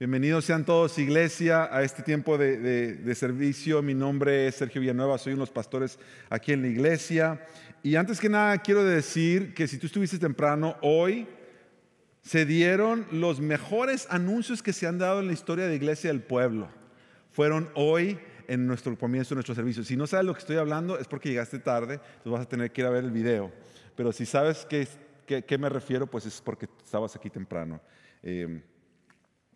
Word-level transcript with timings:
Bienvenidos 0.00 0.46
sean 0.46 0.64
todos, 0.64 0.98
iglesia, 0.98 1.68
a 1.70 1.82
este 1.82 2.02
tiempo 2.02 2.38
de, 2.38 3.14
servicio. 3.14 3.82
Mi 3.82 3.92
nombre 3.92 4.46
es 4.46 4.54
Sergio 4.54 4.80
Villanueva, 4.80 5.18
soy 5.18 5.34
uno 5.34 5.40
de 5.40 5.48
los 5.48 5.50
pastores 5.50 5.98
aquí 6.30 6.52
en 6.52 6.62
la 6.62 6.68
iglesia. 6.68 7.44
Y 7.82 7.96
antes 7.96 8.18
que 8.18 8.30
nada, 8.30 8.56
quiero 8.56 8.82
decir 8.82 9.52
que 9.52 9.68
si 9.68 9.76
tú 9.76 9.88
estuviste 9.88 10.18
temprano, 10.18 10.76
hoy 10.80 11.28
se 12.22 12.46
dieron 12.46 13.06
los 13.12 13.40
mejores 13.40 14.06
anuncios 14.08 14.62
que 14.62 14.72
se 14.72 14.86
han 14.86 14.96
dado 14.96 15.20
en 15.20 15.26
la 15.26 15.34
historia 15.34 15.66
de 15.66 15.76
iglesia 15.76 16.08
del 16.08 16.22
pueblo. 16.22 16.70
Fueron 17.30 17.68
hoy 17.74 18.18
en 18.48 18.66
nuestro 18.66 18.96
comienzo 18.96 19.34
de 19.34 19.34
nuestro 19.34 19.54
servicio. 19.54 19.84
Si 19.84 19.98
no 19.98 20.06
sabes 20.06 20.24
lo 20.24 20.32
que 20.32 20.40
estoy 20.40 20.56
hablando, 20.56 20.98
es 20.98 21.08
porque 21.08 21.28
llegaste 21.28 21.58
tarde, 21.58 21.96
entonces 21.96 22.32
vas 22.32 22.46
a 22.46 22.48
tener 22.48 22.72
que 22.72 22.80
ir 22.80 22.86
a 22.86 22.90
ver 22.90 23.04
el 23.04 23.10
video. 23.10 23.52
Pero 23.96 24.12
si 24.12 24.24
sabes 24.24 24.66
qué, 24.66 24.88
qué, 25.26 25.58
me 25.58 25.68
refiero, 25.68 26.06
pues 26.06 26.24
es 26.24 26.40
porque 26.40 26.70
estabas 26.82 27.14
aquí 27.16 27.28
temprano. 27.28 27.82
Eh, 28.22 28.62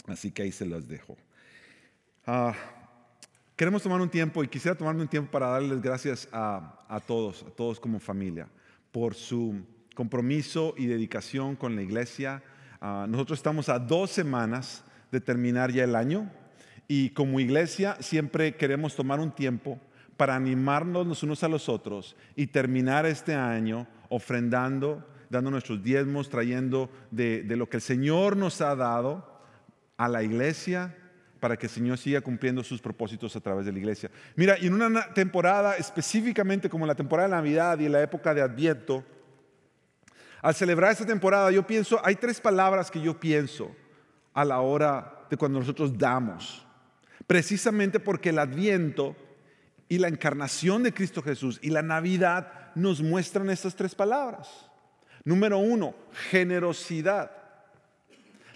Así 0.07 0.31
que 0.31 0.43
ahí 0.43 0.53
se 0.53 0.67
los 0.67 0.87
dejo. 0.87 1.17
Ah, 2.27 2.55
queremos 3.57 3.83
tomar 3.83 4.01
un 4.01 4.09
tiempo 4.09 4.45
y 4.45 4.49
quisiera 4.49 4.77
tomarme 4.77 5.03
un 5.03 5.09
tiempo 5.09 5.31
para 5.31 5.49
darles 5.49 5.81
gracias 5.81 6.29
a, 6.33 7.01
todos, 7.07 7.43
a 7.43 7.51
todos 7.51 7.81
como 7.81 7.99
familia, 8.01 8.49
por 8.93 9.15
su 9.15 9.63
compromiso 9.95 10.75
y 10.77 10.87
dedicación 10.87 11.57
con 11.57 11.75
la 11.75 11.83
iglesia. 11.83 12.43
Ah, 12.81 13.07
nosotros 13.09 13.39
estamos 13.39 13.69
a 13.69 13.79
dos 13.79 14.11
semanas 14.11 14.85
de 15.11 15.21
terminar 15.21 15.71
ya 15.71 15.85
el 15.85 15.95
año 15.95 16.31
y 16.87 17.11
como 17.11 17.41
iglesia 17.41 17.97
siempre 18.01 18.57
queremos 18.57 18.95
tomar 18.95 19.21
un 19.21 19.31
tiempo 19.31 19.79
para 20.17 20.37
animarnos 20.37 21.07
los 21.07 21.23
unos 21.23 21.43
a 21.43 21.49
los 21.49 21.69
otros 21.69 22.15
y 22.37 22.49
terminar 22.49 23.07
este 23.07 23.35
año 23.35 23.87
ofrendando, 24.11 25.07
dando 25.31 25.51
nuestros 25.51 25.83
diezmos, 25.83 26.29
trayendo 26.29 26.91
de, 27.11 27.43
de 27.43 27.57
lo 27.57 27.69
que 27.69 27.79
el 27.79 27.83
Señor 27.83 28.37
nos 28.37 28.61
ha 28.61 28.77
dado 28.77 29.34
a 29.97 30.09
la 30.09 30.23
iglesia 30.23 30.95
para 31.41 31.57
que 31.57 31.67
el 31.67 31.73
Señor 31.73 31.99
siga 31.99 32.23
cumpliendo 32.23 32.65
sus 32.65 32.81
propósitos 32.81 33.37
a 33.37 33.41
través 33.41 33.67
de 33.67 33.73
la 33.73 33.79
iglesia. 33.79 34.11
Mira, 34.35 34.59
y 34.59 34.67
en 34.67 34.75
una 34.81 35.13
temporada 35.13 35.77
específicamente 35.77 36.71
como 36.71 36.87
la 36.87 36.95
temporada 36.95 37.29
de 37.29 37.35
Navidad 37.35 37.79
y 37.79 37.89
la 37.89 38.03
época 38.03 38.33
de 38.33 38.41
Adviento, 38.41 39.05
al 40.41 40.55
celebrar 40.55 40.93
esta 40.93 41.07
temporada 41.07 41.51
yo 41.51 41.67
pienso, 41.67 42.01
hay 42.05 42.17
tres 42.17 42.41
palabras 42.41 42.91
que 42.91 43.01
yo 43.01 43.19
pienso 43.21 43.75
a 44.33 44.45
la 44.45 44.61
hora 44.61 45.27
de 45.29 45.37
cuando 45.37 45.59
nosotros 45.59 45.97
damos, 45.97 46.67
precisamente 47.27 48.01
porque 48.01 48.31
el 48.31 48.39
Adviento 48.39 49.17
y 49.89 49.99
la 49.99 50.09
encarnación 50.09 50.83
de 50.83 50.95
Cristo 50.95 51.23
Jesús 51.23 51.59
y 51.63 51.71
la 51.71 51.83
Navidad 51.83 52.73
nos 52.75 53.03
muestran 53.03 53.51
estas 53.51 53.77
tres 53.77 53.95
palabras. 53.95 54.71
Número 55.25 55.59
uno, 55.59 55.95
generosidad. 56.31 57.31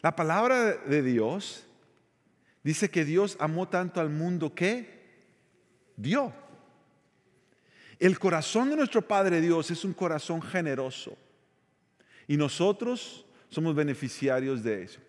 La 0.01 0.15
palabra 0.15 0.75
de 0.75 1.03
Dios 1.03 1.67
dice 2.63 2.91
que 2.91 3.05
Dios 3.05 3.37
amó 3.41 3.69
tanto 3.69 4.01
al 4.01 4.11
mundo 4.11 4.55
que 4.55 4.99
dio. 5.97 6.33
El 7.99 8.19
corazón 8.19 8.71
de 8.71 8.77
nuestro 8.77 9.03
Padre 9.03 9.41
Dios 9.41 9.71
es 9.71 9.85
un 9.85 9.93
corazón 9.93 10.41
generoso 10.41 11.17
y 12.29 12.37
nosotros 12.37 13.27
somos 13.49 13.75
beneficiarios 13.75 14.63
de 14.63 14.83
eso. 14.85 15.01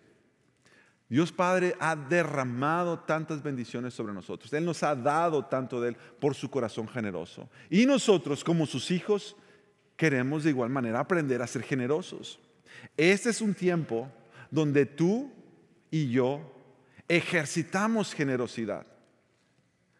Dios 1.08 1.32
Padre 1.32 1.74
ha 1.80 1.96
derramado 1.96 3.00
tantas 3.00 3.42
bendiciones 3.42 3.94
sobre 3.94 4.12
nosotros. 4.12 4.52
Él 4.52 4.64
nos 4.64 4.82
ha 4.84 4.94
dado 4.94 5.44
tanto 5.44 5.80
de 5.80 5.90
Él 5.90 5.96
por 6.20 6.36
su 6.36 6.48
corazón 6.48 6.86
generoso. 6.86 7.48
Y 7.68 7.84
nosotros 7.84 8.44
como 8.44 8.64
sus 8.64 8.92
hijos 8.92 9.36
queremos 9.96 10.44
de 10.44 10.50
igual 10.50 10.70
manera 10.70 11.00
aprender 11.00 11.42
a 11.42 11.48
ser 11.48 11.62
generosos. 11.62 12.38
Este 12.96 13.30
es 13.30 13.40
un 13.40 13.54
tiempo 13.54 14.10
donde 14.50 14.86
tú 14.86 15.30
y 15.90 16.10
yo 16.10 16.40
ejercitamos 17.08 18.14
generosidad. 18.14 18.86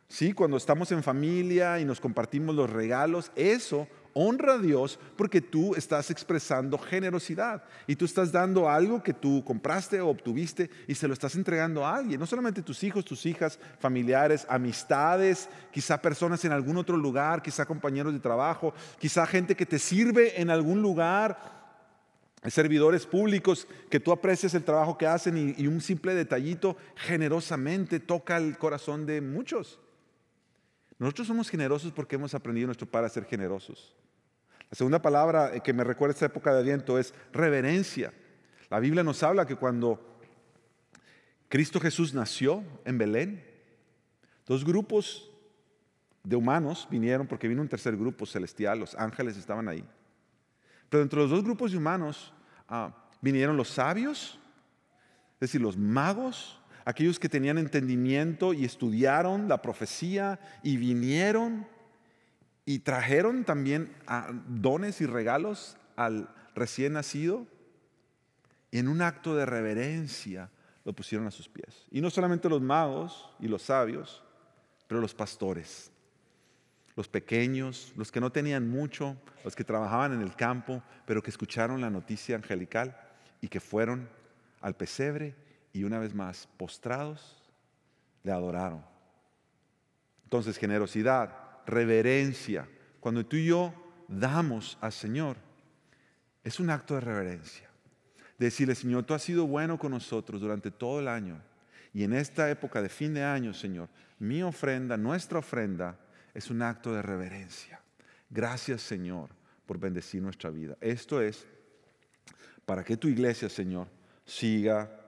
Sí, 0.08 0.32
cuando 0.32 0.56
estamos 0.56 0.90
en 0.90 1.02
familia 1.04 1.78
y 1.78 1.84
nos 1.84 2.00
compartimos 2.00 2.54
los 2.54 2.68
regalos, 2.68 3.30
eso 3.36 3.86
honra 4.12 4.54
a 4.54 4.58
Dios 4.58 4.98
porque 5.16 5.40
tú 5.40 5.74
estás 5.76 6.10
expresando 6.10 6.78
generosidad 6.78 7.62
y 7.86 7.94
tú 7.94 8.04
estás 8.04 8.32
dando 8.32 8.68
algo 8.68 9.02
que 9.04 9.12
tú 9.14 9.44
compraste 9.44 10.00
o 10.00 10.08
obtuviste 10.08 10.68
y 10.88 10.96
se 10.96 11.06
lo 11.06 11.14
estás 11.14 11.36
entregando 11.36 11.86
a 11.86 11.94
alguien, 11.94 12.18
no 12.18 12.26
solamente 12.26 12.62
tus 12.62 12.82
hijos, 12.82 13.04
tus 13.04 13.24
hijas, 13.26 13.58
familiares, 13.78 14.46
amistades, 14.48 15.48
quizá 15.70 16.02
personas 16.02 16.44
en 16.44 16.50
algún 16.52 16.76
otro 16.76 16.96
lugar, 16.96 17.40
quizá 17.40 17.64
compañeros 17.64 18.12
de 18.12 18.18
trabajo, 18.18 18.74
quizá 18.98 19.26
gente 19.26 19.54
que 19.54 19.66
te 19.66 19.78
sirve 19.78 20.40
en 20.40 20.50
algún 20.50 20.82
lugar 20.82 21.59
servidores 22.48 23.04
públicos 23.04 23.68
que 23.90 24.00
tú 24.00 24.12
aprecias 24.12 24.54
el 24.54 24.64
trabajo 24.64 24.96
que 24.96 25.06
hacen 25.06 25.54
y, 25.58 25.66
un 25.66 25.80
simple 25.80 26.14
detallito 26.14 26.76
generosamente 26.96 28.00
toca 28.00 28.38
el 28.38 28.56
corazón 28.56 29.04
de 29.04 29.20
muchos. 29.20 29.78
Nosotros 30.98 31.26
somos 31.26 31.50
generosos 31.50 31.92
porque 31.92 32.16
hemos 32.16 32.34
aprendido 32.34 32.66
nuestro 32.66 32.86
Padre 32.86 33.06
a 33.06 33.10
ser 33.10 33.24
generosos. 33.24 33.94
La 34.70 34.76
segunda 34.76 35.02
palabra 35.02 35.54
eh, 35.54 35.60
que 35.60 35.72
me 35.72 35.84
recuerda 35.84 36.14
esta 36.14 36.26
época 36.26 36.54
de 36.54 36.60
Adviento 36.60 36.98
es 36.98 37.12
reverencia. 37.32 38.12
La 38.70 38.80
Biblia 38.80 39.02
nos 39.02 39.22
habla 39.22 39.46
que 39.46 39.56
cuando 39.56 40.18
Cristo 41.48 41.80
Jesús 41.80 42.14
nació 42.14 42.62
en 42.84 42.96
Belén, 42.96 43.44
dos 44.46 44.64
grupos 44.64 45.30
de 46.22 46.36
humanos 46.36 46.86
vinieron 46.90 47.26
porque 47.26 47.48
vino 47.48 47.60
un 47.60 47.68
tercer 47.68 47.96
grupo 47.96 48.24
celestial, 48.24 48.78
los 48.78 48.94
ángeles 48.94 49.36
estaban 49.36 49.68
ahí. 49.68 49.84
Pero 50.90 51.02
entre 51.02 51.20
los 51.20 51.30
dos 51.30 51.42
grupos 51.42 51.70
de 51.70 51.78
humanos 51.78 52.34
ah, 52.68 52.92
vinieron 53.22 53.56
los 53.56 53.68
sabios, 53.68 54.38
es 55.34 55.40
decir, 55.40 55.62
los 55.62 55.78
magos, 55.78 56.60
aquellos 56.84 57.18
que 57.18 57.28
tenían 57.28 57.56
entendimiento 57.56 58.52
y 58.52 58.64
estudiaron 58.64 59.48
la 59.48 59.62
profecía 59.62 60.38
y 60.62 60.76
vinieron 60.76 61.66
y 62.66 62.80
trajeron 62.80 63.44
también 63.44 63.96
ah, 64.06 64.30
dones 64.48 65.00
y 65.00 65.06
regalos 65.06 65.76
al 65.96 66.28
recién 66.54 66.92
nacido. 66.92 67.46
Y 68.72 68.78
en 68.78 68.88
un 68.88 69.00
acto 69.00 69.34
de 69.34 69.46
reverencia 69.46 70.50
lo 70.84 70.92
pusieron 70.92 71.26
a 71.26 71.30
sus 71.30 71.48
pies. 71.48 71.86
Y 71.90 72.00
no 72.00 72.10
solamente 72.10 72.48
los 72.48 72.60
magos 72.60 73.30
y 73.40 73.48
los 73.48 73.62
sabios, 73.62 74.22
pero 74.86 75.00
los 75.00 75.14
pastores 75.14 75.90
los 76.96 77.08
pequeños, 77.08 77.92
los 77.96 78.10
que 78.10 78.20
no 78.20 78.30
tenían 78.30 78.68
mucho, 78.68 79.16
los 79.44 79.54
que 79.54 79.64
trabajaban 79.64 80.12
en 80.12 80.20
el 80.20 80.34
campo, 80.34 80.82
pero 81.06 81.22
que 81.22 81.30
escucharon 81.30 81.80
la 81.80 81.90
noticia 81.90 82.36
angelical 82.36 82.96
y 83.40 83.48
que 83.48 83.60
fueron 83.60 84.08
al 84.60 84.76
pesebre 84.76 85.34
y 85.72 85.84
una 85.84 85.98
vez 85.98 86.14
más, 86.14 86.48
postrados, 86.56 87.42
le 88.22 88.32
adoraron. 88.32 88.84
Entonces, 90.24 90.58
generosidad, 90.58 91.32
reverencia, 91.66 92.68
cuando 92.98 93.24
tú 93.24 93.36
y 93.36 93.46
yo 93.46 93.72
damos 94.08 94.76
al 94.80 94.92
Señor, 94.92 95.36
es 96.44 96.60
un 96.60 96.70
acto 96.70 96.94
de 96.94 97.00
reverencia. 97.00 97.68
Decirle, 98.38 98.74
Señor, 98.74 99.04
tú 99.04 99.14
has 99.14 99.22
sido 99.22 99.46
bueno 99.46 99.78
con 99.78 99.92
nosotros 99.92 100.40
durante 100.40 100.70
todo 100.70 101.00
el 101.00 101.08
año. 101.08 101.40
Y 101.92 102.04
en 102.04 102.12
esta 102.12 102.50
época 102.50 102.80
de 102.80 102.88
fin 102.88 103.12
de 103.12 103.22
año, 103.22 103.52
Señor, 103.52 103.88
mi 104.18 104.42
ofrenda, 104.42 104.96
nuestra 104.96 105.38
ofrenda, 105.38 105.98
es 106.34 106.50
un 106.50 106.62
acto 106.62 106.94
de 106.94 107.02
reverencia. 107.02 107.80
Gracias 108.28 108.82
Señor 108.82 109.30
por 109.66 109.78
bendecir 109.78 110.22
nuestra 110.22 110.50
vida. 110.50 110.76
Esto 110.80 111.20
es 111.20 111.46
para 112.66 112.84
que 112.84 112.96
tu 112.96 113.08
iglesia, 113.08 113.48
Señor, 113.48 113.88
siga 114.24 115.00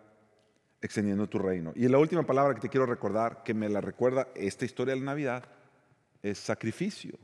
extendiendo 0.81 1.29
tu 1.29 1.39
reino. 1.39 1.73
Y 1.77 1.87
la 1.89 1.99
última 1.99 2.25
palabra 2.25 2.55
que 2.55 2.61
te 2.61 2.69
quiero 2.69 2.87
recordar, 2.87 3.43
que 3.45 3.55
me 3.55 3.69
la 3.69 3.81
recuerda 3.81 4.29
esta 4.35 4.65
historia 4.65 4.95
de 4.95 5.01
la 5.01 5.07
Navidad, 5.07 5.45
es 6.23 6.39
sacrificio. 6.39 7.19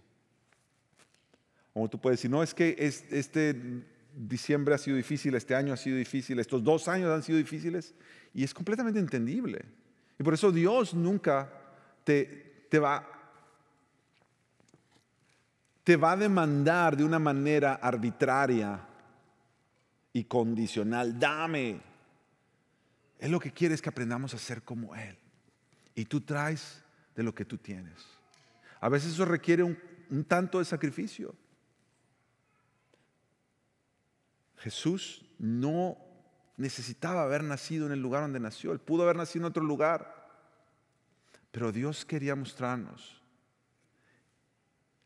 Como 1.72 1.88
tú 1.88 2.00
puedes 2.00 2.18
decir, 2.18 2.30
no, 2.30 2.42
es 2.42 2.54
que 2.54 2.76
este 2.78 3.84
diciembre 4.14 4.74
ha 4.74 4.78
sido 4.78 4.96
difícil, 4.96 5.34
este 5.34 5.54
año 5.54 5.72
ha 5.72 5.76
sido 5.76 5.96
difícil, 5.96 6.38
estos 6.38 6.62
dos 6.62 6.88
años 6.88 7.10
han 7.10 7.22
sido 7.22 7.38
difíciles, 7.38 7.94
y 8.34 8.44
es 8.44 8.54
completamente 8.54 8.98
entendible. 8.98 9.64
Y 10.18 10.22
por 10.22 10.34
eso 10.34 10.50
Dios 10.50 10.94
nunca 10.94 11.52
te, 12.04 12.66
te 12.68 12.78
va 12.78 13.17
te 15.88 15.96
va 15.96 16.12
a 16.12 16.16
demandar 16.18 16.98
de 16.98 17.02
una 17.02 17.18
manera 17.18 17.76
arbitraria 17.76 18.78
y 20.12 20.24
condicional, 20.24 21.18
dame. 21.18 21.80
Él 23.18 23.30
lo 23.30 23.40
que 23.40 23.52
quiere 23.52 23.74
es 23.74 23.80
que 23.80 23.88
aprendamos 23.88 24.34
a 24.34 24.38
ser 24.38 24.64
como 24.64 24.94
Él. 24.94 25.16
Y 25.94 26.04
tú 26.04 26.20
traes 26.20 26.84
de 27.16 27.22
lo 27.22 27.34
que 27.34 27.46
tú 27.46 27.56
tienes. 27.56 28.04
A 28.82 28.90
veces 28.90 29.14
eso 29.14 29.24
requiere 29.24 29.62
un, 29.62 29.78
un 30.10 30.24
tanto 30.24 30.58
de 30.58 30.66
sacrificio. 30.66 31.34
Jesús 34.58 35.24
no 35.38 35.96
necesitaba 36.58 37.22
haber 37.22 37.42
nacido 37.42 37.86
en 37.86 37.92
el 37.92 38.02
lugar 38.02 38.20
donde 38.20 38.40
nació. 38.40 38.72
Él 38.72 38.78
pudo 38.78 39.04
haber 39.04 39.16
nacido 39.16 39.46
en 39.46 39.52
otro 39.52 39.64
lugar. 39.64 40.28
Pero 41.50 41.72
Dios 41.72 42.04
quería 42.04 42.36
mostrarnos 42.36 43.17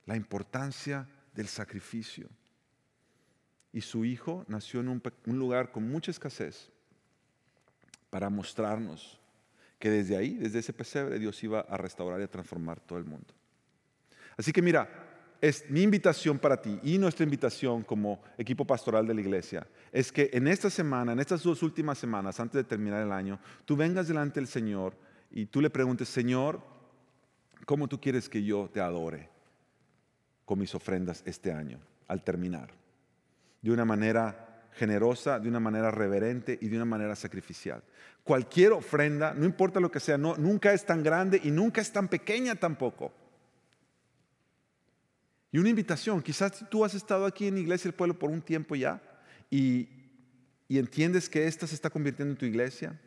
la 0.07 0.17
importancia 0.17 1.09
del 1.35 1.49
sacrificio. 1.49 2.29
Y 3.73 3.81
su 3.81 4.05
hijo 4.05 4.45
nació 4.49 4.81
en 4.81 4.89
un, 4.89 5.39
lugar 5.39 5.73
con 5.73 5.89
mucha 5.89 6.11
escasez 6.11 6.71
para 8.11 8.29
mostrarnos 8.29 9.19
que 9.79 9.91
desde 9.91 10.17
ahí, 10.17 10.35
desde 10.35 10.59
ese 10.59 10.73
pesebre, 10.73 11.19
Dios 11.19 11.43
iba 11.43 11.61
a 11.61 11.77
restaurar 11.77 12.21
y 12.21 12.25
a 12.25 12.31
transformar 12.31 12.81
todo 12.81 12.99
el 12.99 13.05
mundo. 13.05 13.35
Así 14.37 14.53
que 14.53 14.61
mira, 14.61 14.89
es 15.41 15.69
mi 15.71 15.83
invitación 15.83 16.39
para 16.39 16.61
ti 16.61 16.79
y 16.83 16.99
nuestra 16.99 17.25
invitación 17.25 17.83
como 17.83 18.23
equipo 18.39 18.65
pastoral 18.65 19.07
de 19.07 19.15
la 19.15 19.21
iglesia 19.23 19.67
es 19.91 20.13
que 20.13 20.31
en 20.33 20.47
esta 20.47 20.71
semana, 20.71 21.13
en 21.13 21.21
estas 21.21 21.43
dos 21.43 21.63
últimas 21.63 21.99
semanas, 21.99 22.39
antes 22.39 22.55
de 22.55 22.65
terminar 22.65 23.03
el 23.03 23.11
año, 23.11 23.41
tú 23.65 23.75
vengas 23.75 24.07
delante 24.07 24.39
del 24.39 24.47
Señor 24.47 24.97
y 25.31 25.47
tú 25.47 25.61
le 25.61 25.71
preguntes, 25.71 26.09
Señor, 26.09 26.61
¿cómo 27.65 27.89
tú 27.89 28.01
quieres 28.01 28.29
que 28.29 28.45
yo 28.45 28.71
te 28.73 28.81
adore 28.81 29.33
con 30.45 30.59
mis 30.59 30.75
ofrendas 30.75 31.23
este 31.27 31.53
año 31.53 31.79
al 32.09 32.23
terminar? 32.23 32.71
De 33.61 33.71
una 33.71 33.85
manera 33.85 34.53
generosa, 34.73 35.39
de 35.39 35.49
una 35.49 35.61
manera 35.61 35.91
reverente 35.91 36.59
y 36.61 36.69
de 36.69 36.77
una 36.77 36.85
manera 36.85 37.15
sacrificial. 37.15 37.83
Cualquier 38.25 38.73
ofrenda, 38.73 39.35
no 39.35 39.45
importa 39.45 39.81
lo 39.81 39.91
que 39.91 40.01
sea, 40.01 40.17
nunca 40.17 40.73
es 40.73 40.85
tan 40.85 41.03
grande 41.03 41.41
y 41.43 41.51
nunca 41.51 41.81
es 41.81 41.93
tan 41.93 42.09
pequeña 42.09 42.55
tampoco. 42.55 43.13
Y 45.51 45.59
una 45.59 45.69
invitación, 45.69 46.23
quizás 46.23 46.65
tú 46.71 46.85
has 46.85 46.95
estado 46.95 47.27
aquí 47.27 47.47
en 47.47 47.59
Iglesia 47.59 47.91
del 47.91 47.97
Pueblo 47.97 48.19
por 48.19 48.31
un 48.31 48.41
tiempo 48.41 48.75
ya 48.75 49.03
y, 49.51 49.89
entiendes 50.69 51.29
que 51.29 51.47
esta 51.47 51.67
se 51.67 51.75
está 51.75 51.91
convirtiendo 51.91 52.33
en 52.33 52.39
tu 52.39 52.47
iglesia 52.47 52.99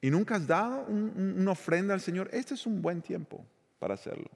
y 0.00 0.08
nunca 0.08 0.36
has 0.36 0.46
dado 0.46 0.86
una 0.86 1.50
ofrenda 1.50 1.92
al 1.92 2.00
Señor, 2.00 2.30
este 2.32 2.54
es 2.54 2.66
un 2.66 2.80
buen 2.80 3.02
tiempo 3.02 3.44
para 3.78 3.92
hacerlo. 3.92 4.30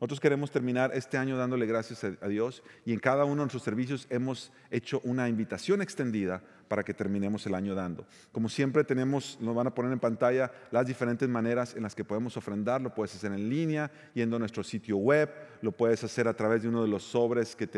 Nosotros 0.00 0.20
queremos 0.20 0.50
terminar 0.50 0.92
este 0.94 1.18
año 1.18 1.36
dándole 1.36 1.66
gracias 1.66 2.04
a 2.04 2.26
Dios 2.26 2.62
y 2.86 2.94
en 2.94 3.00
cada 3.00 3.26
uno 3.26 3.34
de 3.34 3.40
nuestros 3.40 3.62
servicios 3.62 4.06
hemos 4.08 4.50
hecho 4.70 4.98
una 5.04 5.28
invitación 5.28 5.82
extendida 5.82 6.42
para 6.68 6.82
que 6.82 6.94
terminemos 6.94 7.46
el 7.46 7.54
año 7.54 7.74
dando. 7.74 8.06
Como 8.32 8.48
siempre 8.48 8.82
tenemos, 8.82 9.36
nos 9.42 9.54
van 9.54 9.66
a 9.66 9.74
poner 9.74 9.92
en 9.92 10.00
pantalla 10.00 10.50
las 10.70 10.86
diferentes 10.86 11.28
maneras 11.28 11.76
en 11.76 11.82
las 11.82 11.94
que 11.94 12.02
podemos 12.02 12.34
ofrendar. 12.38 12.80
Lo 12.80 12.94
puedes 12.94 13.14
hacer 13.14 13.30
en 13.30 13.50
línea, 13.50 13.90
yendo 14.14 14.36
a 14.36 14.38
nuestro 14.38 14.64
sitio 14.64 14.96
web, 14.96 15.28
lo 15.60 15.70
puedes 15.70 16.02
hacer 16.02 16.26
a 16.28 16.34
través 16.34 16.62
de 16.62 16.68
uno 16.68 16.80
de 16.80 16.88
los 16.88 17.02
sobres 17.02 17.54
que 17.54 17.68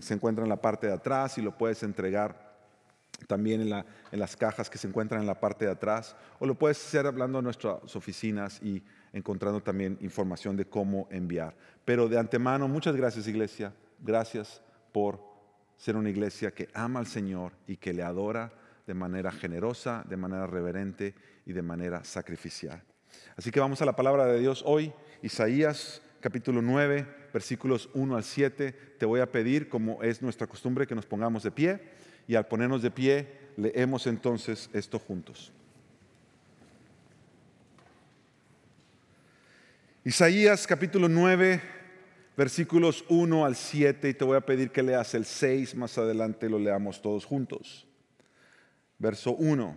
se 0.00 0.12
encuentran 0.12 0.44
en 0.44 0.50
la 0.50 0.60
parte 0.60 0.88
de 0.88 0.92
atrás 0.92 1.38
y 1.38 1.40
lo 1.40 1.56
puedes 1.56 1.82
entregar 1.82 2.52
también 3.26 3.62
en, 3.62 3.72
en, 4.12 4.20
las 4.20 4.36
cajas 4.36 4.68
que 4.68 4.76
se 4.76 4.86
encuentran 4.86 5.22
en 5.22 5.26
la 5.26 5.40
parte 5.40 5.64
de 5.64 5.70
atrás, 5.70 6.14
o 6.40 6.46
lo 6.46 6.56
puedes 6.56 6.84
hacer 6.84 7.06
hablando 7.06 7.38
a 7.38 7.42
nuestras 7.42 7.96
oficinas 7.96 8.60
y 8.62 8.82
encontrando 9.14 9.62
también 9.62 9.96
información 10.02 10.56
de 10.56 10.66
cómo 10.66 11.08
enviar. 11.10 11.56
Pero 11.84 12.08
de 12.08 12.18
antemano, 12.18 12.68
muchas 12.68 12.94
gracias 12.94 13.26
iglesia, 13.28 13.72
gracias 14.00 14.60
por 14.92 15.20
ser 15.76 15.96
una 15.96 16.10
iglesia 16.10 16.50
que 16.52 16.68
ama 16.74 17.00
al 17.00 17.06
Señor 17.06 17.52
y 17.66 17.76
que 17.76 17.94
le 17.94 18.02
adora 18.02 18.52
de 18.86 18.94
manera 18.94 19.32
generosa, 19.32 20.04
de 20.08 20.16
manera 20.16 20.46
reverente 20.46 21.14
y 21.46 21.52
de 21.52 21.62
manera 21.62 22.04
sacrificial. 22.04 22.82
Así 23.36 23.50
que 23.50 23.60
vamos 23.60 23.80
a 23.80 23.86
la 23.86 23.96
palabra 23.96 24.26
de 24.26 24.40
Dios 24.40 24.62
hoy, 24.66 24.92
Isaías 25.22 26.02
capítulo 26.20 26.60
9, 26.60 27.06
versículos 27.32 27.90
1 27.94 28.16
al 28.16 28.24
7. 28.24 28.72
Te 28.98 29.06
voy 29.06 29.20
a 29.20 29.30
pedir, 29.30 29.68
como 29.68 30.02
es 30.02 30.22
nuestra 30.22 30.46
costumbre, 30.46 30.86
que 30.86 30.94
nos 30.94 31.06
pongamos 31.06 31.42
de 31.42 31.50
pie 31.50 31.80
y 32.26 32.34
al 32.34 32.46
ponernos 32.46 32.82
de 32.82 32.90
pie 32.90 33.28
leemos 33.56 34.06
entonces 34.06 34.70
esto 34.72 34.98
juntos. 34.98 35.52
Isaías 40.06 40.66
capítulo 40.66 41.08
9, 41.08 41.62
versículos 42.36 43.06
1 43.08 43.46
al 43.46 43.56
7, 43.56 44.10
y 44.10 44.12
te 44.12 44.22
voy 44.22 44.36
a 44.36 44.44
pedir 44.44 44.70
que 44.70 44.82
leas 44.82 45.14
el 45.14 45.24
6, 45.24 45.74
más 45.76 45.96
adelante 45.96 46.50
lo 46.50 46.58
leamos 46.58 47.00
todos 47.00 47.24
juntos. 47.24 47.86
Verso 48.98 49.32
1. 49.32 49.74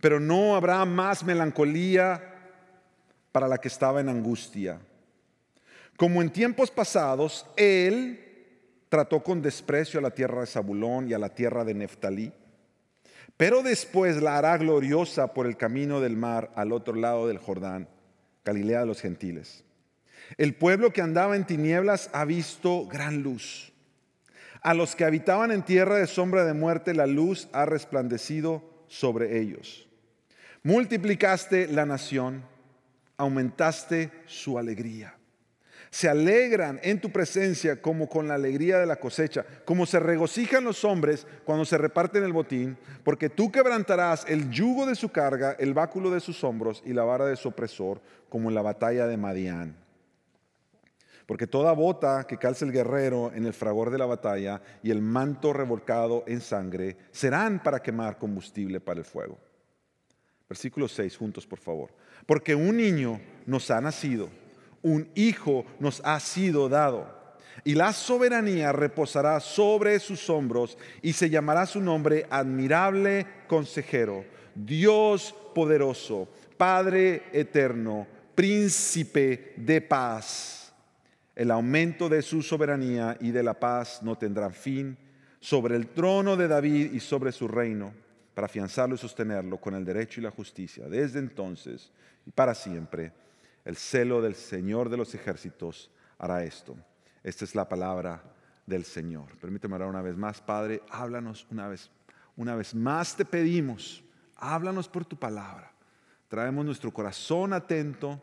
Pero 0.00 0.20
no 0.20 0.54
habrá 0.54 0.84
más 0.84 1.24
melancolía 1.24 2.22
para 3.32 3.48
la 3.48 3.58
que 3.58 3.66
estaba 3.66 4.00
en 4.00 4.08
angustia. 4.08 4.78
Como 5.96 6.22
en 6.22 6.30
tiempos 6.30 6.70
pasados, 6.70 7.44
Él 7.56 8.20
trató 8.88 9.20
con 9.20 9.42
desprecio 9.42 9.98
a 9.98 10.02
la 10.04 10.14
tierra 10.14 10.42
de 10.42 10.46
Zabulón 10.46 11.08
y 11.08 11.12
a 11.12 11.18
la 11.18 11.30
tierra 11.30 11.64
de 11.64 11.74
Neftalí, 11.74 12.32
pero 13.36 13.64
después 13.64 14.22
la 14.22 14.38
hará 14.38 14.56
gloriosa 14.58 15.34
por 15.34 15.48
el 15.48 15.56
camino 15.56 16.00
del 16.00 16.16
mar 16.16 16.52
al 16.54 16.70
otro 16.70 16.94
lado 16.94 17.26
del 17.26 17.38
Jordán 17.38 17.88
Galilea 18.44 18.80
de 18.80 18.86
los 18.86 19.00
gentiles. 19.00 19.64
El 20.36 20.54
pueblo 20.54 20.92
que 20.92 21.02
andaba 21.02 21.36
en 21.36 21.46
tinieblas 21.46 22.10
ha 22.12 22.24
visto 22.24 22.86
gran 22.86 23.22
luz. 23.22 23.72
A 24.62 24.74
los 24.74 24.94
que 24.94 25.04
habitaban 25.04 25.50
en 25.50 25.62
tierra 25.62 25.96
de 25.96 26.06
sombra 26.06 26.44
de 26.44 26.54
muerte, 26.54 26.94
la 26.94 27.06
luz 27.06 27.48
ha 27.52 27.66
resplandecido 27.66 28.62
sobre 28.88 29.40
ellos. 29.40 29.88
Multiplicaste 30.62 31.66
la 31.66 31.84
nación, 31.86 32.44
aumentaste 33.16 34.12
su 34.26 34.58
alegría 34.58 35.16
se 35.92 36.08
alegran 36.08 36.80
en 36.82 36.98
tu 37.02 37.10
presencia 37.10 37.82
como 37.82 38.08
con 38.08 38.26
la 38.26 38.34
alegría 38.34 38.78
de 38.78 38.86
la 38.86 38.96
cosecha, 38.96 39.44
como 39.66 39.84
se 39.84 40.00
regocijan 40.00 40.64
los 40.64 40.86
hombres 40.86 41.26
cuando 41.44 41.66
se 41.66 41.76
reparten 41.76 42.24
el 42.24 42.32
botín, 42.32 42.78
porque 43.04 43.28
tú 43.28 43.52
quebrantarás 43.52 44.24
el 44.26 44.50
yugo 44.50 44.86
de 44.86 44.94
su 44.94 45.10
carga, 45.10 45.54
el 45.58 45.74
báculo 45.74 46.10
de 46.10 46.20
sus 46.20 46.42
hombros 46.44 46.82
y 46.86 46.94
la 46.94 47.04
vara 47.04 47.26
de 47.26 47.36
su 47.36 47.48
opresor, 47.48 48.00
como 48.30 48.48
en 48.48 48.54
la 48.54 48.62
batalla 48.62 49.06
de 49.06 49.18
Madián. 49.18 49.76
Porque 51.26 51.46
toda 51.46 51.72
bota 51.72 52.26
que 52.26 52.38
calce 52.38 52.64
el 52.64 52.72
guerrero 52.72 53.30
en 53.34 53.44
el 53.44 53.52
fragor 53.52 53.90
de 53.90 53.98
la 53.98 54.06
batalla 54.06 54.62
y 54.82 54.90
el 54.90 55.02
manto 55.02 55.52
revolcado 55.52 56.24
en 56.26 56.40
sangre 56.40 56.96
serán 57.10 57.62
para 57.62 57.82
quemar 57.82 58.16
combustible 58.16 58.80
para 58.80 59.00
el 59.00 59.04
fuego. 59.04 59.38
Versículo 60.48 60.88
6, 60.88 61.18
juntos 61.18 61.46
por 61.46 61.58
favor. 61.58 61.90
Porque 62.24 62.54
un 62.54 62.78
niño 62.78 63.20
nos 63.44 63.70
ha 63.70 63.78
nacido 63.82 64.30
un 64.82 65.08
hijo 65.14 65.64
nos 65.78 66.00
ha 66.04 66.18
sido 66.20 66.68
dado. 66.68 67.22
Y 67.64 67.74
la 67.74 67.92
soberanía 67.92 68.72
reposará 68.72 69.38
sobre 69.38 70.00
sus 70.00 70.28
hombros 70.28 70.76
y 71.00 71.12
se 71.12 71.30
llamará 71.30 71.66
su 71.66 71.80
nombre 71.80 72.26
admirable 72.28 73.26
consejero, 73.46 74.24
Dios 74.54 75.34
poderoso, 75.54 76.28
Padre 76.56 77.24
eterno, 77.32 78.06
príncipe 78.34 79.54
de 79.56 79.80
paz. 79.80 80.72
El 81.34 81.50
aumento 81.50 82.08
de 82.08 82.22
su 82.22 82.42
soberanía 82.42 83.16
y 83.20 83.30
de 83.30 83.42
la 83.42 83.54
paz 83.54 84.02
no 84.02 84.16
tendrá 84.16 84.50
fin 84.50 84.96
sobre 85.40 85.76
el 85.76 85.88
trono 85.88 86.36
de 86.36 86.48
David 86.48 86.92
y 86.92 87.00
sobre 87.00 87.32
su 87.32 87.48
reino, 87.48 87.92
para 88.34 88.46
afianzarlo 88.46 88.94
y 88.94 88.98
sostenerlo 88.98 89.58
con 89.58 89.74
el 89.74 89.84
derecho 89.84 90.20
y 90.20 90.24
la 90.24 90.30
justicia, 90.30 90.88
desde 90.88 91.18
entonces 91.18 91.90
y 92.26 92.30
para 92.30 92.54
siempre 92.54 93.12
el 93.64 93.76
celo 93.76 94.20
del 94.20 94.34
Señor 94.34 94.88
de 94.88 94.96
los 94.96 95.14
ejércitos 95.14 95.90
hará 96.18 96.44
esto. 96.44 96.76
Esta 97.22 97.44
es 97.44 97.54
la 97.54 97.68
palabra 97.68 98.22
del 98.66 98.84
Señor. 98.84 99.36
Permíteme 99.38 99.74
orar 99.74 99.88
una 99.88 100.02
vez 100.02 100.16
más, 100.16 100.40
Padre, 100.40 100.82
háblanos 100.90 101.46
una 101.50 101.68
vez, 101.68 101.90
una 102.36 102.54
vez 102.54 102.74
más 102.74 103.16
te 103.16 103.24
pedimos, 103.24 104.02
háblanos 104.36 104.88
por 104.88 105.04
tu 105.04 105.16
palabra. 105.16 105.72
Traemos 106.28 106.64
nuestro 106.64 106.92
corazón 106.92 107.52
atento 107.52 108.20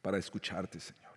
para 0.00 0.18
escucharte, 0.18 0.80
Señor. 0.80 1.12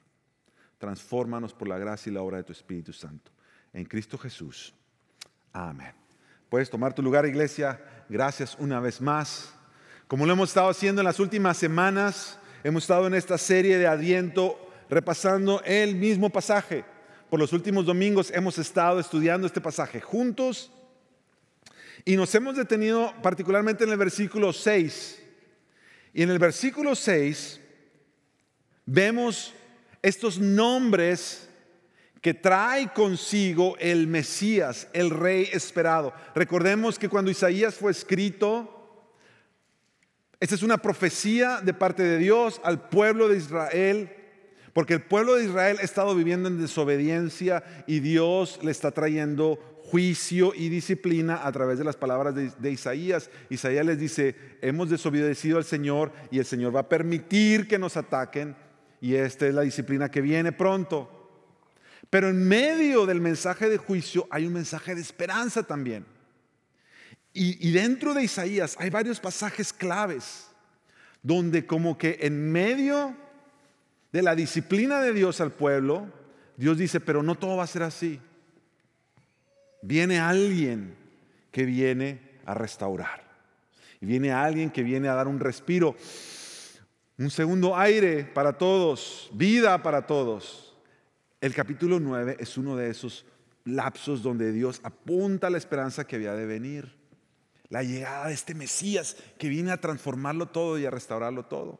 Transfórmanos 0.77 1.53
por 1.53 1.67
la 1.67 1.77
gracia 1.77 2.09
y 2.09 2.13
la 2.13 2.21
obra 2.21 2.37
de 2.37 2.43
tu 2.43 2.51
Espíritu 2.51 2.91
Santo. 2.91 3.31
En 3.71 3.85
Cristo 3.85 4.17
Jesús. 4.17 4.73
Amén. 5.53 5.93
Puedes 6.49 6.69
tomar 6.69 6.93
tu 6.93 7.01
lugar, 7.01 7.25
iglesia. 7.25 7.81
Gracias 8.09 8.55
una 8.59 8.79
vez 8.79 9.01
más. 9.01 9.53
Como 10.07 10.25
lo 10.25 10.33
hemos 10.33 10.49
estado 10.49 10.69
haciendo 10.69 11.01
en 11.01 11.05
las 11.05 11.19
últimas 11.19 11.57
semanas, 11.57 12.39
Hemos 12.65 12.85
estado 12.85 13.05
en 13.05 13.13
esta 13.13 13.37
serie 13.37 13.77
de 13.77 13.85
Adviento 13.85 14.57
repasando 14.89 15.61
el 15.65 15.93
mismo 15.93 16.31
pasaje. 16.31 16.83
Por 17.29 17.39
los 17.39 17.53
últimos 17.53 17.85
domingos 17.85 18.31
hemos 18.33 18.57
estado 18.57 18.99
estudiando 18.99 19.45
este 19.45 19.61
pasaje 19.61 20.01
juntos 20.01 20.71
y 22.05 22.15
nos 22.15 22.33
hemos 22.33 22.55
detenido 22.55 23.13
particularmente 23.21 23.83
en 23.83 23.91
el 23.91 23.97
versículo 23.97 24.51
6. 24.51 25.21
Y 26.15 26.23
en 26.23 26.31
el 26.31 26.39
versículo 26.39 26.95
6 26.95 27.61
vemos 28.87 29.53
estos 30.01 30.39
nombres 30.39 31.47
que 32.19 32.33
trae 32.33 32.91
consigo 32.93 33.77
el 33.77 34.07
Mesías, 34.07 34.87
el 34.91 35.11
rey 35.11 35.49
esperado. 35.53 36.15
Recordemos 36.33 36.97
que 36.97 37.09
cuando 37.09 37.29
Isaías 37.29 37.75
fue 37.75 37.91
escrito, 37.91 38.74
esta 40.39 40.55
es 40.55 40.63
una 40.63 40.77
profecía 40.77 41.61
de 41.61 41.73
parte 41.73 42.03
de 42.03 42.17
Dios 42.17 42.59
al 42.63 42.89
pueblo 42.89 43.29
de 43.29 43.37
Israel, 43.37 44.09
porque 44.73 44.93
el 44.93 45.01
pueblo 45.01 45.35
de 45.35 45.45
Israel 45.45 45.77
ha 45.79 45.83
estado 45.83 46.13
viviendo 46.15 46.49
en 46.49 46.59
desobediencia 46.59 47.63
y 47.87 47.99
Dios 47.99 48.59
le 48.61 48.71
está 48.71 48.91
trayendo 48.91 49.57
juicio 49.85 50.53
y 50.55 50.69
disciplina 50.69 51.45
a 51.45 51.51
través 51.51 51.77
de 51.77 51.83
las 51.85 51.95
palabras 51.95 52.35
de, 52.35 52.71
Isaías. 52.71 53.29
Isaías 53.49 53.85
les 53.85 53.99
dice, 53.99 54.35
hemos 54.61 54.89
desobedecido 54.89 55.57
al 55.57 55.63
Señor 55.63 56.11
y 56.31 56.39
el 56.39 56.45
Señor 56.45 56.75
va 56.75 56.81
a 56.81 56.89
permitir 56.89 57.67
que 57.67 57.79
nos 57.79 57.95
ataquen 57.95 58.55
y 58.99 59.15
esta 59.15 59.47
es 59.47 59.53
la 59.53 59.61
disciplina 59.61 60.09
que 60.09 60.21
viene 60.21 60.51
pronto. 60.51 61.11
Pero 62.09 62.29
en 62.29 62.47
medio 62.47 63.05
del 63.05 63.21
mensaje 63.21 63.69
de 63.69 63.77
juicio 63.77 64.27
hay 64.31 64.47
un 64.47 64.53
mensaje 64.53 64.95
de 64.95 65.01
esperanza 65.01 65.63
también. 65.63 66.05
Y, 67.37 67.71
dentro 67.71 68.13
de 68.13 68.23
Isaías 68.23 68.77
hay 68.79 68.89
varios 68.89 69.19
pasajes 69.19 69.73
claves 69.73 70.47
donde 71.21 71.65
como 71.65 71.97
que 71.97 72.17
en 72.21 72.49
medio 72.49 73.13
de 74.13 74.23
la 74.23 74.35
disciplina 74.35 75.01
de 75.01 75.11
Dios 75.11 75.41
al 75.41 75.51
pueblo, 75.51 76.07
Dios 76.55 76.77
dice, 76.77 77.01
pero 77.01 77.21
no 77.23 77.35
todo 77.35 77.57
va 77.57 77.65
a 77.65 77.67
ser 77.67 77.83
así. 77.83 78.21
Viene 79.81 80.17
alguien 80.17 80.95
que 81.51 81.65
viene 81.65 82.21
a 82.45 82.53
restaurar. 82.53 83.25
Y 83.99 84.05
viene 84.05 84.31
alguien 84.31 84.69
que 84.69 84.83
viene 84.83 85.09
a 85.09 85.15
dar 85.15 85.27
un 85.27 85.41
respiro, 85.41 85.97
un 87.17 87.29
segundo 87.29 87.75
aire 87.75 88.23
para 88.23 88.57
todos, 88.57 89.29
vida 89.33 89.83
para 89.83 90.07
todos. 90.07 90.73
El 91.41 91.53
capítulo 91.53 91.99
9 91.99 92.37
es 92.39 92.57
uno 92.57 92.77
de 92.77 92.89
esos 92.89 93.25
lapsos 93.65 94.23
donde 94.23 94.53
Dios 94.53 94.79
apunta 94.83 95.49
la 95.49 95.57
esperanza 95.57 96.07
que 96.07 96.15
había 96.15 96.31
de 96.31 96.45
venir. 96.45 96.94
La 97.75 97.83
llegada 97.83 98.27
de 98.29 98.33
este 98.33 98.55
Mesías 98.55 99.17
que 99.37 99.49
viene 99.49 99.69
a 99.69 99.81
transformarlo 99.81 100.45
todo 100.45 100.79
y 100.79 100.85
a 100.85 100.89
restaurarlo 100.89 101.43
todo. 101.43 101.77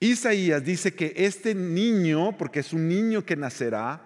Isaías 0.00 0.64
dice 0.64 0.96
que 0.96 1.12
este 1.14 1.54
niño, 1.54 2.36
porque 2.36 2.58
es 2.58 2.72
un 2.72 2.88
niño 2.88 3.24
que 3.24 3.36
nacerá, 3.36 4.02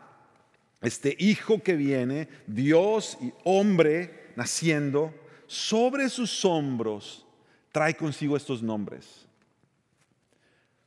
este 0.82 1.16
hijo 1.18 1.62
que 1.62 1.72
viene, 1.72 2.28
Dios 2.46 3.16
y 3.22 3.32
hombre 3.44 4.30
naciendo, 4.36 5.14
sobre 5.46 6.10
sus 6.10 6.44
hombros 6.44 7.24
trae 7.72 7.96
consigo 7.96 8.36
estos 8.36 8.62
nombres. 8.62 9.26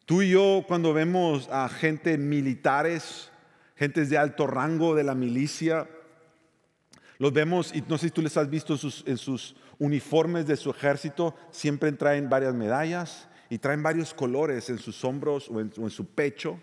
Tú 0.05 0.21
y 0.21 0.29
yo 0.29 0.63
cuando 0.67 0.93
vemos 0.93 1.49
a 1.49 1.67
gente 1.69 2.19
militares, 2.19 3.31
gentes 3.75 4.11
de 4.11 4.19
alto 4.19 4.45
rango 4.45 4.93
de 4.93 5.05
la 5.05 5.15
milicia, 5.15 5.87
los 7.21 7.33
vemos, 7.33 7.71
y 7.75 7.83
no 7.87 7.99
sé 7.99 8.07
si 8.07 8.11
tú 8.11 8.23
les 8.23 8.35
has 8.35 8.49
visto 8.49 8.73
en 9.05 9.17
sus, 9.17 9.55
uniformes 9.81 10.45
de 10.45 10.55
su 10.55 10.69
ejército, 10.69 11.35
siempre 11.49 11.91
traen 11.93 12.29
varias 12.29 12.53
medallas 12.53 13.27
y 13.49 13.57
traen 13.57 13.81
varios 13.81 14.13
colores 14.13 14.69
en 14.69 14.77
sus 14.77 15.03
hombros 15.03 15.49
o 15.49 15.59
en, 15.59 15.89
su 15.89 16.05
pecho, 16.05 16.59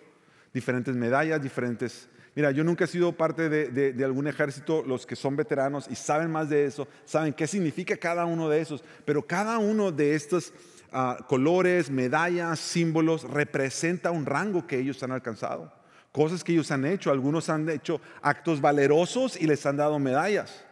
diferentes 0.54 0.94
medallas, 0.94 1.42
diferentes... 1.42 2.08
Mira, 2.36 2.52
yo 2.52 2.62
nunca 2.62 2.84
he 2.84 2.86
sido 2.86 3.10
parte 3.10 3.48
de, 3.48 4.04
algún 4.04 4.28
ejército, 4.28 4.84
los 4.86 5.04
que 5.04 5.16
son 5.16 5.34
veteranos 5.34 5.88
y 5.90 5.96
saben 5.96 6.30
más 6.30 6.48
de 6.48 6.66
eso, 6.66 6.86
saben 7.04 7.32
qué 7.32 7.48
significa 7.48 7.96
cada 7.96 8.24
uno 8.24 8.48
de 8.48 8.60
esos, 8.60 8.84
pero 9.04 9.26
cada 9.26 9.58
uno 9.58 9.90
de 9.90 10.14
estos 10.14 10.52
ah, 10.92 11.18
colores, 11.28 11.90
medallas, 11.90 12.60
símbolos, 12.60 13.24
representa 13.24 14.12
un 14.12 14.24
rango 14.24 14.64
que 14.64 14.78
ellos 14.78 15.02
han 15.02 15.10
alcanzado 15.10 15.76
cosas 16.12 16.42
que 16.42 16.52
ellos 16.52 16.70
han 16.70 16.84
hecho. 16.84 17.10
Algunos 17.10 17.48
han 17.48 17.68
hecho 17.68 18.00
actos 18.22 18.60
valerosos 18.60 19.40
y 19.40 19.46
les 19.46 19.64
han 19.66 19.76
dado 19.76 19.98
medallas 19.98 20.64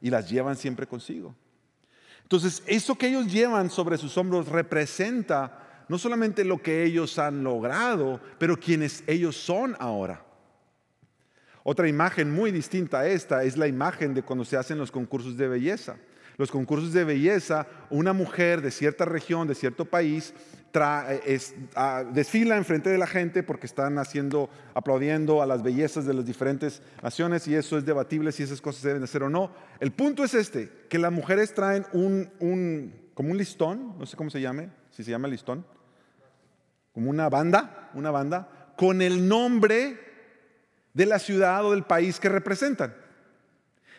y 0.00 0.10
las 0.10 0.28
llevan 0.28 0.56
siempre 0.56 0.86
consigo. 0.86 1.34
Entonces, 2.22 2.62
eso 2.66 2.94
que 2.96 3.08
ellos 3.08 3.30
llevan 3.30 3.70
sobre 3.70 3.98
sus 3.98 4.16
hombros 4.16 4.48
representa 4.48 5.84
no 5.88 5.98
solamente 5.98 6.44
lo 6.44 6.62
que 6.62 6.84
ellos 6.84 7.18
han 7.18 7.44
logrado, 7.44 8.20
pero 8.38 8.58
quienes 8.58 9.04
ellos 9.06 9.36
son 9.36 9.76
ahora. 9.78 10.24
Otra 11.64 11.88
imagen 11.88 12.30
muy 12.30 12.50
distinta 12.50 13.00
a 13.00 13.06
esta 13.06 13.44
es 13.44 13.56
la 13.56 13.68
imagen 13.68 14.14
de 14.14 14.22
cuando 14.22 14.44
se 14.44 14.56
hacen 14.56 14.78
los 14.78 14.90
concursos 14.90 15.36
de 15.36 15.48
belleza. 15.48 15.96
Los 16.42 16.50
concursos 16.50 16.92
de 16.92 17.04
belleza, 17.04 17.68
una 17.88 18.12
mujer 18.12 18.62
de 18.62 18.72
cierta 18.72 19.04
región, 19.04 19.46
de 19.46 19.54
cierto 19.54 19.84
país, 19.84 20.34
es, 21.24 21.54
ah, 21.76 22.02
desfila 22.12 22.56
enfrente 22.56 22.90
de 22.90 22.98
la 22.98 23.06
gente 23.06 23.44
porque 23.44 23.66
están 23.66 23.96
haciendo, 23.96 24.50
aplaudiendo 24.74 25.40
a 25.40 25.46
las 25.46 25.62
bellezas 25.62 26.04
de 26.04 26.14
las 26.14 26.26
diferentes 26.26 26.82
naciones 27.00 27.46
y 27.46 27.54
eso 27.54 27.78
es 27.78 27.84
debatible 27.84 28.32
si 28.32 28.42
esas 28.42 28.60
cosas 28.60 28.82
deben 28.82 29.02
de 29.02 29.06
ser 29.06 29.22
o 29.22 29.30
no. 29.30 29.52
El 29.78 29.92
punto 29.92 30.24
es 30.24 30.34
este, 30.34 30.68
que 30.88 30.98
las 30.98 31.12
mujeres 31.12 31.54
traen 31.54 31.86
un, 31.92 32.28
un, 32.40 32.92
como 33.14 33.30
un 33.30 33.38
listón, 33.38 33.96
no 33.96 34.04
sé 34.04 34.16
cómo 34.16 34.28
se 34.28 34.40
llame, 34.40 34.68
si 34.90 35.04
se 35.04 35.12
llama 35.12 35.28
listón, 35.28 35.64
como 36.92 37.08
una 37.08 37.28
banda, 37.28 37.88
una 37.94 38.10
banda, 38.10 38.74
con 38.76 39.00
el 39.00 39.28
nombre 39.28 39.96
de 40.92 41.06
la 41.06 41.20
ciudad 41.20 41.64
o 41.64 41.70
del 41.70 41.84
país 41.84 42.18
que 42.18 42.28
representan. 42.28 42.96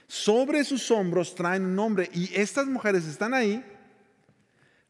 Sobre 0.08 0.64
sus 0.64 0.90
hombros 0.92 1.36
traen 1.36 1.66
un 1.66 1.76
nombre 1.76 2.10
y 2.14 2.30
estas 2.36 2.68
mujeres 2.68 3.06
están 3.06 3.34
ahí 3.34 3.64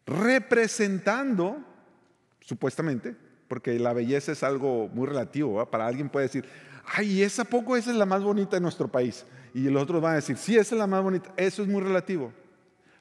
representando 0.05 1.57
supuestamente, 2.41 3.15
porque 3.47 3.79
la 3.79 3.93
belleza 3.93 4.31
es 4.31 4.43
algo 4.43 4.89
muy 4.89 5.07
relativo. 5.07 5.65
Para 5.69 5.87
alguien 5.87 6.09
puede 6.09 6.27
decir, 6.27 6.45
ay, 6.85 7.21
esa 7.21 7.45
poco 7.45 7.77
esa 7.77 7.91
es 7.91 7.97
la 7.97 8.05
más 8.05 8.23
bonita 8.23 8.57
de 8.57 8.61
nuestro 8.61 8.87
país. 8.87 9.25
Y 9.53 9.69
los 9.69 9.83
otros 9.83 10.01
van 10.01 10.13
a 10.13 10.15
decir, 10.15 10.37
sí, 10.37 10.57
esa 10.57 10.75
es 10.75 10.79
la 10.79 10.87
más 10.87 11.03
bonita. 11.03 11.31
Eso 11.37 11.61
es 11.61 11.67
muy 11.69 11.81
relativo. 11.81 12.33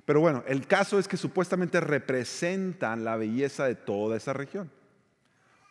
Pero 0.05 0.21
bueno, 0.21 0.45
el 0.47 0.67
caso 0.67 0.99
es 0.99 1.09
que 1.09 1.17
supuestamente 1.17 1.81
representan 1.81 3.05
la 3.05 3.17
belleza 3.17 3.65
de 3.65 3.75
toda 3.75 4.17
esa 4.17 4.33
región. 4.33 4.71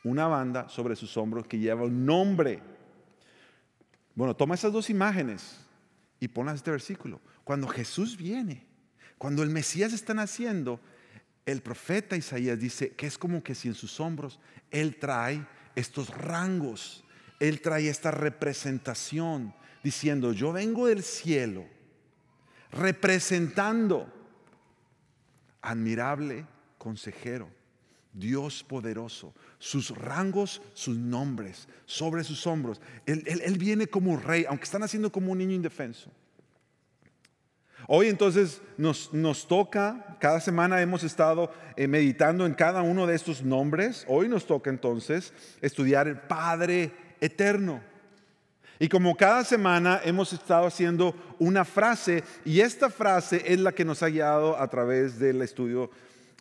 Una 0.04 0.28
banda 0.28 0.68
sobre 0.70 0.96
sus 0.96 1.16
hombros 1.18 1.48
que 1.48 1.60
lleva 1.60 1.84
un 1.84 2.06
nombre. 2.06 2.62
Bueno, 4.16 4.36
toma 4.36 4.56
esas 4.56 4.74
dos 4.74 4.90
imágenes 4.90 5.61
y 6.22 6.30
ponlas 6.30 6.58
este 6.58 6.72
versículo. 6.72 7.20
Cuando 7.44 7.68
Jesús 7.68 8.16
viene, 8.16 8.64
cuando 9.18 9.44
el 9.44 9.50
Mesías 9.50 9.92
está 9.92 10.14
naciendo, 10.14 10.80
el 11.46 11.62
profeta 11.62 12.16
Isaías 12.16 12.60
dice 12.60 12.92
que 12.92 13.08
es 13.08 13.18
como 13.18 13.44
que 13.44 13.56
si 13.56 13.68
en 13.68 13.74
sus 13.74 14.00
hombros 14.00 14.40
Él 14.70 14.98
trae 14.98 15.46
estos 15.76 16.10
rangos, 16.10 17.04
Él 17.40 17.60
trae 17.60 17.90
esta 17.90 18.12
representación, 18.12 19.54
diciendo, 19.84 20.32
yo 20.32 20.54
vengo 20.54 20.86
del 20.86 21.02
cielo, 21.02 21.66
representando 22.72 24.14
admirable 25.60 26.46
consejero, 26.78 27.50
Dios 28.14 28.64
poderoso, 28.64 29.34
sus 29.58 29.90
rangos, 29.98 30.62
sus 30.74 30.98
nombres, 30.98 31.68
sobre 31.86 32.24
sus 32.24 32.46
hombros. 32.46 32.82
Él, 33.06 33.58
viene 33.58 33.88
como 33.88 34.18
rey, 34.18 34.46
aunque 34.48 34.66
están 34.66 34.84
haciendo 34.84 35.12
como 35.12 35.32
un 35.32 35.38
niño 35.38 35.56
indefenso. 35.56 36.12
Hoy 37.88 38.08
entonces 38.08 38.62
nos, 38.78 39.14
nos 39.14 39.48
toca, 39.48 40.18
cada 40.20 40.40
semana 40.40 40.82
hemos 40.82 41.04
estado 41.04 41.52
eh, 41.76 41.88
meditando 41.88 42.46
en 42.46 42.54
cada 42.54 42.82
uno 42.84 43.08
de 43.08 43.16
estos 43.16 43.42
nombres, 43.44 44.06
hoy 44.08 44.30
nos 44.30 44.46
toca 44.46 44.70
entonces 44.70 45.34
estudiar 45.62 46.08
el 46.08 46.18
Padre 46.18 46.92
Eterno. 47.20 47.82
Y 48.78 48.90
como 48.90 49.16
cada 49.16 49.44
semana 49.44 50.02
hemos 50.04 50.34
estado 50.34 50.66
haciendo 50.66 51.16
una 51.38 51.66
frase 51.66 52.24
y 52.44 52.62
esta 52.62 52.90
frase 52.90 53.44
es 53.46 53.60
la 53.60 53.74
que 53.74 53.86
nos 53.86 54.02
ha 54.02 54.08
guiado 54.08 54.58
a 54.58 54.68
través 54.70 55.20
del 55.20 55.42
estudio 55.44 55.92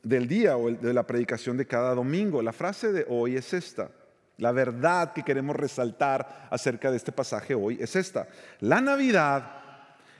del 0.03 0.29
día 0.29 0.57
o 0.57 0.71
de 0.71 0.95
la 0.95 1.07
predicación 1.07 1.57
de 1.57 1.67
cada 1.67 1.95
domingo. 1.95 2.43
La 2.43 2.53
frase 2.53 2.93
de 2.93 3.07
hoy 3.09 3.37
es 3.37 3.53
esta. 3.53 3.91
La 4.39 4.53
verdad 4.53 5.13
que 5.13 5.23
queremos 5.23 5.55
resaltar 5.57 6.49
acerca 6.51 6.91
de 6.91 6.97
este 6.97 7.13
pasaje 7.13 7.55
hoy 7.55 7.79
es 7.81 7.95
esta. 7.97 8.27
La 8.61 8.81
Navidad 8.81 9.61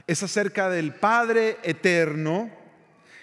es 0.07 0.23
acerca 0.23 0.69
del 0.69 0.93
Padre 0.95 1.59
eterno 1.63 2.51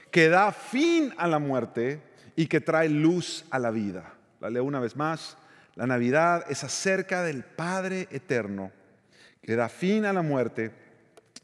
que 0.09 0.29
da 0.29 0.51
fin 0.51 1.13
a 1.17 1.27
la 1.27 1.37
muerte 1.37 2.01
y 2.35 2.47
que 2.47 2.61
trae 2.61 2.89
luz 2.89 3.45
a 3.51 3.59
la 3.59 3.71
vida. 3.71 4.13
La 4.39 4.49
leo 4.49 4.63
una 4.63 4.79
vez 4.79 4.95
más. 4.95 5.37
La 5.75 5.85
Navidad 5.85 6.45
es 6.49 6.63
acerca 6.63 7.23
del 7.23 7.43
Padre 7.43 8.07
eterno 8.09 8.71
que 9.43 9.55
da 9.55 9.69
fin 9.69 10.05
a 10.05 10.13
la 10.13 10.21
muerte 10.21 10.71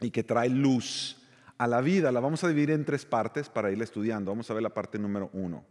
y 0.01 0.12
que 0.12 0.24
trae 0.24 0.50
luz 0.50 1.23
a 1.58 1.68
la 1.68 1.82
vida. 1.82 2.12
La 2.12 2.20
vamos 2.20 2.44
a 2.44 2.48
dividir 2.48 2.72
en 2.72 2.86
tres 2.86 3.06
partes 3.06 3.50
para 3.50 3.72
ir 3.72 3.82
estudiando. 3.82 4.32
Vamos 4.32 4.50
a 4.50 4.54
ver 4.54 4.64
la 4.64 4.74
parte 4.74 5.00
número 5.00 5.30
uno. 5.34 5.64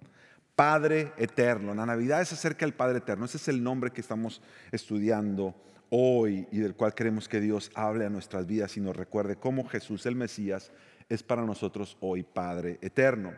Padre 0.55 1.13
eterno. 1.17 1.75
La 1.75 1.87
Navidad 1.87 2.21
es 2.21 2.33
acerca 2.33 2.65
del 2.67 2.75
Padre 2.75 2.99
eterno. 2.99 3.25
Ese 3.25 3.39
es 3.39 3.49
el 3.49 3.63
nombre 3.63 3.91
que 3.91 4.01
estamos 4.01 4.43
estudiando 4.71 5.55
hoy 5.91 6.47
y 6.51 6.59
del 6.59 6.75
cual 6.75 6.95
queremos 6.95 7.29
que 7.29 7.41
Dios 7.41 7.71
hable 7.75 8.07
a 8.07 8.11
nuestras 8.11 8.47
vidas 8.47 8.77
y 8.77 8.81
nos 8.81 8.97
recuerde 8.97 9.37
cómo 9.37 9.69
Jesús 9.69 10.07
el 10.07 10.17
Mesías 10.17 10.73
es 11.09 11.23
para 11.23 11.43
nosotros 11.43 11.97
hoy 12.01 12.23
Padre 12.23 12.79
eterno. 12.81 13.33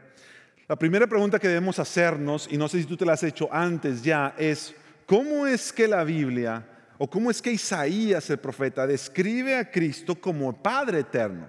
La 0.68 0.76
primera 0.76 1.06
pregunta 1.06 1.38
que 1.38 1.48
debemos 1.48 1.78
hacernos, 1.78 2.48
y 2.50 2.56
no 2.56 2.68
sé 2.68 2.80
si 2.80 2.86
tú 2.86 2.96
te 2.96 3.04
la 3.04 3.14
has 3.14 3.22
hecho 3.22 3.48
antes 3.52 4.02
ya, 4.02 4.34
es 4.38 4.74
¿cómo 5.04 5.46
es 5.46 5.72
que 5.72 5.88
la 5.88 6.04
Biblia 6.04 6.64
o 6.96 7.10
cómo 7.10 7.30
es 7.30 7.42
que 7.42 7.52
Isaías 7.52 8.30
el 8.30 8.38
profeta 8.38 8.86
describe 8.86 9.56
a 9.56 9.70
Cristo 9.70 10.14
como 10.14 10.52
Padre 10.62 11.00
eterno? 11.00 11.48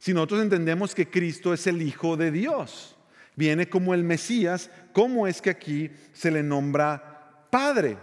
Si 0.00 0.14
nosotros 0.14 0.40
entendemos 0.40 0.94
que 0.94 1.10
Cristo 1.10 1.52
es 1.52 1.66
el 1.66 1.82
Hijo 1.82 2.16
de 2.16 2.30
Dios, 2.30 2.96
viene 3.36 3.68
como 3.68 3.92
el 3.92 4.02
Mesías, 4.02 4.70
¿cómo 4.94 5.26
es 5.26 5.42
que 5.42 5.50
aquí 5.50 5.90
se 6.14 6.30
le 6.30 6.42
nombra 6.42 7.46
Padre? 7.50 7.98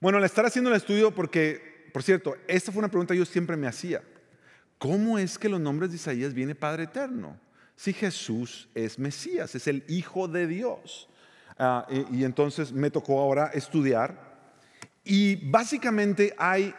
Bueno, 0.00 0.18
al 0.18 0.24
estar 0.24 0.44
haciendo 0.44 0.70
el 0.70 0.76
estudio, 0.76 1.14
porque, 1.14 1.88
por 1.92 2.02
cierto, 2.02 2.36
esta 2.48 2.72
fue 2.72 2.80
una 2.80 2.88
pregunta 2.88 3.14
que 3.14 3.18
yo 3.18 3.24
siempre 3.24 3.56
me 3.56 3.68
hacía. 3.68 4.02
¿Cómo 4.76 5.16
es 5.16 5.38
que 5.38 5.48
los 5.48 5.60
nombres 5.60 5.90
de 5.90 5.96
Isaías 5.96 6.34
viene 6.34 6.56
Padre 6.56 6.84
Eterno? 6.84 7.38
Si 7.76 7.92
Jesús 7.92 8.68
es 8.74 8.98
Mesías, 8.98 9.54
es 9.54 9.68
el 9.68 9.84
Hijo 9.86 10.26
de 10.26 10.48
Dios. 10.48 11.08
Ah, 11.56 11.86
y, 11.88 12.18
y 12.18 12.24
entonces 12.24 12.72
me 12.72 12.90
tocó 12.90 13.20
ahora 13.20 13.52
estudiar. 13.54 14.34
Y 15.04 15.36
básicamente 15.36 16.34
hay 16.36 16.74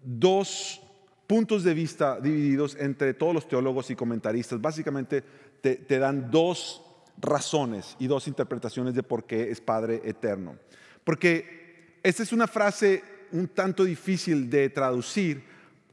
dos 0.00 0.80
puntos 1.26 1.64
de 1.64 1.74
vista 1.74 2.20
divididos 2.20 2.76
entre 2.78 3.14
todos 3.14 3.34
los 3.34 3.48
teólogos 3.48 3.90
y 3.90 3.96
comentaristas. 3.96 4.60
Básicamente 4.60 5.22
te, 5.60 5.98
dan 5.98 6.30
dos 6.30 6.82
razones 7.18 7.96
y 7.98 8.06
dos 8.06 8.28
interpretaciones 8.28 8.94
de 8.94 9.02
por 9.02 9.24
qué 9.24 9.50
es 9.50 9.60
Padre 9.60 10.02
eterno. 10.04 10.56
Porque 11.04 11.98
esta 12.02 12.22
es 12.22 12.32
una 12.32 12.46
frase 12.46 13.02
un 13.32 13.48
tanto 13.48 13.84
difícil 13.84 14.50
de 14.50 14.68
traducir 14.68 15.44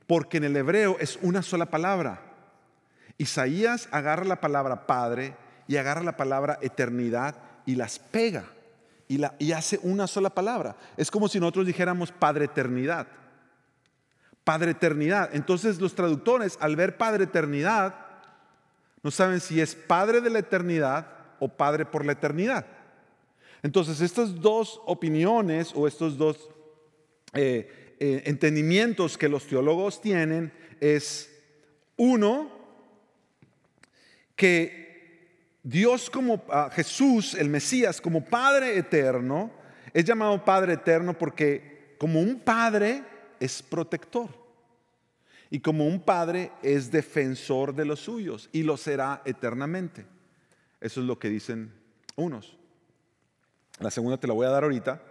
porque 0.07 0.37
en 0.37 0.43
el 0.43 0.57
hebreo 0.57 0.97
es 0.99 1.17
una 1.21 1.41
sola 1.41 1.67
palabra. 1.67 2.21
Isaías 3.17 3.87
agarra 3.91 4.25
la 4.25 4.41
palabra 4.41 4.85
Padre 4.85 5.35
y 5.67 5.77
agarra 5.77 6.03
la 6.03 6.17
palabra 6.17 6.59
eternidad 6.61 7.35
y 7.65 7.75
las 7.75 7.99
pega 7.99 8.45
y, 9.07 9.17
la, 9.17 9.35
y 9.39 9.53
hace 9.53 9.79
una 9.83 10.07
sola 10.07 10.29
palabra. 10.29 10.75
Es 10.97 11.09
como 11.09 11.27
si 11.27 11.39
nosotros 11.39 11.65
dijéramos 11.65 12.11
Padre 12.11 12.45
eternidad. 12.45 13.07
Padre 14.43 14.71
eternidad. 14.71 15.29
Entonces 15.33 15.79
los 15.79 15.95
traductores 15.95 16.57
al 16.59 16.75
ver 16.75 16.97
Padre 16.97 17.25
eternidad 17.25 17.95
no 19.03 19.11
saben 19.11 19.39
si 19.39 19.61
es 19.61 19.75
Padre 19.75 20.21
de 20.21 20.29
la 20.29 20.39
eternidad 20.39 21.07
o 21.39 21.47
Padre 21.47 21.85
por 21.85 22.05
la 22.05 22.13
eternidad. 22.13 22.65
Entonces 23.63 24.01
estas 24.01 24.39
dos 24.41 24.81
opiniones 24.85 25.71
o 25.75 25.87
estos 25.87 26.17
dos 26.17 26.49
eh, 27.33 27.95
eh, 27.99 28.23
entendimientos 28.25 29.17
que 29.17 29.29
los 29.29 29.45
teólogos 29.47 30.01
tienen 30.01 30.51
es 30.79 31.31
uno, 31.97 32.51
que 34.35 34.81
Dios 35.61 36.09
como 36.09 36.43
ah, 36.49 36.71
Jesús, 36.73 37.35
el 37.35 37.49
Mesías, 37.49 38.01
como 38.01 38.25
Padre 38.25 38.77
eterno, 38.77 39.51
es 39.93 40.03
llamado 40.05 40.43
Padre 40.43 40.73
eterno 40.73 41.15
porque 41.15 41.95
como 41.99 42.19
un 42.19 42.39
Padre 42.39 43.03
es 43.41 43.61
protector. 43.61 44.29
Y 45.49 45.59
como 45.59 45.85
un 45.85 45.99
Padre 45.99 46.53
es 46.61 46.91
defensor 46.91 47.75
de 47.75 47.83
los 47.83 47.99
suyos 47.99 48.49
y 48.53 48.63
lo 48.63 48.77
será 48.77 49.21
eternamente. 49.25 50.05
Eso 50.79 51.01
es 51.01 51.07
lo 51.07 51.19
que 51.19 51.27
dicen 51.27 51.73
unos. 52.15 52.55
La 53.79 53.91
segunda 53.91 54.17
te 54.17 54.27
la 54.27 54.33
voy 54.33 54.45
a 54.45 54.51
dar 54.51 54.63
ahorita 54.63 55.01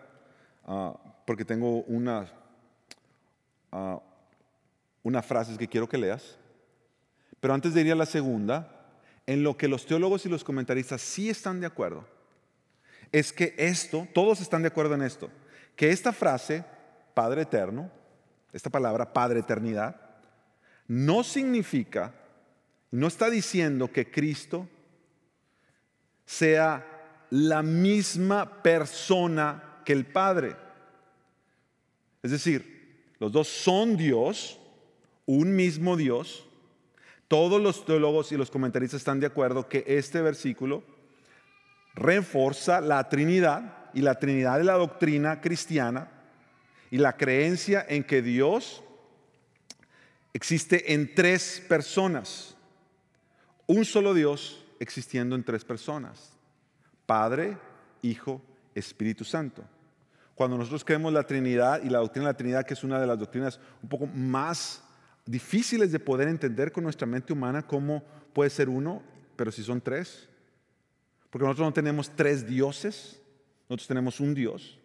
ah, 0.64 0.96
porque 1.26 1.44
tengo 1.44 1.82
una, 1.82 2.32
uh, 3.72 4.00
una 5.02 5.22
frase 5.22 5.58
que 5.58 5.68
quiero 5.68 5.88
que 5.88 5.98
leas. 5.98 6.38
Pero 7.40 7.52
antes 7.52 7.74
de 7.74 7.82
ir 7.82 7.92
a 7.92 7.96
la 7.96 8.06
segunda, 8.06 8.86
en 9.26 9.42
lo 9.42 9.56
que 9.56 9.68
los 9.68 9.84
teólogos 9.86 10.24
y 10.24 10.28
los 10.28 10.44
comentaristas 10.44 11.02
sí 11.02 11.28
están 11.28 11.60
de 11.60 11.66
acuerdo, 11.66 12.06
es 13.12 13.32
que 13.32 13.54
esto, 13.58 14.06
todos 14.14 14.40
están 14.40 14.62
de 14.62 14.68
acuerdo 14.68 14.94
en 14.94 15.02
esto, 15.02 15.30
que 15.74 15.90
esta 15.90 16.12
frase, 16.12 16.64
Padre 17.12 17.42
Eterno, 17.42 17.90
esta 18.52 18.70
palabra, 18.70 19.12
Padre 19.12 19.40
Eternidad, 19.40 20.00
no 20.88 21.22
significa, 21.22 22.14
no 22.90 23.06
está 23.06 23.30
diciendo 23.30 23.92
que 23.92 24.10
Cristo 24.10 24.68
sea 26.24 26.86
la 27.30 27.62
misma 27.62 28.62
persona 28.62 29.80
que 29.84 29.92
el 29.92 30.06
Padre. 30.06 30.56
Es 32.22 32.32
decir, 32.32 33.14
los 33.18 33.30
dos 33.30 33.48
son 33.48 33.96
Dios, 33.96 34.58
un 35.26 35.54
mismo 35.54 35.96
Dios, 35.96 36.46
todos 37.28 37.62
los 37.62 37.84
teólogos 37.84 38.32
y 38.32 38.36
los 38.36 38.50
comentaristas 38.50 39.00
están 39.00 39.20
de 39.20 39.26
acuerdo 39.26 39.68
que 39.68 39.84
este 39.86 40.20
versículo 40.20 40.82
refuerza 41.94 42.80
la 42.80 43.08
Trinidad 43.08 43.90
y 43.94 44.00
la 44.00 44.16
Trinidad 44.16 44.58
de 44.58 44.64
la 44.64 44.74
doctrina 44.74 45.40
cristiana 45.40 46.19
y 46.90 46.98
la 46.98 47.16
creencia 47.16 47.84
en 47.88 48.04
que 48.04 48.20
Dios 48.20 48.82
existe 50.32 50.92
en 50.92 51.14
tres 51.14 51.62
personas. 51.68 52.56
Un 53.66 53.84
solo 53.84 54.14
Dios 54.14 54.64
existiendo 54.80 55.36
en 55.36 55.44
tres 55.44 55.64
personas. 55.64 56.32
Padre, 57.06 57.56
Hijo, 58.02 58.42
Espíritu 58.74 59.24
Santo. 59.24 59.62
Cuando 60.34 60.56
nosotros 60.56 60.84
creemos 60.84 61.12
la 61.12 61.26
Trinidad 61.26 61.82
y 61.82 61.90
la 61.90 61.98
doctrina 61.98 62.26
de 62.26 62.32
la 62.32 62.36
Trinidad, 62.36 62.66
que 62.66 62.74
es 62.74 62.82
una 62.82 62.98
de 62.98 63.06
las 63.06 63.18
doctrinas 63.18 63.60
un 63.82 63.88
poco 63.88 64.06
más 64.06 64.82
difíciles 65.26 65.92
de 65.92 66.00
poder 66.00 66.28
entender 66.28 66.72
con 66.72 66.82
nuestra 66.82 67.06
mente 67.06 67.32
humana 67.32 67.66
cómo 67.66 68.02
puede 68.32 68.50
ser 68.50 68.68
uno, 68.68 69.02
pero 69.36 69.52
si 69.52 69.62
son 69.62 69.80
tres. 69.80 70.28
Porque 71.28 71.44
nosotros 71.44 71.68
no 71.68 71.72
tenemos 71.72 72.10
tres 72.16 72.46
dioses, 72.46 73.20
nosotros 73.68 73.86
tenemos 73.86 74.18
un 74.18 74.34
Dios. 74.34 74.79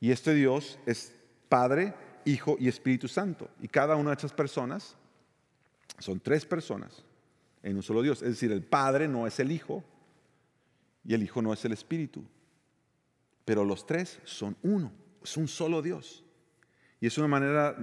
Y 0.00 0.10
este 0.10 0.34
Dios 0.34 0.78
es 0.86 1.14
Padre, 1.48 1.94
Hijo 2.24 2.56
y 2.58 2.68
Espíritu 2.68 3.06
Santo. 3.06 3.50
Y 3.60 3.68
cada 3.68 3.96
una 3.96 4.10
de 4.10 4.14
estas 4.14 4.32
personas 4.32 4.96
son 5.98 6.18
tres 6.20 6.46
personas 6.46 7.04
en 7.62 7.76
un 7.76 7.82
solo 7.82 8.02
Dios. 8.02 8.22
Es 8.22 8.30
decir, 8.30 8.50
el 8.50 8.62
Padre 8.62 9.06
no 9.06 9.26
es 9.26 9.38
el 9.38 9.52
Hijo 9.52 9.84
y 11.04 11.14
el 11.14 11.22
Hijo 11.22 11.42
no 11.42 11.52
es 11.52 11.64
el 11.64 11.72
Espíritu. 11.72 12.24
Pero 13.44 13.64
los 13.64 13.86
tres 13.86 14.20
son 14.24 14.56
uno, 14.62 14.92
es 15.22 15.36
un 15.36 15.48
solo 15.48 15.82
Dios. 15.82 16.24
Y 17.00 17.06
es 17.06 17.18
una 17.18 17.28
manera 17.28 17.76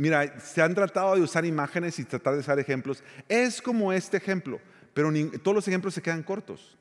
Mira, 0.00 0.40
se 0.40 0.62
han 0.62 0.74
tratado 0.74 1.14
de 1.14 1.20
usar 1.20 1.44
imágenes 1.44 1.98
y 1.98 2.04
tratar 2.04 2.32
de 2.32 2.40
usar 2.40 2.58
ejemplos. 2.58 3.04
Es 3.28 3.60
como 3.60 3.92
este 3.92 4.16
ejemplo, 4.16 4.58
pero 4.94 5.12
todos 5.42 5.54
los 5.54 5.68
ejemplos 5.68 5.92
se 5.92 6.00
quedan 6.00 6.22
cortos. 6.22 6.78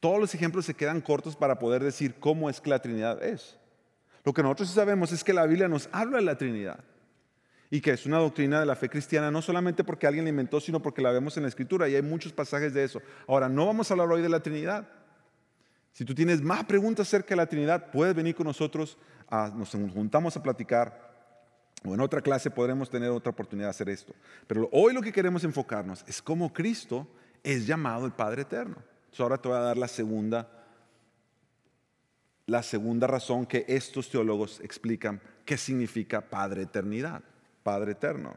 Todos 0.00 0.18
los 0.18 0.34
ejemplos 0.34 0.64
se 0.64 0.74
quedan 0.74 1.00
cortos 1.00 1.36
para 1.36 1.58
poder 1.58 1.84
decir 1.84 2.14
cómo 2.18 2.50
es 2.50 2.60
que 2.60 2.70
la 2.70 2.80
Trinidad 2.80 3.22
es. 3.22 3.58
Lo 4.24 4.32
que 4.32 4.42
nosotros 4.42 4.70
sabemos 4.70 5.12
es 5.12 5.22
que 5.22 5.32
la 5.32 5.46
Biblia 5.46 5.68
nos 5.68 5.88
habla 5.92 6.18
de 6.18 6.24
la 6.24 6.36
Trinidad 6.36 6.82
y 7.70 7.80
que 7.80 7.92
es 7.92 8.04
una 8.06 8.18
doctrina 8.18 8.58
de 8.60 8.66
la 8.66 8.74
fe 8.74 8.88
cristiana, 8.88 9.30
no 9.30 9.42
solamente 9.42 9.84
porque 9.84 10.06
alguien 10.06 10.24
la 10.24 10.30
inventó, 10.30 10.60
sino 10.60 10.80
porque 10.80 11.02
la 11.02 11.12
vemos 11.12 11.36
en 11.36 11.44
la 11.44 11.48
Escritura 11.48 11.88
y 11.88 11.94
hay 11.94 12.02
muchos 12.02 12.32
pasajes 12.32 12.74
de 12.74 12.82
eso. 12.82 13.00
Ahora, 13.28 13.48
no 13.48 13.66
vamos 13.66 13.90
a 13.90 13.94
hablar 13.94 14.10
hoy 14.10 14.22
de 14.22 14.28
la 14.28 14.40
Trinidad. 14.40 14.88
Si 15.92 16.04
tú 16.04 16.14
tienes 16.14 16.40
más 16.42 16.64
preguntas 16.64 17.06
acerca 17.06 17.30
de 17.30 17.36
la 17.36 17.46
Trinidad, 17.46 17.90
puedes 17.90 18.14
venir 18.14 18.34
con 18.34 18.46
nosotros, 18.46 18.98
nos 19.54 19.70
juntamos 19.70 20.36
a 20.36 20.42
platicar 20.42 21.10
o 21.84 21.94
en 21.94 22.00
otra 22.00 22.20
clase 22.20 22.50
podremos 22.50 22.90
tener 22.90 23.10
otra 23.10 23.30
oportunidad 23.30 23.68
de 23.68 23.70
hacer 23.70 23.88
esto. 23.88 24.14
Pero 24.46 24.68
hoy 24.72 24.92
lo 24.92 25.00
que 25.00 25.12
queremos 25.12 25.44
enfocarnos 25.44 26.04
es 26.06 26.20
cómo 26.20 26.52
Cristo 26.52 27.08
es 27.42 27.66
llamado 27.66 28.04
el 28.04 28.12
Padre 28.12 28.42
Eterno. 28.42 28.76
Entonces 29.10 29.20
ahora 29.24 29.38
te 29.38 29.48
voy 29.48 29.56
a 29.56 29.62
dar 29.62 29.76
la 29.76 29.88
segunda, 29.88 30.48
la 32.46 32.62
segunda 32.62 33.08
razón 33.08 33.44
que 33.44 33.64
estos 33.66 34.08
teólogos 34.08 34.60
explican 34.60 35.20
qué 35.44 35.56
significa 35.56 36.20
Padre 36.20 36.62
Eternidad, 36.62 37.20
Padre 37.64 37.92
Eterno. 37.92 38.36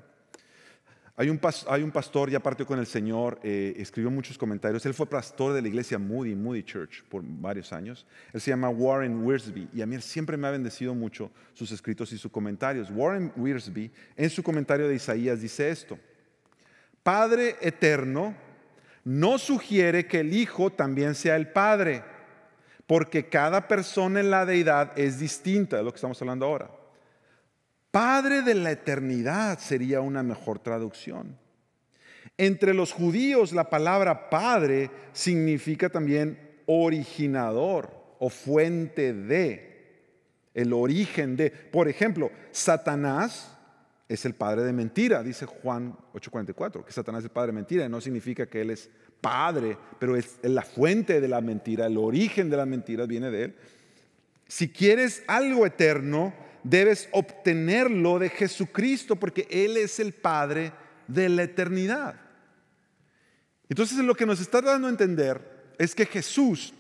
Hay 1.16 1.30
un, 1.30 1.40
hay 1.68 1.84
un 1.84 1.92
pastor, 1.92 2.32
ya 2.32 2.40
partió 2.40 2.66
con 2.66 2.80
el 2.80 2.88
Señor, 2.88 3.40
eh, 3.44 3.76
escribió 3.78 4.10
muchos 4.10 4.36
comentarios. 4.36 4.84
Él 4.88 4.96
fue 4.96 5.06
pastor 5.06 5.54
de 5.54 5.62
la 5.62 5.68
iglesia 5.68 6.00
Moody, 6.00 6.34
Moody 6.34 6.64
Church, 6.64 7.04
por 7.04 7.22
varios 7.24 7.72
años. 7.72 8.08
Él 8.34 8.42
se 8.42 8.50
llama 8.50 8.70
Warren 8.70 9.24
Wiersbe 9.24 9.68
y 9.76 9.84
a 9.84 9.86
mí 9.86 10.02
siempre 10.02 10.38
me 10.38 10.48
ha 10.48 10.52
bendecido 10.52 10.96
mucho 10.96 11.30
sus 11.54 11.72
escritos 11.72 12.12
y 12.14 12.18
sus 12.18 12.32
comentarios. 12.32 12.90
Warren 12.90 13.32
Wiersbe, 13.36 13.92
en 14.18 14.30
su 14.32 14.42
comentario 14.42 14.88
de 14.88 14.96
Isaías, 14.96 15.40
dice 15.40 15.70
esto: 15.70 16.00
Padre 17.04 17.58
eterno 17.62 18.36
no 19.04 19.38
sugiere 19.38 20.08
que 20.08 20.22
el 20.22 20.34
Hijo 20.34 20.72
también 20.72 21.16
sea 21.16 21.36
el 21.36 21.50
Padre, 21.50 22.04
porque 22.88 23.30
cada 23.30 23.68
persona 23.68 24.20
en 24.20 24.32
la 24.32 24.46
deidad 24.46 24.98
es 24.98 25.20
distinta, 25.20 25.78
de 25.78 25.84
lo 25.84 25.92
que 25.92 25.98
estamos 25.98 26.22
hablando 26.22 26.46
ahora. 26.46 26.70
Padre 27.92 28.42
de 28.42 28.56
la 28.56 28.72
eternidad 28.72 29.60
sería 29.60 30.02
una 30.02 30.24
mejor 30.24 30.60
traducción. 30.60 31.38
Entre 32.38 32.74
los 32.74 32.92
judíos 32.92 33.54
la 33.54 33.70
palabra 33.70 34.30
padre 34.30 34.90
significa 35.12 35.90
también 35.90 36.40
originador 36.66 37.94
o 38.20 38.30
fuente 38.30 39.14
de, 39.14 39.74
el 40.54 40.74
origen 40.74 41.36
de. 41.36 41.52
Por 41.52 41.88
ejemplo, 41.88 42.32
Satanás 42.52 43.53
es 44.08 44.26
el 44.26 44.36
padre 44.36 44.64
de 44.64 44.74
mentira, 44.74 45.24
dice 45.24 45.46
Juan 45.46 45.96
8:44, 46.14 46.84
que 46.84 46.92
Satanás 46.92 47.20
es 47.20 47.26
el 47.26 47.32
padre 47.32 47.48
de 47.48 47.54
mentira, 47.54 47.90
no 47.90 48.02
significa 48.02 48.46
que 48.46 48.62
él 48.62 48.72
es 48.72 48.90
padre, 49.22 49.78
pero 50.00 50.16
es 50.16 50.38
la 50.44 50.64
fuente 50.64 51.22
de 51.22 51.28
la 51.28 51.42
mentira, 51.42 51.86
el 51.86 51.98
origen 51.98 52.50
de 52.50 52.58
la 52.58 52.66
mentira 52.66 53.06
viene 53.06 53.32
de 53.32 53.44
él. 53.46 53.56
Si 54.48 54.70
quieres 54.70 55.24
algo 55.28 55.66
eterno, 55.66 56.34
debes 56.64 57.10
obtenerlo 57.12 58.20
de 58.20 58.30
Jesucristo 58.30 59.16
porque 59.16 59.48
Él 59.50 59.78
es 59.78 60.00
el 60.00 60.14
Padre 60.14 60.72
de 61.08 61.30
la 61.30 61.44
eternidad. 61.44 62.16
Entonces 63.70 63.98
lo 64.00 64.16
que 64.16 64.26
nos 64.26 64.40
está 64.40 64.62
dando 64.62 64.88
a 64.88 64.92
entender 64.92 65.74
es 65.78 65.96
que 65.96 66.06
Jesús, 66.06 66.74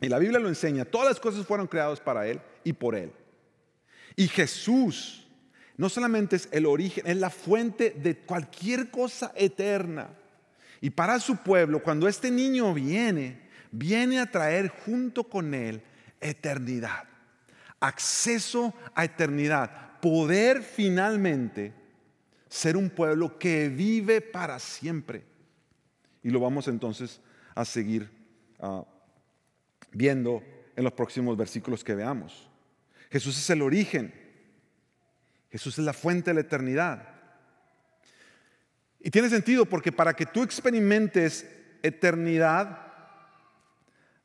y 0.00 0.08
la 0.08 0.18
Biblia 0.18 0.40
lo 0.40 0.48
enseña, 0.48 0.84
todas 0.84 1.08
las 1.08 1.20
cosas 1.20 1.46
fueron 1.46 1.66
creadas 1.66 2.00
para 2.00 2.26
Él 2.26 2.40
y 2.62 2.72
por 2.72 2.94
Él. 2.94 3.12
Y 4.16 4.28
Jesús 4.28 5.23
no 5.76 5.88
solamente 5.88 6.36
es 6.36 6.48
el 6.52 6.66
origen, 6.66 7.06
es 7.06 7.16
la 7.16 7.30
fuente 7.30 7.90
de 7.90 8.16
cualquier 8.18 8.90
cosa 8.90 9.32
eterna. 9.34 10.10
Y 10.80 10.90
para 10.90 11.18
su 11.18 11.36
pueblo, 11.38 11.82
cuando 11.82 12.08
este 12.08 12.30
niño 12.30 12.72
viene, 12.74 13.48
viene 13.72 14.20
a 14.20 14.30
traer 14.30 14.68
junto 14.68 15.24
con 15.24 15.54
Él 15.54 15.82
eternidad 16.20 17.04
acceso 17.84 18.72
a 18.94 19.04
eternidad, 19.04 20.00
poder 20.00 20.62
finalmente 20.62 21.72
ser 22.48 22.76
un 22.76 22.88
pueblo 22.88 23.38
que 23.38 23.68
vive 23.68 24.20
para 24.20 24.58
siempre. 24.58 25.24
Y 26.22 26.30
lo 26.30 26.40
vamos 26.40 26.68
entonces 26.68 27.20
a 27.54 27.64
seguir 27.64 28.10
ah, 28.58 28.84
viendo 29.92 30.42
en 30.76 30.84
los 30.84 30.92
próximos 30.92 31.36
versículos 31.36 31.84
que 31.84 31.94
veamos. 31.94 32.48
Jesús 33.10 33.38
es 33.38 33.50
el 33.50 33.62
origen. 33.62 34.12
Jesús 35.54 35.78
es 35.78 35.84
la 35.84 35.92
fuente 35.92 36.30
de 36.30 36.34
la 36.34 36.40
eternidad. 36.40 37.06
Y 38.98 39.08
tiene 39.08 39.28
sentido 39.28 39.64
porque 39.66 39.92
para 39.92 40.12
que 40.12 40.26
tú 40.26 40.42
experimentes 40.42 41.48
eternidad, 41.80 42.92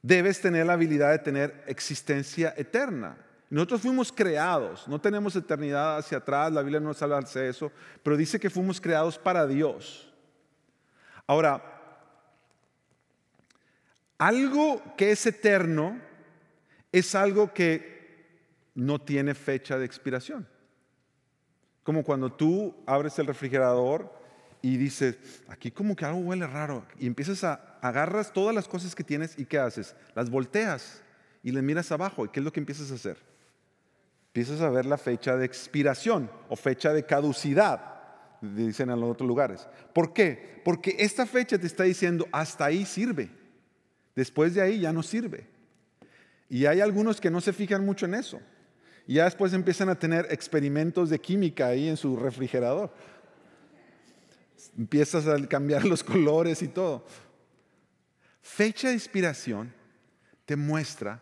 debes 0.02 0.42
tener 0.42 0.66
la 0.66 0.74
habilidad 0.74 1.12
de 1.12 1.20
tener 1.20 1.64
existencia 1.68 2.56
eterna. 2.58 3.16
Nosotros 3.52 3.82
fuimos 3.82 4.12
creados, 4.12 4.88
no 4.88 5.00
tenemos 5.00 5.36
eternidad 5.36 6.00
hacia 6.00 6.18
atrás, 6.18 6.52
la 6.52 6.64
Biblia 6.64 6.80
no 6.80 6.88
nos 6.88 7.02
habla 7.04 7.22
de 7.22 7.50
eso, 7.50 7.72
pero 8.02 8.18
dice 8.18 8.40
que 8.40 8.50
fuimos 8.50 8.82
creados 8.82 9.20
para 9.20 9.46
Dios. 9.46 10.12
Ahora, 11.28 11.62
algo 14.18 14.82
que 14.98 15.12
es 15.12 15.24
eterno 15.28 16.02
es 16.92 17.14
algo 17.14 17.54
que 17.54 18.26
no 18.74 19.00
tiene 19.00 19.36
fecha 19.36 19.78
de 19.78 19.86
expiración. 19.86 20.48
Como 21.90 22.04
cuando 22.04 22.32
tú 22.32 22.76
abres 22.86 23.18
el 23.18 23.26
refrigerador 23.26 24.14
y 24.62 24.78
dices, 24.78 25.18
aquí 25.48 25.72
como 25.72 25.96
que 25.96 26.06
algo 26.06 26.20
huele 26.20 26.46
raro, 26.46 26.86
y 27.00 27.08
empiezas 27.08 27.44
a, 27.44 27.80
agarras 27.82 28.32
todas 28.32 28.54
las 28.54 28.68
cosas 28.68 28.94
que 28.94 29.04
tienes 29.04 29.40
y 29.40 29.46
¿qué 29.46 29.58
haces? 29.58 29.96
Las 30.14 30.30
volteas 30.30 31.02
y 31.42 31.52
le 31.52 31.64
miras 31.64 31.92
abajo, 31.92 32.26
¿y 32.26 32.30
qué 32.30 32.42
es 32.42 32.44
lo 32.44 32.54
que 32.54 32.60
empiezas 32.60 32.92
a 32.92 32.94
hacer? 32.94 33.18
Empiezas 34.28 34.62
a 34.62 34.70
ver 34.70 34.86
la 34.86 35.00
fecha 35.00 35.36
de 35.36 35.48
expiración 35.48 36.30
o 36.48 36.56
fecha 36.56 36.94
de 36.94 37.08
caducidad, 37.08 37.82
dicen 38.40 38.92
en 38.92 39.00
los 39.00 39.10
otros 39.10 39.28
lugares. 39.28 39.68
¿Por 39.92 40.14
qué? 40.14 40.62
Porque 40.64 40.96
esta 41.00 41.26
fecha 41.26 41.58
te 41.58 41.66
está 41.66 41.86
diciendo, 41.86 42.28
hasta 42.32 42.66
ahí 42.66 42.86
sirve, 42.86 43.32
después 44.16 44.54
de 44.54 44.62
ahí 44.62 44.82
ya 44.82 44.94
no 44.94 45.02
sirve. 45.02 45.48
Y 46.50 46.68
hay 46.68 46.82
algunos 46.82 47.20
que 47.20 47.32
no 47.32 47.42
se 47.42 47.52
fijan 47.52 47.84
mucho 47.84 48.06
en 48.06 48.14
eso. 48.14 48.40
Y 49.10 49.16
ya 49.16 49.24
después 49.24 49.54
empiezan 49.54 49.90
a 49.90 49.98
tener 49.98 50.28
experimentos 50.30 51.10
de 51.10 51.20
química 51.20 51.66
ahí 51.66 51.90
en 51.90 51.98
su 51.98 52.16
refrigerador 52.16 52.94
empiezas 54.78 55.28
a 55.28 55.48
cambiar 55.48 55.84
los 55.94 56.04
colores 56.04 56.62
y 56.62 56.68
todo. 56.68 57.04
Fecha 58.40 58.90
de 58.90 58.94
inspiración 58.94 59.74
te 60.46 60.56
muestra 60.56 61.20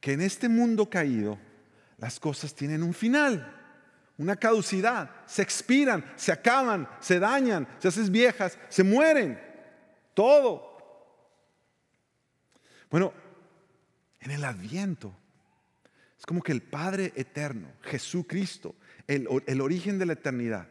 que 0.00 0.12
en 0.12 0.20
este 0.20 0.48
mundo 0.48 0.88
caído 0.88 1.36
las 1.98 2.20
cosas 2.20 2.54
tienen 2.54 2.84
un 2.84 2.94
final, 2.94 3.52
una 4.18 4.36
caducidad, 4.36 5.10
se 5.26 5.42
expiran, 5.42 6.04
se 6.14 6.30
acaban, 6.30 6.88
se 7.00 7.18
dañan, 7.18 7.66
se 7.80 7.88
hacen 7.88 8.12
viejas, 8.12 8.56
se 8.68 8.84
mueren, 8.84 9.36
todo. 10.14 10.76
Bueno, 12.88 13.12
en 14.20 14.30
el 14.30 14.44
adviento 14.44 15.12
es 16.18 16.24
como 16.24 16.42
que 16.42 16.52
el 16.52 16.62
Padre 16.62 17.12
eterno, 17.14 17.68
Jesucristo, 17.82 18.74
el, 19.06 19.28
el 19.46 19.60
origen 19.60 19.98
de 19.98 20.06
la 20.06 20.14
eternidad, 20.14 20.68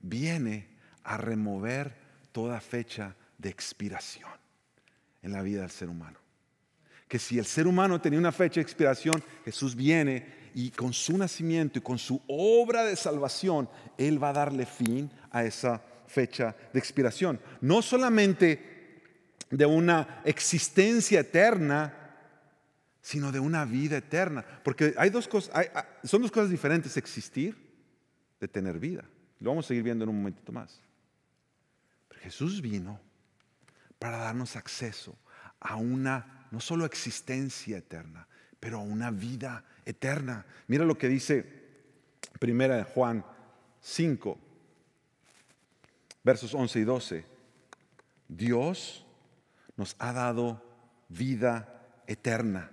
viene 0.00 0.68
a 1.04 1.16
remover 1.16 1.94
toda 2.32 2.60
fecha 2.60 3.14
de 3.38 3.50
expiración 3.50 4.30
en 5.22 5.32
la 5.32 5.42
vida 5.42 5.62
del 5.62 5.70
ser 5.70 5.88
humano. 5.88 6.18
Que 7.08 7.18
si 7.18 7.38
el 7.38 7.44
ser 7.44 7.66
humano 7.66 8.00
tenía 8.00 8.18
una 8.18 8.32
fecha 8.32 8.56
de 8.56 8.62
expiración, 8.62 9.22
Jesús 9.44 9.74
viene 9.74 10.40
y 10.54 10.70
con 10.70 10.92
su 10.92 11.16
nacimiento 11.18 11.78
y 11.78 11.82
con 11.82 11.98
su 11.98 12.22
obra 12.28 12.84
de 12.84 12.96
salvación, 12.96 13.68
Él 13.98 14.22
va 14.22 14.30
a 14.30 14.34
darle 14.34 14.66
fin 14.66 15.10
a 15.30 15.44
esa 15.44 15.82
fecha 16.06 16.56
de 16.72 16.78
expiración. 16.78 17.40
No 17.60 17.82
solamente 17.82 19.02
de 19.50 19.66
una 19.66 20.22
existencia 20.24 21.20
eterna, 21.20 21.99
sino 23.02 23.32
de 23.32 23.40
una 23.40 23.64
vida 23.64 23.96
eterna. 23.96 24.44
Porque 24.62 24.94
hay 24.96 25.10
dos 25.10 25.28
cosas, 25.28 25.68
son 26.04 26.22
dos 26.22 26.30
cosas 26.30 26.50
diferentes, 26.50 26.96
existir 26.96 27.56
de 28.40 28.48
tener 28.48 28.78
vida. 28.78 29.04
Lo 29.38 29.50
vamos 29.50 29.66
a 29.66 29.68
seguir 29.68 29.84
viendo 29.84 30.04
en 30.04 30.10
un 30.10 30.16
momentito 30.16 30.52
más. 30.52 30.80
Jesús 32.20 32.60
vino 32.60 33.00
para 33.98 34.18
darnos 34.18 34.56
acceso 34.56 35.16
a 35.58 35.76
una, 35.76 36.46
no 36.50 36.60
solo 36.60 36.84
existencia 36.84 37.78
eterna, 37.78 38.26
pero 38.58 38.78
a 38.78 38.82
una 38.82 39.10
vida 39.10 39.64
eterna. 39.84 40.44
Mira 40.66 40.84
lo 40.84 40.98
que 40.98 41.08
dice 41.08 41.60
primera 42.38 42.76
de 42.76 42.84
Juan 42.84 43.24
5, 43.80 44.38
versos 46.22 46.54
11 46.54 46.80
y 46.80 46.84
12. 46.84 47.24
Dios 48.28 49.06
nos 49.76 49.96
ha 49.98 50.12
dado 50.12 50.62
vida 51.08 52.02
eterna. 52.06 52.70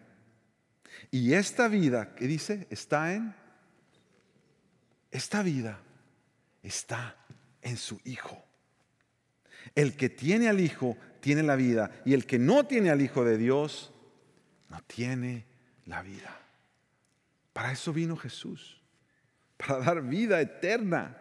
Y 1.11 1.33
esta 1.33 1.67
vida, 1.67 2.15
¿qué 2.15 2.27
dice? 2.27 2.67
Está 2.69 3.13
en... 3.13 3.35
Esta 5.11 5.41
vida 5.41 5.79
está 6.67 7.15
en 7.61 7.77
su 7.77 7.99
Hijo. 8.03 8.43
El 9.75 9.95
que 9.95 10.09
tiene 10.09 10.49
al 10.49 10.59
Hijo 10.59 10.97
tiene 11.19 11.43
la 11.43 11.55
vida 11.55 11.91
y 12.05 12.13
el 12.13 12.25
que 12.25 12.39
no 12.39 12.65
tiene 12.65 12.89
al 12.89 13.01
Hijo 13.01 13.23
de 13.23 13.37
Dios 13.37 13.93
no 14.69 14.81
tiene 14.83 15.45
la 15.85 16.01
vida. 16.01 16.37
Para 17.53 17.71
eso 17.71 17.91
vino 17.91 18.15
Jesús, 18.15 18.81
para 19.57 19.79
dar 19.79 20.01
vida 20.01 20.39
eterna. 20.39 21.17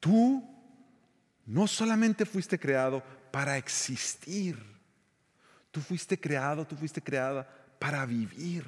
Tú 0.00 0.44
no 1.46 1.66
solamente 1.66 2.26
fuiste 2.26 2.58
creado 2.58 3.02
para 3.32 3.56
existir, 3.56 4.58
tú 5.70 5.80
fuiste 5.80 6.18
creado, 6.18 6.66
tú 6.66 6.76
fuiste 6.76 7.00
creada 7.00 7.57
para 7.78 8.04
vivir. 8.06 8.64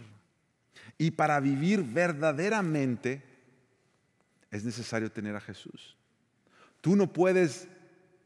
Y 0.98 1.12
para 1.12 1.40
vivir 1.40 1.82
verdaderamente 1.82 3.22
es 4.50 4.64
necesario 4.64 5.10
tener 5.10 5.36
a 5.36 5.40
Jesús. 5.40 5.96
Tú 6.80 6.96
no 6.96 7.12
puedes 7.12 7.68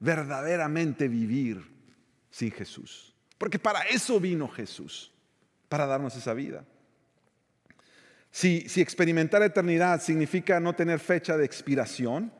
verdaderamente 0.00 1.08
vivir 1.08 1.64
sin 2.30 2.50
Jesús. 2.50 3.14
Porque 3.38 3.58
para 3.58 3.82
eso 3.82 4.18
vino 4.18 4.48
Jesús, 4.48 5.12
para 5.68 5.86
darnos 5.86 6.16
esa 6.16 6.34
vida. 6.34 6.64
Si, 8.30 8.66
experimentar 8.80 9.42
eternidad 9.42 10.00
significa 10.00 10.58
no 10.58 10.74
tener 10.74 10.98
fecha 10.98 11.36
de 11.36 11.44
expiración, 11.44 12.32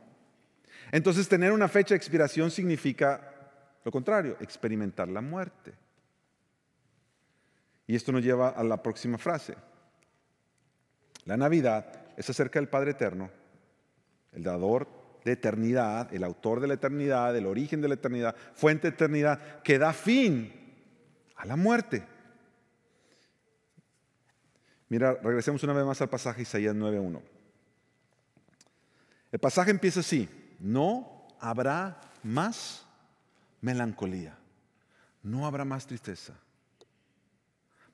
entonces 0.90 1.28
tener 1.28 1.52
una 1.52 1.68
fecha 1.68 1.94
de 1.94 1.98
expiración 1.98 2.50
significa 2.50 3.30
lo 3.84 3.92
contrario, 3.92 4.36
experimentar 4.40 5.08
la 5.08 5.20
muerte. 5.20 5.72
Y 7.86 7.96
esto 7.96 8.12
nos 8.12 8.22
lleva 8.22 8.48
a 8.48 8.62
la 8.64 8.82
próxima 8.82 9.18
frase. 9.18 9.54
La 11.24 11.36
Navidad 11.36 11.86
es 12.16 12.28
acerca 12.30 12.58
del 12.58 12.68
Padre 12.68 12.92
Eterno, 12.92 13.30
el 14.32 14.42
dador 14.42 14.88
de 15.24 15.32
eternidad, 15.32 16.12
el 16.12 16.24
autor 16.24 16.60
de 16.60 16.68
la 16.68 16.74
eternidad, 16.74 17.34
el 17.36 17.46
origen 17.46 17.80
de 17.80 17.88
la 17.88 17.94
eternidad, 17.94 18.36
fuente 18.54 18.88
de 18.88 18.94
eternidad, 18.94 19.62
que 19.62 19.78
da 19.78 19.92
fin 19.92 20.52
a 21.36 21.46
la 21.46 21.56
muerte. 21.56 22.06
Mira, 24.88 25.14
regresemos 25.22 25.62
una 25.62 25.72
vez 25.72 25.84
más 25.84 26.00
al 26.02 26.10
pasaje 26.10 26.42
Isaías 26.42 26.74
9.1. 26.74 27.20
El 29.32 29.38
pasaje 29.40 29.70
empieza 29.70 30.00
así, 30.00 30.28
no 30.60 31.26
habrá 31.40 32.00
más 32.22 32.86
melancolía, 33.60 34.38
no 35.22 35.46
habrá 35.46 35.64
más 35.64 35.86
tristeza, 35.86 36.34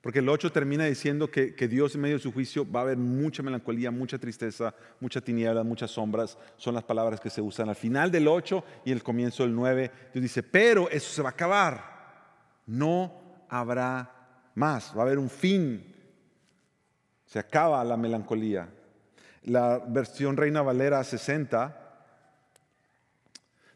porque 0.01 0.19
el 0.19 0.29
8 0.29 0.51
termina 0.51 0.85
diciendo 0.85 1.29
que, 1.29 1.53
Dios 1.67 1.93
en 1.93 2.01
medio 2.01 2.15
de 2.15 2.23
su 2.23 2.33
juicio 2.33 2.69
va 2.69 2.79
a 2.79 2.83
haber 2.83 2.97
mucha 2.97 3.43
melancolía, 3.43 3.91
mucha 3.91 4.17
tristeza, 4.17 4.73
mucha 4.99 5.21
tiniebla, 5.21 5.63
muchas 5.63 5.91
sombras. 5.91 6.39
Son 6.57 6.73
las 6.73 6.83
palabras 6.83 7.19
que 7.19 7.29
se 7.29 7.39
usan 7.39 7.69
al 7.69 7.75
final 7.75 8.09
del 8.09 8.27
8 8.27 8.63
y 8.85 8.91
el 8.91 9.03
comienzo 9.03 9.43
del 9.43 9.53
9. 9.53 9.91
Dios 10.11 10.23
dice, 10.23 10.41
pero 10.41 10.89
eso 10.89 11.13
se 11.13 11.21
va 11.21 11.29
a 11.29 11.33
acabar. 11.33 12.63
No 12.65 13.45
habrá 13.47 14.11
más. 14.55 14.91
Va 14.95 15.01
a 15.01 15.05
haber 15.05 15.19
un 15.19 15.29
fin. 15.29 15.85
Se 17.27 17.37
acaba 17.37 17.83
la 17.83 17.95
melancolía. 17.95 18.69
La 19.43 19.77
versión 19.77 20.35
Reina 20.35 20.63
Valera 20.63 21.03
60 21.03 21.77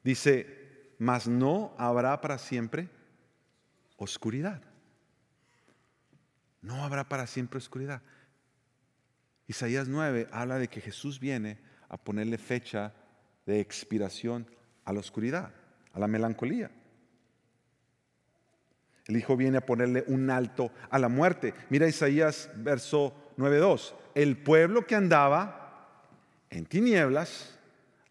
dice, 0.04 0.96
mas 0.98 1.28
no 1.28 1.76
habrá 1.78 2.20
para 2.20 2.40
siempre 2.40 2.90
oscuridad 3.98 4.60
no 6.66 6.84
habrá 6.84 7.08
para 7.08 7.28
siempre 7.28 7.60
oscuridad. 7.60 8.02
Isaías 9.48 9.88
9 9.88 10.28
habla 10.32 10.58
de 10.58 10.68
que 10.68 10.82
Jesús 10.82 11.20
viene 11.20 11.60
a 11.88 11.98
ponerle 11.98 12.38
fecha 12.38 12.94
de 13.46 13.60
expiración 13.60 14.48
a 14.84 14.92
la 14.92 15.00
oscuridad, 15.00 15.52
a 15.94 16.00
la 16.00 16.08
melancolía. 16.08 16.72
El 19.06 19.18
Hijo 19.18 19.38
viene 19.38 19.60
a 19.60 19.66
ponerle 19.66 20.04
un 20.08 20.32
alto 20.32 20.72
a 20.90 20.98
la 20.98 21.08
muerte. 21.08 21.54
Mira 21.70 21.88
Isaías 21.88 22.50
verso 22.56 23.14
9.2. 23.38 23.94
El 24.16 24.38
pueblo 24.38 24.88
que 24.88 24.96
andaba 24.96 26.02
en 26.50 26.66
tinieblas 26.66 27.60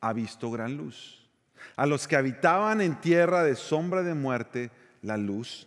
ha 0.01 0.13
visto 0.13 0.53
gran 0.53 0.77
luz. 0.77 1.29
A 1.75 1.87
los 1.87 2.07
que 2.07 2.15
habitaban 2.15 2.81
en 2.81 3.01
tierra 3.01 3.43
de 3.43 3.57
sombra 3.57 4.05
de 4.05 4.15
muerte, 4.15 4.71
la 5.03 5.17
luz 5.17 5.67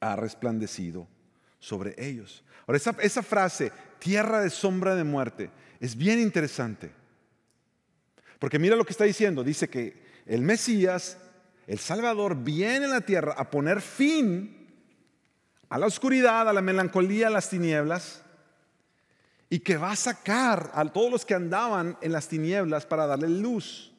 ha 0.00 0.16
resplandecido 0.16 1.08
sobre 1.64 1.94
ellos. 1.96 2.44
Ahora, 2.66 2.78
esa, 3.00 3.22
frase, 3.22 3.72
tierra 3.98 4.42
de 4.42 4.50
sombra 4.50 4.94
de 4.94 5.04
muerte, 5.04 5.50
es 5.80 5.96
bien 5.96 6.20
interesante. 6.20 6.90
Porque 8.38 8.58
mira 8.58 8.76
lo 8.76 8.84
que 8.84 8.92
está 8.92 9.04
diciendo. 9.04 9.42
Dice 9.42 9.68
que 9.68 10.02
el 10.26 10.42
Mesías, 10.42 11.16
el 11.66 11.78
Salvador, 11.78 12.36
viene 12.36 12.84
a 12.84 12.88
la 12.88 13.00
tierra 13.00 13.34
a 13.38 13.50
poner 13.50 13.80
fin 13.80 14.60
a 15.70 15.78
la 15.78 15.86
oscuridad, 15.86 16.48
a 16.48 16.52
la 16.52 16.60
melancolía, 16.60 17.28
a 17.28 17.30
las 17.30 17.48
tinieblas, 17.48 18.22
y 19.48 19.60
que 19.60 19.78
va 19.78 19.92
a 19.92 19.96
sacar 19.96 20.70
a 20.74 20.84
todos 20.84 21.10
los 21.10 21.24
que 21.24 21.34
andaban 21.34 21.96
en 22.02 22.12
las 22.12 22.28
tinieblas 22.28 22.84
para 22.84 23.06
darle 23.06 23.28
luz. 23.30 23.90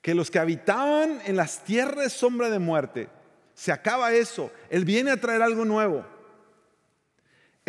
Que 0.00 0.14
los 0.14 0.30
que 0.30 0.38
habitaban 0.38 1.20
en 1.26 1.36
las 1.36 1.64
tierras 1.64 2.04
de 2.04 2.10
sombra 2.10 2.48
de 2.48 2.60
muerte, 2.60 3.08
se 3.54 3.72
acaba 3.72 4.12
eso. 4.12 4.52
Él 4.70 4.84
viene 4.84 5.10
a 5.10 5.20
traer 5.20 5.42
algo 5.42 5.64
nuevo. 5.64 6.06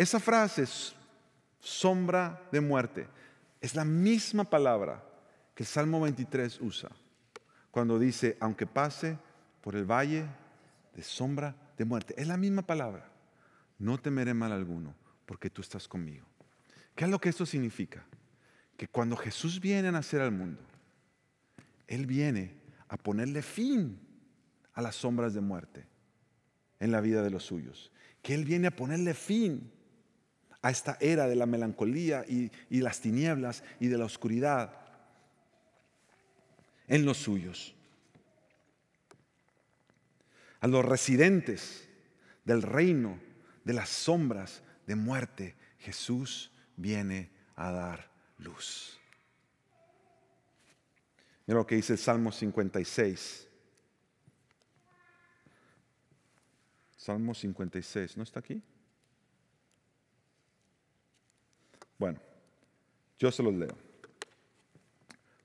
Esa 0.00 0.18
frase 0.18 0.64
sombra 1.60 2.48
de 2.50 2.62
muerte. 2.62 3.06
Es 3.60 3.74
la 3.74 3.84
misma 3.84 4.48
palabra 4.48 5.04
que 5.54 5.62
el 5.62 5.66
Salmo 5.66 6.00
23 6.00 6.58
usa 6.62 6.88
cuando 7.70 7.98
dice, 7.98 8.38
aunque 8.40 8.66
pase 8.66 9.18
por 9.60 9.76
el 9.76 9.84
valle 9.84 10.24
de 10.94 11.02
sombra 11.02 11.54
de 11.76 11.84
muerte. 11.84 12.14
Es 12.16 12.26
la 12.26 12.38
misma 12.38 12.62
palabra. 12.62 13.10
No 13.78 13.98
temeré 13.98 14.32
mal 14.32 14.52
alguno, 14.52 14.94
porque 15.26 15.50
tú 15.50 15.60
estás 15.60 15.86
conmigo. 15.86 16.24
¿Qué 16.94 17.04
es 17.04 17.10
lo 17.10 17.20
que 17.20 17.28
esto 17.28 17.44
significa? 17.44 18.02
Que 18.78 18.88
cuando 18.88 19.18
Jesús 19.18 19.60
viene 19.60 19.88
a 19.88 19.92
nacer 19.92 20.22
al 20.22 20.32
mundo, 20.32 20.62
Él 21.86 22.06
viene 22.06 22.54
a 22.88 22.96
ponerle 22.96 23.42
fin 23.42 24.00
a 24.72 24.80
las 24.80 24.96
sombras 24.96 25.34
de 25.34 25.42
muerte 25.42 25.84
en 26.78 26.90
la 26.90 27.02
vida 27.02 27.20
de 27.20 27.28
los 27.28 27.44
suyos. 27.44 27.92
Que 28.22 28.32
Él 28.32 28.46
viene 28.46 28.68
a 28.68 28.74
ponerle 28.74 29.12
fin 29.12 29.70
a 30.62 30.70
esta 30.70 30.96
era 31.00 31.26
de 31.26 31.36
la 31.36 31.46
melancolía 31.46 32.24
y, 32.28 32.50
las 32.68 33.00
tinieblas 33.00 33.62
y 33.78 33.88
de 33.88 33.98
la 33.98 34.04
oscuridad 34.04 34.72
en 36.86 37.04
los 37.04 37.18
suyos. 37.18 37.74
A 40.60 40.66
los 40.66 40.84
residentes 40.84 41.88
del 42.44 42.62
reino 42.62 43.18
de 43.64 43.72
las 43.72 43.88
sombras 43.88 44.62
de 44.86 44.96
muerte, 44.96 45.56
Jesús 45.78 46.50
viene 46.76 47.30
a 47.56 47.70
dar 47.70 48.10
luz. 48.38 48.98
Mira 51.46 51.58
lo 51.58 51.66
que 51.66 51.76
dice 51.76 51.94
el 51.94 51.98
Salmo 51.98 52.30
56. 52.30 53.48
Salmo 56.96 57.34
56, 57.34 58.18
¿no 58.18 58.22
está 58.22 58.40
aquí? 58.40 58.62
Bueno, 62.00 62.18
yo 63.18 63.30
se 63.30 63.42
los 63.42 63.54
leo. 63.54 63.76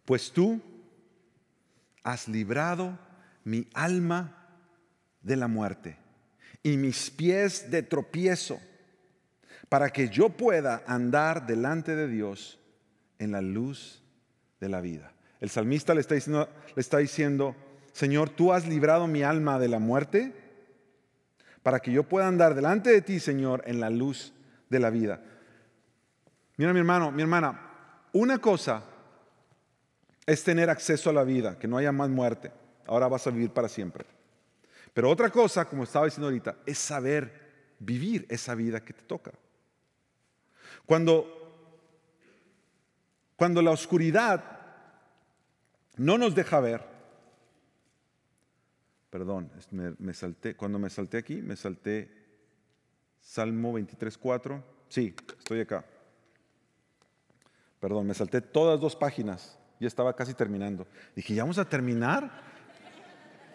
Pues 0.05 0.31
tú 0.31 0.61
has 2.01 2.29
librado 2.29 2.97
mi 3.43 3.67
alma 3.73 4.47
de 5.21 5.35
la 5.35 5.49
muerte 5.49 5.97
y 6.63 6.77
mis 6.77 7.11
pies 7.11 7.69
de 7.69 7.83
tropiezo 7.83 8.57
para 9.67 9.89
que 9.89 10.07
yo 10.07 10.29
pueda 10.29 10.81
andar 10.87 11.45
delante 11.45 11.93
de 11.93 12.07
Dios 12.07 12.57
en 13.19 13.33
la 13.33 13.41
luz 13.41 14.01
de 14.61 14.69
la 14.69 14.79
vida. 14.79 15.11
El 15.41 15.49
salmista 15.49 15.93
le 15.93 15.99
está 15.99 16.15
diciendo, 16.15 16.49
le 16.73 16.79
está 16.79 16.99
diciendo 16.99 17.53
Señor, 17.91 18.29
tú 18.29 18.53
has 18.53 18.65
librado 18.65 19.07
mi 19.07 19.23
alma 19.23 19.59
de 19.59 19.67
la 19.67 19.79
muerte 19.79 20.33
para 21.63 21.81
que 21.81 21.91
yo 21.91 22.03
pueda 22.03 22.27
andar 22.27 22.55
delante 22.55 22.91
de 22.91 23.01
ti, 23.01 23.19
Señor, 23.19 23.61
en 23.65 23.81
la 23.81 23.89
luz 23.89 24.33
de 24.69 24.79
la 24.79 24.89
vida. 24.89 25.21
Mira, 26.57 26.73
mi 26.73 26.79
hermano, 26.79 27.11
mi 27.11 27.21
hermana, 27.21 27.59
una 28.13 28.39
cosa 28.39 28.83
es 30.25 30.43
tener 30.43 30.69
acceso 30.69 31.09
a 31.09 31.13
la 31.13 31.23
vida, 31.23 31.59
que 31.59 31.67
no 31.67 31.77
haya 31.77 31.91
más 31.91 32.09
muerte. 32.09 32.51
Ahora 32.87 33.07
vas 33.07 33.27
a 33.27 33.31
vivir 33.31 33.51
para 33.51 33.67
siempre. 33.67 34.05
Pero 34.93 35.09
otra 35.09 35.29
cosa, 35.29 35.65
como 35.65 35.83
estaba 35.83 36.05
diciendo 36.05 36.27
ahorita, 36.27 36.57
es 36.65 36.77
saber 36.77 37.75
vivir 37.79 38.25
esa 38.29 38.55
vida 38.55 38.83
que 38.83 38.93
te 38.93 39.03
toca. 39.03 39.31
Cuando, 40.85 41.27
cuando 43.35 43.61
la 43.61 43.71
oscuridad 43.71 44.43
no 45.97 46.17
nos 46.17 46.33
deja 46.35 46.59
ver, 46.59 46.81
perdón, 49.09 49.51
me, 49.71 50.13
salté, 50.13 50.55
cuando 50.55 50.79
me 50.79 50.89
salté 50.89 51.17
aquí, 51.17 51.41
me 51.41 51.55
salté 51.55 52.09
Salmo 53.19 53.77
23.4, 53.77 54.61
sí, 54.87 55.15
estoy 55.37 55.61
acá. 55.61 55.85
Perdón, 57.85 58.07
me 58.07 58.15
salté 58.15 58.41
todas 58.41 58.79
dos 58.79 58.95
páginas, 58.95 59.55
ya 59.79 59.85
estaba 59.85 60.15
casi 60.15 60.33
terminando. 60.33 60.87
Dije, 61.15 61.35
¿ya 61.35 61.43
vamos 61.43 61.59
a 61.59 61.65
terminar? 61.65 62.31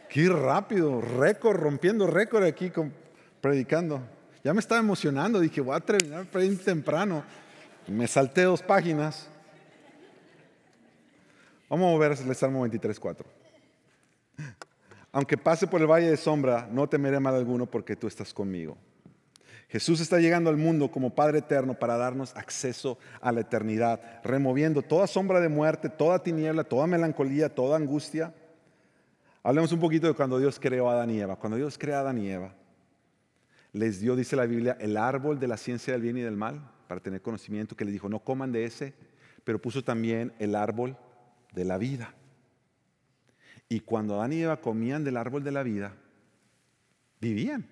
Qué 0.08 0.28
rápido, 0.28 1.00
récord, 1.00 1.56
rompiendo 1.56 2.06
récord 2.06 2.44
aquí 2.44 2.70
predicando. 3.40 4.00
Ya 4.44 4.54
me 4.54 4.60
estaba 4.60 4.80
emocionando, 4.80 5.40
dije, 5.40 5.60
voy 5.60 5.74
a 5.74 5.80
terminar 5.80 6.26
temprano. 6.64 7.24
Me 7.88 8.06
salté 8.06 8.42
dos 8.42 8.62
páginas. 8.62 9.28
Vamos 11.68 11.92
a 11.92 11.98
ver 11.98 12.12
el 12.12 12.36
Salmo 12.36 12.60
23, 12.60 13.00
4. 13.00 13.26
Aunque 15.10 15.36
pase 15.38 15.66
por 15.66 15.80
el 15.80 15.88
valle 15.88 16.08
de 16.08 16.16
sombra, 16.16 16.68
no 16.70 16.88
temeré 16.88 17.18
mal 17.18 17.34
alguno 17.34 17.66
porque 17.66 17.96
tú 17.96 18.06
estás 18.06 18.32
conmigo. 18.32 18.78
Jesús 19.70 20.00
está 20.00 20.18
llegando 20.18 20.50
al 20.50 20.56
mundo 20.56 20.90
como 20.90 21.14
Padre 21.14 21.38
eterno 21.38 21.74
para 21.74 21.96
darnos 21.96 22.34
acceso 22.34 22.98
a 23.20 23.30
la 23.30 23.42
eternidad, 23.42 24.20
removiendo 24.24 24.82
toda 24.82 25.06
sombra 25.06 25.38
de 25.38 25.48
muerte, 25.48 25.88
toda 25.88 26.24
tiniebla, 26.24 26.64
toda 26.64 26.88
melancolía, 26.88 27.54
toda 27.54 27.76
angustia. 27.76 28.34
Hablemos 29.44 29.70
un 29.70 29.78
poquito 29.78 30.08
de 30.08 30.14
cuando 30.14 30.40
Dios 30.40 30.58
creó 30.58 30.90
a 30.90 30.94
Adán 30.94 31.10
y 31.10 31.20
Eva. 31.20 31.36
Cuando 31.36 31.56
Dios 31.56 31.78
creó 31.78 31.98
a 31.98 32.00
Adán 32.00 32.18
y 32.18 32.28
Eva, 32.28 32.52
les 33.72 34.00
dio, 34.00 34.16
dice 34.16 34.34
la 34.34 34.44
Biblia, 34.44 34.76
el 34.80 34.96
árbol 34.96 35.38
de 35.38 35.46
la 35.46 35.56
ciencia 35.56 35.92
del 35.92 36.02
bien 36.02 36.16
y 36.16 36.22
del 36.22 36.36
mal, 36.36 36.68
para 36.88 37.00
tener 37.00 37.22
conocimiento, 37.22 37.76
que 37.76 37.84
les 37.84 37.92
dijo, 37.92 38.08
no 38.08 38.18
coman 38.18 38.50
de 38.50 38.64
ese, 38.64 38.92
pero 39.44 39.62
puso 39.62 39.84
también 39.84 40.32
el 40.40 40.56
árbol 40.56 40.96
de 41.52 41.64
la 41.64 41.78
vida. 41.78 42.12
Y 43.68 43.78
cuando 43.78 44.16
Adán 44.16 44.32
y 44.32 44.42
Eva 44.42 44.60
comían 44.60 45.04
del 45.04 45.16
árbol 45.16 45.44
de 45.44 45.52
la 45.52 45.62
vida, 45.62 45.94
vivían 47.20 47.68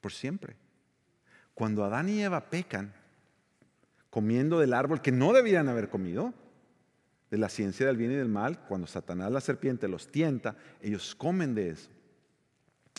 por 0.00 0.12
siempre. 0.12 0.67
Cuando 1.58 1.82
Adán 1.82 2.08
y 2.08 2.22
Eva 2.22 2.50
pecan, 2.50 2.94
comiendo 4.10 4.60
del 4.60 4.72
árbol 4.72 5.02
que 5.02 5.10
no 5.10 5.32
debían 5.32 5.68
haber 5.68 5.88
comido, 5.88 6.32
de 7.32 7.36
la 7.36 7.48
ciencia 7.48 7.84
del 7.84 7.96
bien 7.96 8.12
y 8.12 8.14
del 8.14 8.28
mal, 8.28 8.60
cuando 8.68 8.86
Satanás 8.86 9.32
la 9.32 9.40
serpiente 9.40 9.88
los 9.88 10.06
tienta, 10.06 10.54
ellos 10.80 11.16
comen 11.16 11.56
de 11.56 11.70
eso. 11.70 11.90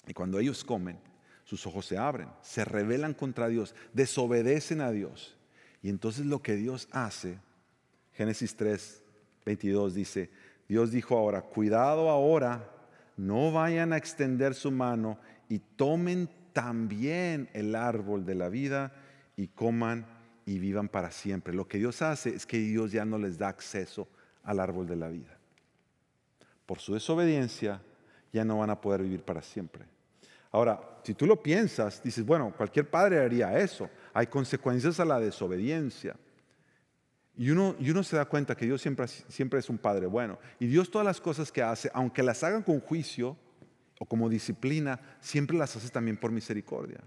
Y 0.08 0.14
cuando 0.14 0.40
ellos 0.40 0.66
comen, 0.66 1.00
sus 1.46 1.66
ojos 1.68 1.86
se 1.86 1.98
abren, 1.98 2.28
se 2.42 2.66
rebelan 2.66 3.14
contra 3.14 3.48
Dios, 3.48 3.76
desobedecen 3.94 4.82
a 4.82 4.92
Dios. 4.92 5.38
Y 5.82 5.88
entonces 5.88 6.26
lo 6.26 6.42
que 6.42 6.58
Dios 6.58 6.90
hace, 6.92 7.40
Génesis 8.12 8.58
3, 8.58 9.04
22 9.46 9.94
dice, 9.94 10.32
Dios 10.68 10.92
dijo 10.92 11.18
ahora, 11.18 11.44
cuidado 11.44 12.10
ahora, 12.10 12.70
no 13.16 13.54
vayan 13.54 13.94
a 13.94 13.98
extender 13.98 14.54
su 14.54 14.70
mano 14.70 15.18
y 15.48 15.60
tomen 15.60 16.28
también 16.54 17.50
el 17.54 17.76
árbol 17.76 18.26
de 18.26 18.36
la 18.36 18.50
vida 18.50 18.94
y 19.36 19.48
coman 19.48 20.06
y 20.46 20.60
vivan 20.60 20.90
para 20.90 21.12
siempre. 21.12 21.54
Lo 21.54 21.68
que 21.68 21.78
Dios 21.78 22.02
hace 22.02 22.30
es 22.30 22.46
que 22.46 22.58
Dios 22.58 22.92
ya 22.92 23.06
no 23.06 23.18
les 23.18 23.38
da 23.38 23.50
acceso 23.50 24.08
al 24.44 24.60
árbol 24.60 24.88
de 24.88 24.96
la 24.96 25.08
vida. 25.10 25.38
Por 26.66 26.80
su 26.80 26.94
desobediencia 26.94 27.82
ya 28.34 28.44
no 28.44 28.60
van 28.60 28.70
a 28.70 28.82
poder 28.82 29.04
vivir 29.04 29.24
para 29.24 29.42
siempre. 29.42 29.86
Ahora, 30.52 30.82
si 31.04 31.14
tú 31.14 31.26
lo 31.26 31.42
piensas, 31.42 32.02
dices, 32.02 32.26
bueno, 32.26 32.54
cualquier 32.56 32.90
padre 32.90 33.20
haría 33.20 33.58
eso. 33.60 33.90
Hay 34.14 34.28
consecuencias 34.28 35.00
a 35.00 35.06
la 35.06 35.20
desobediencia. 35.20 36.16
Y 37.38 37.52
uno, 37.52 37.76
y 37.80 37.90
uno 37.92 38.04
se 38.04 38.18
da 38.18 38.26
cuenta 38.26 38.56
que 38.56 38.66
Dios 38.66 38.82
siempre, 38.82 39.08
siempre 39.08 39.60
es 39.60 39.70
un 39.70 39.78
padre 39.78 40.08
bueno. 40.08 40.40
Y 40.60 40.68
Dios 40.68 40.90
todas 40.90 41.06
las 41.06 41.22
cosas 41.22 41.52
que 41.52 41.62
hace, 41.62 41.90
aunque 41.94 42.24
las 42.24 42.44
hagan 42.44 42.64
con 42.64 42.80
juicio 42.80 43.38
o 44.00 44.06
como 44.06 44.30
disciplina, 44.30 45.00
siempre 45.20 45.58
las 45.58 45.76
hace 45.76 45.90
también 45.90 46.18
por 46.18 46.32
misericordia. 46.32 47.00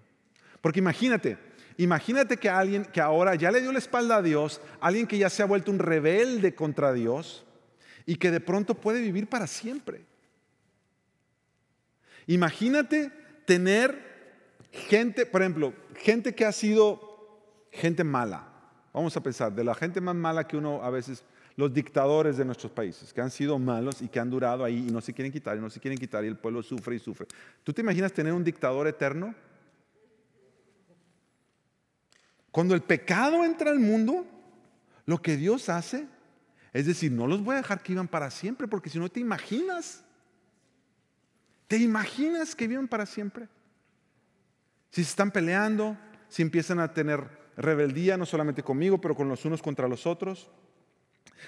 Porque 0.61 0.79
imagínate, 0.79 1.39
imagínate 1.79 2.37
que 2.37 2.49
alguien 2.49 2.85
que 2.85 3.01
ahora 3.01 3.35
ya 3.35 3.51
le 3.51 3.61
dio 3.61 3.73
la 3.73 3.79
espalda 3.79 4.17
a 4.17 4.23
Dios, 4.23 4.61
alguien 4.81 5.07
que 5.07 5.19
ya 5.19 5.29
se 5.29 5.43
ha 5.43 5.47
vuelto 5.47 5.73
un 5.73 5.81
rebelde 5.81 6.55
contra 6.55 6.93
Dios 6.93 7.45
y 8.07 8.17
que 8.17 8.31
de 8.31 8.41
pronto 8.41 8.75
puede 8.75 9.01
vivir 9.01 9.27
para 9.27 9.47
siempre. 9.47 10.05
Imagínate 12.27 13.11
tener 13.47 14.13
gente, 14.71 15.27
por 15.27 15.43
ejemplo, 15.43 15.75
gente 15.97 16.35
que 16.35 16.45
ha 16.45 16.53
sido 16.53 17.11
gente 17.73 18.05
mala. 18.05 18.49
Vamos 18.93 19.17
a 19.17 19.23
pensar, 19.23 19.53
de 19.53 19.65
la 19.65 19.75
gente 19.75 20.01
más 20.01 20.15
mala 20.15 20.47
que 20.47 20.57
uno 20.57 20.83
a 20.83 20.91
veces 20.91 21.25
los 21.57 21.73
dictadores 21.73 22.37
de 22.37 22.45
nuestros 22.45 22.73
países, 22.73 23.13
que 23.13 23.21
han 23.21 23.31
sido 23.31 23.59
malos 23.59 24.01
y 24.03 24.09
que 24.09 24.21
han 24.21 24.31
durado 24.31 24.65
ahí 24.65 24.87
y 24.89 24.91
no 24.91 25.01
se 25.01 25.13
quieren 25.13 25.33
quitar 25.33 25.57
y 25.57 25.61
no 25.61 25.71
se 25.71 25.81
quieren 25.81 25.99
quitar 25.99 26.25
y 26.25 26.29
el 26.29 26.37
pueblo 26.37 26.63
sufre 26.63 26.97
y 26.97 26.99
sufre. 26.99 27.27
¿Tú 27.63 27.73
te 27.73 27.83
imaginas 27.83 28.13
tener 28.13 28.33
un 28.33 28.45
dictador 28.45 28.87
eterno? 28.87 29.35
Cuando 32.51 32.75
el 32.75 32.83
pecado 32.83 33.45
entra 33.45 33.71
al 33.71 33.79
mundo, 33.79 34.27
lo 35.07 35.21
que 35.21 35.37
Dios 35.37 35.69
hace 35.69 36.07
es 36.73 36.87
decir, 36.87 37.13
no 37.13 37.27
los 37.27 37.45
voy 37.45 37.55
a 37.55 37.59
dejar 37.59 37.83
que 37.83 37.93
vivan 37.93 38.09
para 38.09 38.31
siempre, 38.31 38.67
porque 38.67 38.89
si 38.89 38.99
no 38.99 39.11
te 39.11 39.21
imaginas, 39.21 40.03
te 41.67 41.77
imaginas 41.77 42.55
que 42.55 42.67
vivan 42.67 42.89
para 42.89 43.05
siempre. 43.05 43.49
Si 44.91 45.05
se 45.05 45.11
están 45.11 45.31
peleando, 45.31 45.99
si 46.29 46.43
empiezan 46.43 46.81
a 46.81 46.93
tener 46.93 47.27
rebeldía, 47.57 48.17
no 48.17 48.25
solamente 48.25 48.63
conmigo, 48.63 49.01
pero 49.01 49.15
con 49.15 49.29
los 49.29 49.45
unos 49.45 49.61
contra 49.61 49.87
los 49.87 50.07
otros. 50.07 50.51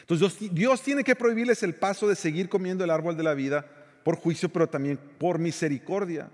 Entonces 0.00 0.52
Dios, 0.52 0.82
tiene 0.82 1.04
que 1.04 1.16
prohibirles 1.16 1.62
el 1.62 1.74
paso 1.74 2.08
de 2.08 2.16
seguir 2.16 2.48
comiendo 2.48 2.84
el 2.84 2.90
árbol 2.90 3.16
de 3.16 3.22
la 3.22 3.34
vida 3.34 3.66
por 4.04 4.16
juicio, 4.16 4.48
pero 4.48 4.68
también 4.68 4.98
por 5.18 5.38
misericordia. 5.38 6.30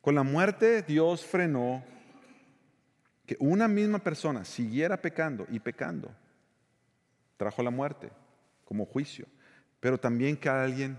Con 0.00 0.14
la 0.14 0.22
muerte 0.22 0.82
Dios 0.82 1.24
frenó 1.24 1.84
que 3.26 3.36
una 3.38 3.68
misma 3.68 3.98
persona 3.98 4.44
siguiera 4.44 5.00
pecando 5.00 5.46
y 5.50 5.60
pecando. 5.60 6.10
Trajo 7.36 7.62
la 7.62 7.70
muerte 7.70 8.10
como 8.64 8.84
juicio, 8.84 9.26
pero 9.78 9.98
también 9.98 10.36
que 10.36 10.48
alguien 10.48 10.98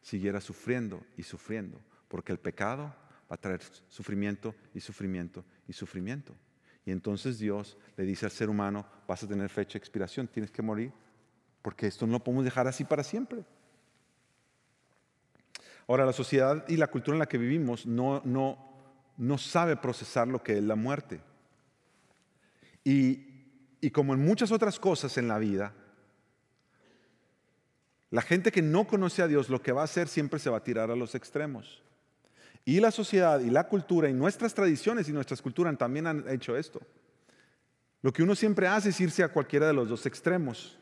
siguiera 0.00 0.40
sufriendo 0.40 1.04
y 1.16 1.22
sufriendo, 1.22 1.80
porque 2.08 2.32
el 2.32 2.38
pecado 2.38 2.94
va 3.30 3.34
a 3.34 3.36
traer 3.36 3.60
sufrimiento 3.88 4.54
y 4.74 4.80
sufrimiento 4.80 5.44
y 5.68 5.72
sufrimiento. 5.72 6.34
Y 6.86 6.92
entonces 6.92 7.38
Dios 7.38 7.76
le 7.96 8.04
dice 8.04 8.24
al 8.24 8.30
ser 8.30 8.48
humano, 8.48 8.86
vas 9.08 9.22
a 9.22 9.26
tener 9.26 9.50
fecha 9.50 9.72
de 9.72 9.80
expiración, 9.80 10.28
tienes 10.28 10.52
que 10.52 10.62
morir, 10.62 10.92
porque 11.60 11.88
esto 11.88 12.06
no 12.06 12.12
lo 12.12 12.24
podemos 12.24 12.44
dejar 12.44 12.68
así 12.68 12.84
para 12.84 13.02
siempre. 13.02 13.44
Ahora, 15.88 16.06
la 16.06 16.12
sociedad 16.12 16.64
y 16.68 16.76
la 16.76 16.86
cultura 16.86 17.16
en 17.16 17.18
la 17.18 17.26
que 17.26 17.38
vivimos 17.38 17.86
no, 17.86 18.22
no, 18.24 18.56
no 19.16 19.36
sabe 19.36 19.76
procesar 19.76 20.28
lo 20.28 20.42
que 20.42 20.58
es 20.58 20.62
la 20.62 20.76
muerte. 20.76 21.20
Y, 22.84 23.26
y 23.80 23.90
como 23.90 24.14
en 24.14 24.24
muchas 24.24 24.52
otras 24.52 24.78
cosas 24.78 25.18
en 25.18 25.26
la 25.26 25.38
vida, 25.38 25.74
la 28.10 28.22
gente 28.22 28.52
que 28.52 28.62
no 28.62 28.86
conoce 28.86 29.22
a 29.22 29.26
Dios 29.26 29.48
lo 29.48 29.60
que 29.60 29.72
va 29.72 29.80
a 29.80 29.84
hacer 29.84 30.06
siempre 30.06 30.38
se 30.38 30.50
va 30.50 30.58
a 30.58 30.64
tirar 30.64 30.92
a 30.92 30.96
los 30.96 31.16
extremos. 31.16 31.82
Y 32.68 32.80
la 32.80 32.90
sociedad 32.90 33.38
y 33.38 33.48
la 33.48 33.68
cultura 33.68 34.08
y 34.08 34.12
nuestras 34.12 34.52
tradiciones 34.52 35.08
y 35.08 35.12
nuestras 35.12 35.40
culturas 35.40 35.78
también 35.78 36.08
han 36.08 36.28
hecho 36.28 36.56
esto. 36.56 36.80
Lo 38.02 38.12
que 38.12 38.24
uno 38.24 38.34
siempre 38.34 38.66
hace 38.66 38.88
es 38.88 39.00
irse 39.00 39.22
a 39.22 39.28
cualquiera 39.28 39.68
de 39.68 39.72
los 39.72 39.88
dos 39.88 40.04
extremos. 40.04 40.76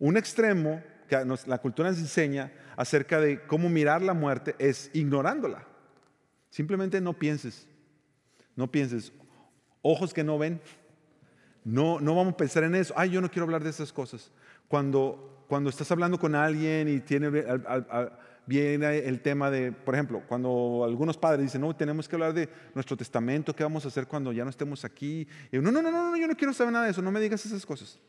Un 0.00 0.16
extremo 0.16 0.82
que 1.08 1.24
la 1.46 1.58
cultura 1.58 1.90
nos 1.90 2.00
enseña 2.00 2.52
acerca 2.76 3.20
de 3.20 3.46
cómo 3.46 3.68
mirar 3.68 4.02
la 4.02 4.12
muerte 4.12 4.56
es 4.58 4.90
ignorándola. 4.92 5.64
Simplemente 6.50 7.00
no 7.00 7.12
pienses. 7.12 7.68
No 8.56 8.72
pienses. 8.72 9.12
Ojos 9.82 10.12
que 10.12 10.24
no 10.24 10.36
ven. 10.36 10.60
No, 11.62 12.00
no 12.00 12.16
vamos 12.16 12.34
a 12.34 12.36
pensar 12.36 12.64
en 12.64 12.74
eso. 12.74 12.92
Ay, 12.96 13.10
yo 13.10 13.20
no 13.20 13.30
quiero 13.30 13.44
hablar 13.44 13.62
de 13.62 13.70
esas 13.70 13.92
cosas. 13.92 14.32
Cuando, 14.66 15.44
cuando 15.48 15.70
estás 15.70 15.92
hablando 15.92 16.18
con 16.18 16.34
alguien 16.34 16.88
y 16.88 16.98
tiene 16.98 17.30
viene 18.50 18.98
el 18.98 19.20
tema 19.20 19.48
de, 19.48 19.70
por 19.70 19.94
ejemplo, 19.94 20.24
cuando 20.26 20.82
algunos 20.84 21.16
padres 21.16 21.44
dicen, 21.44 21.60
no, 21.60 21.76
tenemos 21.76 22.08
que 22.08 22.16
hablar 22.16 22.34
de 22.34 22.48
nuestro 22.74 22.96
testamento, 22.96 23.54
¿qué 23.54 23.62
vamos 23.62 23.84
a 23.84 23.88
hacer 23.88 24.08
cuando 24.08 24.32
ya 24.32 24.42
no 24.42 24.50
estemos 24.50 24.84
aquí? 24.84 25.28
Y 25.52 25.58
no, 25.58 25.70
no, 25.70 25.80
no, 25.80 25.92
no, 25.92 26.16
yo 26.16 26.26
no 26.26 26.34
quiero 26.34 26.52
saber 26.52 26.72
nada 26.72 26.86
de 26.86 26.90
eso, 26.90 27.00
no 27.00 27.12
me 27.12 27.20
digas 27.20 27.46
esas 27.46 27.64
cosas. 27.64 28.00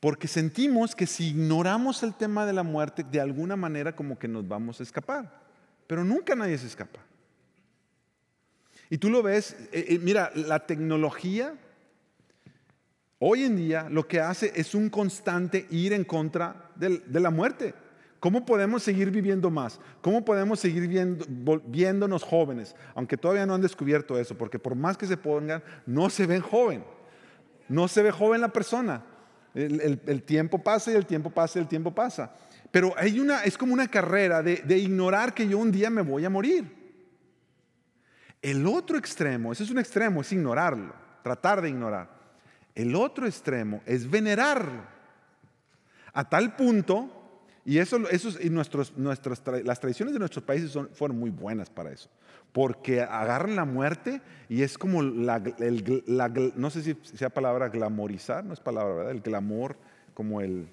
Porque 0.00 0.26
sentimos 0.26 0.94
que 0.94 1.06
si 1.06 1.28
ignoramos 1.28 2.02
el 2.02 2.14
tema 2.14 2.46
de 2.46 2.54
la 2.54 2.62
muerte, 2.62 3.04
de 3.04 3.20
alguna 3.20 3.56
manera 3.56 3.94
como 3.94 4.18
que 4.18 4.26
nos 4.26 4.48
vamos 4.48 4.80
a 4.80 4.84
escapar. 4.84 5.42
Pero 5.86 6.02
nunca 6.02 6.34
nadie 6.34 6.56
se 6.56 6.66
escapa. 6.66 6.98
Y 8.88 8.96
tú 8.96 9.10
lo 9.10 9.22
ves, 9.22 9.54
eh, 9.70 9.84
eh, 9.90 9.98
mira, 9.98 10.32
la 10.34 10.66
tecnología 10.66 11.54
hoy 13.18 13.44
en 13.44 13.56
día 13.56 13.88
lo 13.90 14.08
que 14.08 14.18
hace 14.18 14.50
es 14.56 14.74
un 14.74 14.88
constante 14.88 15.66
ir 15.70 15.92
en 15.92 16.04
contra 16.04 16.70
de 16.74 17.20
la 17.20 17.30
muerte. 17.30 17.74
¿Cómo 18.22 18.46
podemos 18.46 18.84
seguir 18.84 19.10
viviendo 19.10 19.50
más? 19.50 19.80
¿Cómo 20.00 20.24
podemos 20.24 20.60
seguir 20.60 20.86
viendo, 20.86 21.26
viéndonos 21.66 22.22
jóvenes? 22.22 22.76
Aunque 22.94 23.16
todavía 23.16 23.44
no 23.46 23.54
han 23.54 23.60
descubierto 23.60 24.16
eso, 24.16 24.38
porque 24.38 24.60
por 24.60 24.76
más 24.76 24.96
que 24.96 25.08
se 25.08 25.16
pongan, 25.16 25.60
no 25.86 26.08
se 26.08 26.24
ven 26.28 26.40
joven. 26.40 26.84
No 27.68 27.88
se 27.88 28.00
ve 28.00 28.12
joven 28.12 28.40
la 28.40 28.52
persona. 28.52 29.04
El, 29.54 30.22
tiempo 30.22 30.62
pasa 30.62 30.92
y 30.92 30.94
el 30.94 31.04
tiempo 31.04 31.30
pasa 31.30 31.58
y 31.58 31.62
el 31.62 31.68
tiempo 31.68 31.92
pasa. 31.92 32.32
Pero 32.70 32.94
hay 32.96 33.18
una, 33.18 33.42
es 33.42 33.58
como 33.58 33.74
una 33.74 33.88
carrera 33.88 34.40
de, 34.40 34.58
de 34.58 34.78
ignorar 34.78 35.34
que 35.34 35.48
yo 35.48 35.58
un 35.58 35.72
día 35.72 35.90
me 35.90 36.02
voy 36.02 36.24
a 36.24 36.30
morir. 36.30 36.64
El 38.40 38.64
otro 38.68 38.98
extremo, 38.98 39.50
ese 39.50 39.64
es 39.64 39.70
un 39.72 39.80
extremo, 39.80 40.20
es 40.20 40.30
ignorarlo, 40.30 40.94
tratar 41.24 41.60
de 41.60 41.70
ignorar. 41.70 42.08
El 42.72 42.94
otro 42.94 43.26
extremo 43.26 43.82
es 43.84 44.08
venerarlo. 44.08 44.84
A 46.12 46.28
tal 46.28 46.54
punto 46.54 47.18
y 47.64 47.78
eso, 47.78 47.98
y 48.40 48.50
nuestros, 48.50 48.96
nuestras, 48.96 49.40
las 49.64 49.78
tradiciones 49.78 50.12
de 50.12 50.18
nuestros 50.18 50.44
países 50.44 50.70
son, 50.70 50.88
fueron 50.92 51.18
muy 51.18 51.30
buenas 51.30 51.70
para 51.70 51.92
eso. 51.92 52.08
Porque 52.52 53.00
agarran 53.00 53.54
la 53.54 53.64
muerte 53.64 54.20
y 54.48 54.62
es 54.62 54.76
como 54.76 55.02
la, 55.02 55.40
no 56.56 56.70
sé 56.70 56.82
si 56.82 56.96
sea 57.16 57.30
palabra 57.30 57.68
glamorizar, 57.68 58.44
no 58.44 58.52
es 58.52 58.60
palabra, 58.60 58.94
¿verdad? 58.94 59.12
El 59.12 59.20
glamour, 59.20 59.76
como 60.12 60.40
el, 60.40 60.68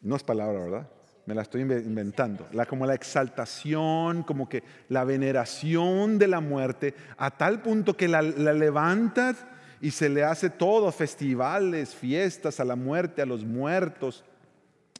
no 0.00 0.16
es 0.16 0.22
palabra, 0.22 0.58
¿verdad? 0.58 0.88
Me 1.26 1.34
la 1.34 1.42
estoy 1.42 1.60
inventando. 1.60 2.48
La, 2.52 2.64
como 2.64 2.86
la 2.86 2.94
exaltación, 2.94 4.22
como 4.22 4.48
que 4.48 4.64
la 4.88 5.04
veneración 5.04 6.18
de 6.18 6.28
la 6.28 6.40
muerte, 6.40 6.94
a 7.18 7.30
tal 7.30 7.60
punto 7.60 7.94
que 7.94 8.08
la, 8.08 8.22
la 8.22 8.54
levantas 8.54 9.44
y 9.82 9.90
se 9.90 10.08
le 10.08 10.24
hace 10.24 10.48
todo, 10.48 10.90
festivales, 10.90 11.94
fiestas 11.94 12.58
a 12.58 12.64
la 12.64 12.74
muerte, 12.74 13.20
a 13.20 13.26
los 13.26 13.44
muertos 13.44 14.24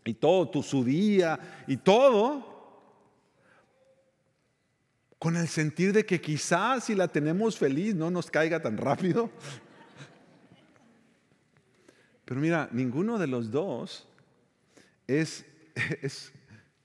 y 0.05 0.15
todo, 0.15 0.49
tu, 0.49 0.63
su 0.63 0.85
día 0.85 1.39
y 1.67 1.77
todo, 1.77 2.59
con 5.19 5.37
el 5.37 5.49
sentir 5.49 5.93
de 5.93 6.07
que 6.07 6.21
quizás 6.21 6.85
si 6.85 6.95
la 6.95 7.09
tenemos 7.09 7.59
feliz 7.59 7.95
no 7.95 8.11
nos 8.11 8.31
caiga 8.31 8.61
tan 8.61 8.77
rápido. 8.77 9.31
Pero 12.25 12.41
mira, 12.41 12.69
ninguno 12.73 13.19
de 13.19 13.27
los 13.27 13.51
dos 13.51 14.07
es, 15.07 15.45
es, 16.03 16.33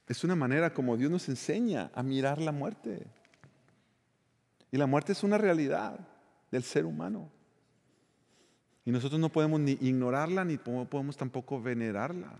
es 0.07 0.23
una 0.23 0.35
manera 0.35 0.73
como 0.73 0.97
Dios 0.97 1.11
nos 1.11 1.29
enseña 1.29 1.91
a 1.93 2.01
mirar 2.01 2.41
la 2.41 2.51
muerte. 2.51 3.05
Y 4.71 4.77
la 4.77 4.87
muerte 4.87 5.11
es 5.11 5.23
una 5.23 5.37
realidad 5.37 5.99
del 6.49 6.63
ser 6.63 6.85
humano. 6.85 7.29
Y 8.85 8.91
nosotros 8.91 9.19
no 9.19 9.29
podemos 9.29 9.59
ni 9.59 9.77
ignorarla 9.81 10.43
ni 10.43 10.57
podemos 10.57 11.15
tampoco 11.15 11.61
venerarla. 11.61 12.33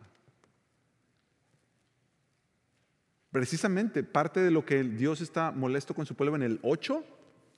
Precisamente 3.33 4.03
parte 4.03 4.41
de 4.41 4.51
lo 4.51 4.63
que 4.63 4.83
Dios 4.83 5.19
está 5.19 5.51
molesto 5.51 5.95
con 5.95 6.05
su 6.05 6.13
pueblo 6.13 6.35
en 6.35 6.43
el 6.43 6.59
8, 6.61 7.03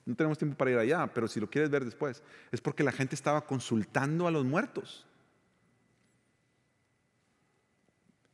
no 0.06 0.16
tenemos 0.16 0.38
tiempo 0.38 0.56
para 0.56 0.70
ir 0.70 0.78
allá, 0.78 1.06
pero 1.12 1.28
si 1.28 1.38
lo 1.38 1.50
quieres 1.50 1.68
ver 1.68 1.84
después, 1.84 2.22
es 2.50 2.62
porque 2.62 2.82
la 2.82 2.92
gente 2.92 3.14
estaba 3.14 3.44
consultando 3.44 4.26
a 4.26 4.30
los 4.30 4.46
muertos. 4.46 5.06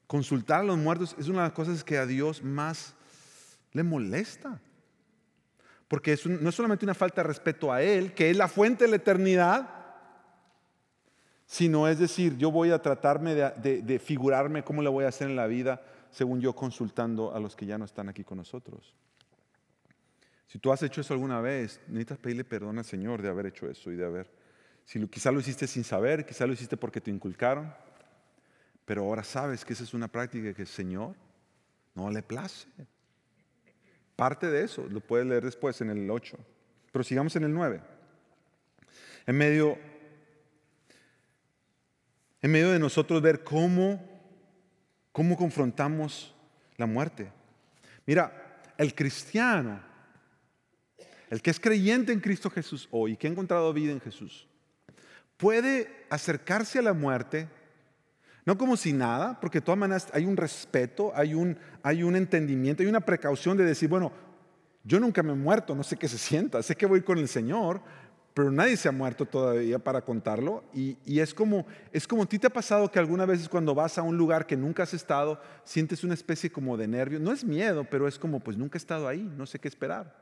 Consultar 0.07 0.61
a 0.61 0.63
los 0.63 0.79
muertos 0.79 1.17
es 1.19 1.27
una 1.27 1.39
de 1.39 1.49
las 1.49 1.53
cosas 1.53 1.83
que 1.83 1.99
a 1.99 2.07
Dios 2.07 2.45
más 2.45 2.95
le 3.73 3.83
molesta. 3.83 4.61
Porque 5.89 6.17
no 6.25 6.49
es 6.49 6.55
solamente 6.55 6.87
una 6.87 6.95
falta 6.95 7.23
de 7.23 7.27
respeto 7.27 7.73
a 7.73 7.83
Él, 7.83 8.15
que 8.15 8.31
es 8.31 8.37
la 8.37 8.47
fuente 8.47 8.85
de 8.85 8.91
la 8.91 8.97
eternidad, 8.97 9.69
sino 11.45 11.89
es 11.89 11.99
decir, 11.99 12.37
yo 12.37 12.53
voy 12.53 12.71
a 12.71 12.81
tratarme 12.81 13.35
de, 13.35 13.83
de 13.83 13.99
figurarme 13.99 14.63
cómo 14.63 14.81
le 14.81 14.89
voy 14.89 15.07
a 15.07 15.09
hacer 15.09 15.29
en 15.29 15.35
la 15.35 15.49
vida 15.49 15.83
según 16.13 16.41
yo, 16.41 16.55
consultando 16.55 17.35
a 17.35 17.41
los 17.41 17.57
que 17.57 17.67
ya 17.67 17.79
no 17.79 17.87
están 17.87 18.09
aquí 18.09 18.23
con 18.23 18.39
nosotros. 18.39 18.95
Si 20.47 20.59
tú 20.59 20.71
has 20.71 20.83
hecho 20.83 21.01
eso 21.01 21.15
alguna 21.15 21.41
vez, 21.41 21.81
necesitas 21.89 22.19
pedirle 22.19 22.45
perdón 22.45 22.79
al 22.79 22.85
Señor 22.85 23.23
de 23.23 23.31
haber 23.31 23.47
hecho 23.47 23.69
eso 23.69 23.91
y 23.91 23.97
de 23.97 24.05
haber, 24.05 24.31
si 24.85 25.05
quizá 25.09 25.33
lo 25.33 25.41
hiciste 25.41 25.67
sin 25.67 25.83
saber, 25.83 26.27
quizá 26.27 26.47
lo 26.47 26.53
hiciste 26.53 26.77
porque 26.77 27.01
te 27.01 27.11
inculcaron, 27.11 27.75
pero 28.85 29.05
ahora 29.05 29.25
sabes 29.25 29.65
que 29.65 29.73
esa 29.73 29.85
es 29.85 29.95
una 29.95 30.09
práctica 30.09 30.53
que 30.53 30.63
el 30.63 30.69
Señor 30.69 31.17
no 31.95 32.11
le 32.11 32.23
place. 32.23 32.69
Parte 34.15 34.51
de 34.51 34.65
eso 34.65 34.87
lo 34.91 35.01
puedes 35.01 35.27
leer 35.27 35.45
después 35.45 35.81
en 35.81 35.89
el 35.89 36.11
8, 36.11 36.37
pero 36.93 37.03
sigamos 37.03 37.35
en 37.37 37.45
el 37.45 37.55
9. 37.55 37.81
En 39.27 39.37
medio, 39.39 39.79
en 42.43 42.51
medio 42.51 42.71
de 42.71 42.79
nosotros 42.79 43.23
ver 43.23 43.43
cómo 43.43 44.12
¿Cómo 45.13 45.37
confrontamos 45.37 46.35
la 46.77 46.87
muerte? 46.87 47.31
Mira, 48.07 48.61
el 48.79 48.95
cristiano, 48.95 49.81
el 51.29 51.43
que 51.43 51.51
es 51.51 51.61
creyente 51.61 52.13
en 52.13 52.21
Cristo 52.21 52.51
Jesús 52.51 52.89
hoy, 52.91 53.17
que 53.17 53.27
ha 53.27 53.31
encontrado 53.31 53.73
vida 53.73 53.93
en 53.93 54.01
Jesús, 54.01 54.49
puede 55.37 56.07
acercarse 56.09 56.79
a 56.79 56.83
la 56.83 56.95
muerte, 56.95 57.49
no 58.45 58.57
como 58.57 58.77
si 58.77 58.93
nada, 58.93 59.39
porque 59.39 59.59
de 59.59 59.67
todas 59.67 59.79
maneras 59.79 60.09
hay 60.13 60.25
un 60.25 60.37
respeto, 60.37 61.13
hay 61.15 61.35
un, 61.35 61.59
hay 61.83 62.03
un 62.03 62.17
entendimiento, 62.17 62.83
hay 62.83 62.89
una 62.89 63.01
precaución 63.01 63.57
de 63.57 63.65
decir, 63.65 63.89
bueno, 63.89 64.13
yo 64.85 64.99
nunca 64.99 65.23
me 65.23 65.33
he 65.33 65.37
muerto, 65.37 65.75
no 65.75 65.85
sé 65.85 65.97
qué 65.97 66.09
se 66.09 66.19
sienta, 66.19 66.63
sé 66.63 66.75
que 66.75 66.87
voy 66.87 67.03
con 67.03 67.19
el 67.19 67.29
Señor, 67.29 67.83
pero 68.35 68.51
nadie 68.51 68.77
se 68.77 68.89
ha 68.89 68.93
muerto 68.93 69.27
todavía 69.27 69.79
para 69.79 70.03
contarlo. 70.03 70.65
Y, 70.73 70.97
es 71.21 71.35
como, 71.35 71.67
es 71.93 72.07
como 72.07 72.23
a 72.23 72.27
ti 72.27 72.39
te 72.39 72.47
ha 72.47 72.51
pasado 72.51 72.91
que 72.91 72.99
algunas 72.99 73.27
veces 73.27 73.49
cuando 73.49 73.75
vas 73.75 73.99
a 73.99 74.03
un 74.03 74.17
lugar 74.17 74.47
que 74.47 74.57
nunca 74.57 74.85
has 74.85 74.95
estado, 74.95 75.41
sientes 75.65 76.03
una 76.03 76.15
especie 76.15 76.51
como 76.51 76.77
de 76.77 76.89
nervio. 76.89 77.21
No 77.21 77.33
es 77.33 77.45
miedo, 77.45 77.85
pero 77.85 78.09
es 78.09 78.19
como, 78.19 78.41
pues 78.41 78.57
nunca 78.57 78.77
he 78.77 78.81
estado 78.81 79.07
ahí, 79.07 79.23
no 79.37 79.45
sé 79.45 79.59
qué 79.59 79.69
esperar. 79.69 80.17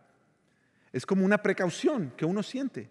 Es 0.93 1.07
como 1.07 1.25
una 1.25 1.39
precaución 1.39 2.13
que 2.17 2.25
uno 2.25 2.43
siente. 2.43 2.91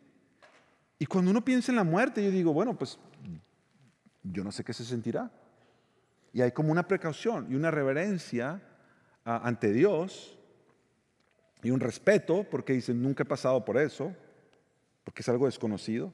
Y 0.97 1.05
cuando 1.05 1.31
uno 1.31 1.43
piensa 1.43 1.71
en 1.71 1.75
la 1.75 1.83
muerte, 1.83 2.23
yo 2.23 2.31
digo, 2.31 2.53
bueno, 2.53 2.77
pues 2.77 2.97
yo 4.23 4.43
no 4.43 4.53
sé 4.53 4.63
qué 4.63 4.71
se 4.71 4.85
sentirá. 4.85 5.29
Y 6.31 6.41
hay 6.41 6.51
como 6.53 6.71
una 6.71 6.87
precaución 6.87 7.47
y 7.51 7.55
una 7.55 7.71
reverencia 7.71 8.61
ah, 9.25 9.41
ante 9.43 9.73
Dios 9.73 10.37
y 11.61 11.71
un 11.71 11.81
respeto, 11.81 12.45
porque 12.49 12.71
dicen, 12.71 13.01
nunca 13.01 13.23
he 13.23 13.25
pasado 13.25 13.65
por 13.65 13.77
eso 13.77 14.15
porque 15.09 15.23
es 15.23 15.29
algo 15.29 15.47
desconocido. 15.47 16.13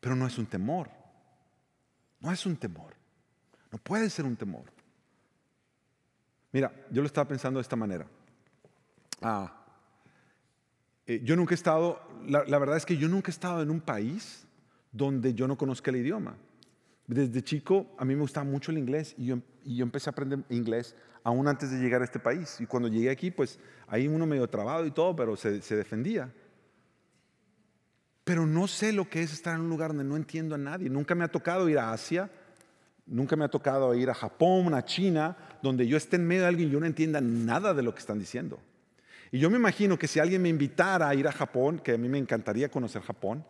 Pero 0.00 0.16
no 0.16 0.26
es 0.26 0.38
un 0.38 0.46
temor. 0.46 0.88
No 2.18 2.32
es 2.32 2.46
un 2.46 2.56
temor. 2.56 2.94
No 3.70 3.76
puede 3.76 4.08
ser 4.08 4.24
un 4.24 4.34
temor. 4.34 4.64
Mira, 6.50 6.72
yo 6.90 7.02
lo 7.02 7.06
estaba 7.06 7.28
pensando 7.28 7.58
de 7.58 7.62
esta 7.62 7.76
manera. 7.76 8.06
Ah, 9.20 9.66
eh, 11.06 11.20
yo 11.22 11.36
nunca 11.36 11.52
he 11.52 11.56
estado, 11.56 12.00
la, 12.26 12.58
verdad 12.58 12.78
es 12.78 12.86
que 12.86 12.96
yo 12.96 13.06
nunca 13.06 13.30
he 13.30 13.32
estado 13.32 13.60
en 13.60 13.68
un 13.68 13.82
país 13.82 14.46
donde 14.90 15.34
yo 15.34 15.46
no 15.46 15.58
conozca 15.58 15.90
el 15.90 15.98
idioma. 15.98 16.38
Desde 17.06 17.42
chico 17.42 17.94
a 17.98 18.06
mí 18.06 18.14
me 18.14 18.22
gustaba 18.22 18.44
mucho 18.44 18.72
el 18.72 18.78
inglés 18.78 19.14
y 19.18 19.26
yo, 19.26 19.40
y 19.62 19.76
yo 19.76 19.82
empecé 19.82 20.08
a 20.08 20.12
aprender 20.12 20.42
inglés 20.48 20.96
aún 21.22 21.48
antes 21.48 21.70
de 21.70 21.80
llegar 21.80 22.00
a 22.00 22.06
este 22.06 22.18
país. 22.18 22.58
Y 22.62 22.66
cuando 22.66 22.88
llegué 22.88 23.10
aquí, 23.10 23.30
pues 23.30 23.60
ahí 23.88 24.08
uno 24.08 24.24
medio 24.24 24.48
trabado 24.48 24.86
y 24.86 24.90
todo, 24.90 25.14
pero 25.14 25.36
se, 25.36 25.60
se 25.60 25.76
defendía 25.76 26.32
pero 28.28 28.44
no 28.44 28.68
sé 28.68 28.92
lo 28.92 29.08
que 29.08 29.22
es 29.22 29.32
estar 29.32 29.54
en 29.54 29.62
un 29.62 29.70
lugar 29.70 29.88
donde 29.88 30.04
no 30.04 30.14
entiendo 30.14 30.54
a 30.54 30.58
nadie. 30.58 30.90
Nunca 30.90 31.14
me 31.14 31.24
ha 31.24 31.28
tocado 31.28 31.66
ir 31.66 31.78
a 31.78 31.94
Asia, 31.94 32.28
nunca 33.06 33.36
me 33.36 33.46
ha 33.46 33.48
tocado 33.48 33.94
ir 33.94 34.10
a 34.10 34.14
Japón, 34.14 34.74
a 34.74 34.84
China, 34.84 35.34
donde 35.62 35.86
yo 35.86 35.96
esté 35.96 36.16
en 36.16 36.26
medio 36.26 36.42
de 36.42 36.48
alguien 36.48 36.68
y 36.68 36.72
yo 36.72 36.78
no 36.78 36.84
entienda 36.84 37.22
nada 37.22 37.72
de 37.72 37.82
lo 37.82 37.94
que 37.94 38.00
están 38.00 38.18
diciendo. 38.18 38.60
Y 39.32 39.38
yo 39.38 39.48
me 39.48 39.56
imagino 39.56 39.98
que 39.98 40.06
si 40.06 40.20
alguien 40.20 40.42
me 40.42 40.50
invitara 40.50 41.08
a 41.08 41.14
ir 41.14 41.26
a 41.26 41.32
Japón, 41.32 41.78
que 41.78 41.92
a 41.92 41.96
mí 41.96 42.06
me 42.06 42.18
encantaría 42.18 42.68
conocer 42.68 43.00
Japón, 43.00 43.46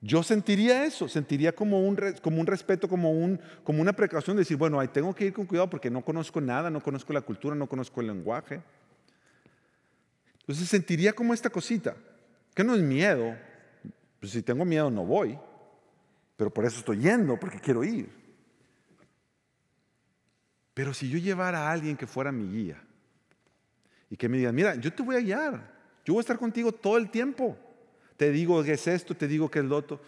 yo 0.00 0.22
sentiría 0.22 0.84
eso, 0.84 1.08
sentiría 1.08 1.50
como 1.50 1.80
un, 1.80 1.98
como 2.22 2.40
un 2.40 2.46
respeto, 2.46 2.88
como, 2.88 3.10
un, 3.10 3.40
como 3.64 3.82
una 3.82 3.94
precaución 3.94 4.36
de 4.36 4.42
decir, 4.42 4.56
bueno, 4.56 4.78
ahí 4.78 4.86
tengo 4.86 5.12
que 5.12 5.26
ir 5.26 5.32
con 5.32 5.46
cuidado 5.46 5.68
porque 5.68 5.90
no 5.90 6.04
conozco 6.04 6.40
nada, 6.40 6.70
no 6.70 6.80
conozco 6.80 7.12
la 7.12 7.22
cultura, 7.22 7.56
no 7.56 7.68
conozco 7.68 8.00
el 8.00 8.06
lenguaje. 8.06 8.62
Entonces 10.42 10.68
sentiría 10.68 11.12
como 11.12 11.34
esta 11.34 11.50
cosita, 11.50 11.96
que 12.54 12.62
no 12.62 12.76
es 12.76 12.80
miedo, 12.80 13.34
pues 14.24 14.32
si 14.32 14.42
tengo 14.42 14.64
miedo 14.64 14.90
no 14.90 15.04
voy, 15.04 15.38
pero 16.34 16.48
por 16.48 16.64
eso 16.64 16.78
estoy 16.78 16.98
yendo, 16.98 17.38
porque 17.38 17.60
quiero 17.60 17.84
ir. 17.84 18.10
Pero 20.72 20.94
si 20.94 21.10
yo 21.10 21.18
llevara 21.18 21.68
a 21.68 21.72
alguien 21.72 21.94
que 21.94 22.06
fuera 22.06 22.32
mi 22.32 22.50
guía 22.50 22.82
y 24.08 24.16
que 24.16 24.26
me 24.30 24.38
diga, 24.38 24.50
mira, 24.50 24.76
yo 24.76 24.90
te 24.94 25.02
voy 25.02 25.16
a 25.16 25.20
guiar, 25.20 25.70
yo 26.06 26.14
voy 26.14 26.20
a 26.20 26.22
estar 26.22 26.38
contigo 26.38 26.72
todo 26.72 26.96
el 26.96 27.10
tiempo. 27.10 27.54
Te 28.16 28.30
digo 28.30 28.64
que 28.64 28.72
es 28.72 28.86
esto, 28.86 29.14
te 29.14 29.28
digo 29.28 29.50
que 29.50 29.58
es 29.58 29.66
lo 29.66 29.76
otro. 29.76 30.00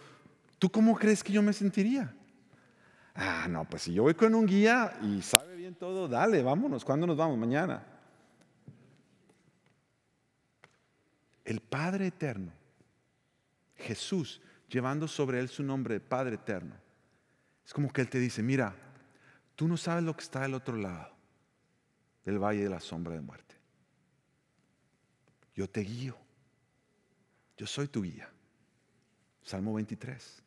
¿Tú 0.57 0.71
cómo 0.71 0.97
crees 0.97 1.23
que 1.23 1.33
yo 1.33 1.43
me 1.43 1.53
sentiría? 1.53 2.11
Ah, 3.13 3.45
no, 3.47 3.65
pues 3.65 3.83
si 3.83 3.93
yo 3.93 4.01
voy 4.01 4.15
con 4.15 4.33
un 4.33 4.47
guía 4.47 4.97
y 5.03 5.21
sabe 5.21 5.55
bien 5.57 5.75
todo, 5.75 6.07
dale, 6.07 6.41
vámonos. 6.41 6.83
¿Cuándo 6.83 7.05
nos 7.05 7.17
vamos? 7.17 7.37
Mañana. 7.37 7.85
El 11.45 11.59
Padre 11.59 12.07
Eterno 12.07 12.57
Jesús 13.77 14.41
llevando 14.69 15.07
sobre 15.07 15.39
él 15.39 15.49
su 15.49 15.63
nombre 15.63 15.95
de 15.95 15.99
Padre 15.99 16.35
Eterno. 16.35 16.75
Es 17.65 17.73
como 17.73 17.91
que 17.91 18.01
Él 18.01 18.09
te 18.09 18.19
dice, 18.19 18.41
mira, 18.41 18.75
tú 19.55 19.67
no 19.67 19.75
sabes 19.75 20.03
lo 20.03 20.15
que 20.15 20.23
está 20.23 20.41
del 20.41 20.53
otro 20.53 20.77
lado 20.77 21.17
del 22.27 22.39
valle 22.39 22.63
de 22.63 22.69
la 22.69 22.81
sombra 22.81 23.13
de 23.13 23.21
muerte. 23.21 23.55
Yo 25.55 25.69
te 25.69 25.79
guío. 25.79 26.17
Yo 27.55 27.65
soy 27.65 27.87
tu 27.87 28.03
guía. 28.03 28.29
Salmo 29.41 29.73
23. 29.73 30.43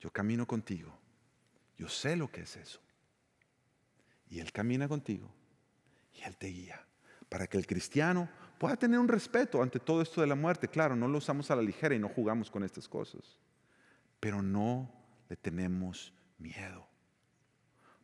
Yo 0.00 0.10
camino 0.10 0.46
contigo. 0.46 0.94
Yo 1.78 1.88
sé 1.88 2.14
lo 2.14 2.30
que 2.30 2.42
es 2.42 2.56
eso. 2.56 2.78
Y 4.28 4.40
Él 4.40 4.52
camina 4.52 4.86
contigo. 4.86 5.32
Y 6.14 6.22
Él 6.24 6.36
te 6.36 6.48
guía. 6.48 6.86
Para 7.30 7.46
que 7.46 7.56
el 7.56 7.66
cristiano 7.66 8.28
pueda 8.62 8.76
tener 8.76 9.00
un 9.00 9.08
respeto 9.08 9.60
ante 9.60 9.80
todo 9.80 10.00
esto 10.02 10.20
de 10.20 10.28
la 10.28 10.36
muerte. 10.36 10.68
Claro, 10.68 10.94
no 10.94 11.08
lo 11.08 11.18
usamos 11.18 11.50
a 11.50 11.56
la 11.56 11.62
ligera 11.62 11.96
y 11.96 11.98
no 11.98 12.08
jugamos 12.08 12.48
con 12.48 12.62
estas 12.62 12.86
cosas, 12.86 13.40
pero 14.20 14.40
no 14.40 14.88
le 15.28 15.34
tenemos 15.34 16.14
miedo, 16.38 16.86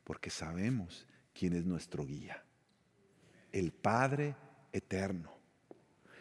porque 0.02 0.30
sabemos 0.30 1.06
quién 1.32 1.52
es 1.52 1.64
nuestro 1.64 2.04
guía, 2.04 2.42
el 3.52 3.70
Padre 3.70 4.34
eterno. 4.72 5.32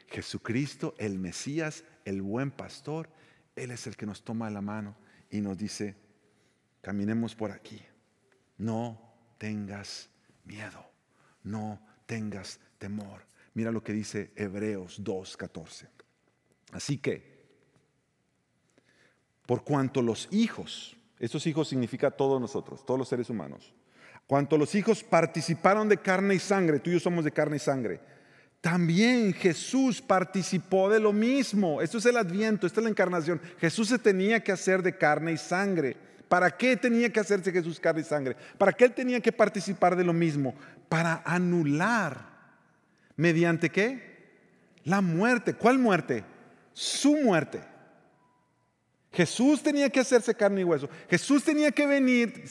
Jesucristo, 0.06 0.94
el 1.00 1.18
Mesías, 1.18 1.84
el 2.06 2.22
buen 2.22 2.52
pastor, 2.52 3.10
Él 3.56 3.72
es 3.72 3.88
el 3.88 3.98
que 3.98 4.06
nos 4.06 4.24
toma 4.24 4.52
la 4.52 4.62
mano 4.62 4.96
y 5.32 5.42
nos 5.42 5.58
dice, 5.58 5.96
caminemos 6.82 7.34
por 7.34 7.50
aquí. 7.50 7.82
No 8.60 9.02
tengas 9.40 10.12
miedo, 10.46 10.86
no 11.42 11.82
tengas 12.06 12.60
temor. 12.78 13.26
Mira 13.58 13.72
lo 13.72 13.84
que 13.84 13.92
dice 13.92 14.30
Hebreos 14.36 15.04
2.14. 15.04 15.88
Así 16.74 17.00
que, 17.00 17.24
por 19.48 19.64
cuanto 19.64 20.04
los 20.04 20.28
hijos, 20.30 20.96
estos 21.18 21.48
hijos 21.48 21.68
significa 21.68 22.12
todos 22.12 22.40
nosotros, 22.40 22.86
todos 22.86 23.00
los 23.00 23.10
seres 23.10 23.32
humanos, 23.32 23.74
cuanto 24.28 24.60
los 24.60 24.76
hijos 24.76 25.04
participaron 25.04 25.90
de 25.90 25.98
carne 25.98 26.36
y 26.36 26.40
sangre, 26.40 26.80
tú 26.80 26.92
y 26.92 26.94
yo 26.94 27.00
somos 27.00 27.26
de 27.26 27.32
carne 27.32 27.56
y 27.56 27.60
sangre, 27.60 28.00
también 28.62 29.34
Jesús 29.34 30.04
participó 30.04 30.88
de 30.88 31.00
lo 31.00 31.12
mismo. 31.12 31.82
Esto 31.82 31.98
es 31.98 32.06
el 32.06 32.18
adviento, 32.18 32.68
esta 32.68 32.80
es 32.80 32.84
la 32.84 32.92
encarnación. 32.92 33.42
Jesús 33.58 33.88
se 33.88 33.98
tenía 33.98 34.44
que 34.44 34.52
hacer 34.52 34.84
de 34.84 34.96
carne 34.96 35.32
y 35.32 35.38
sangre. 35.38 35.98
¿Para 36.30 36.56
qué 36.56 36.78
tenía 36.78 37.12
que 37.12 37.22
hacerse 37.22 37.52
Jesús 37.52 37.80
carne 37.80 38.02
y 38.02 38.04
sangre? 38.04 38.36
¿Para 38.60 38.74
qué 38.74 38.86
él 38.86 38.94
tenía 38.94 39.20
que 39.20 39.32
participar 39.32 39.96
de 39.96 40.04
lo 40.04 40.14
mismo? 40.14 40.54
Para 40.90 41.24
anular 41.26 42.37
¿Mediante 43.18 43.70
qué? 43.70 44.18
La 44.84 45.02
muerte. 45.02 45.56
¿Cuál 45.56 45.80
muerte? 45.80 46.24
Su 46.72 47.18
muerte. 47.18 47.62
Jesús 49.12 49.64
tenía 49.64 49.90
que 49.90 50.00
hacerse 50.00 50.36
carne 50.36 50.62
y 50.62 50.64
hueso. 50.64 50.88
Jesús 51.10 51.44
tenía 51.44 51.72
que 51.72 51.88
venir 51.88 52.44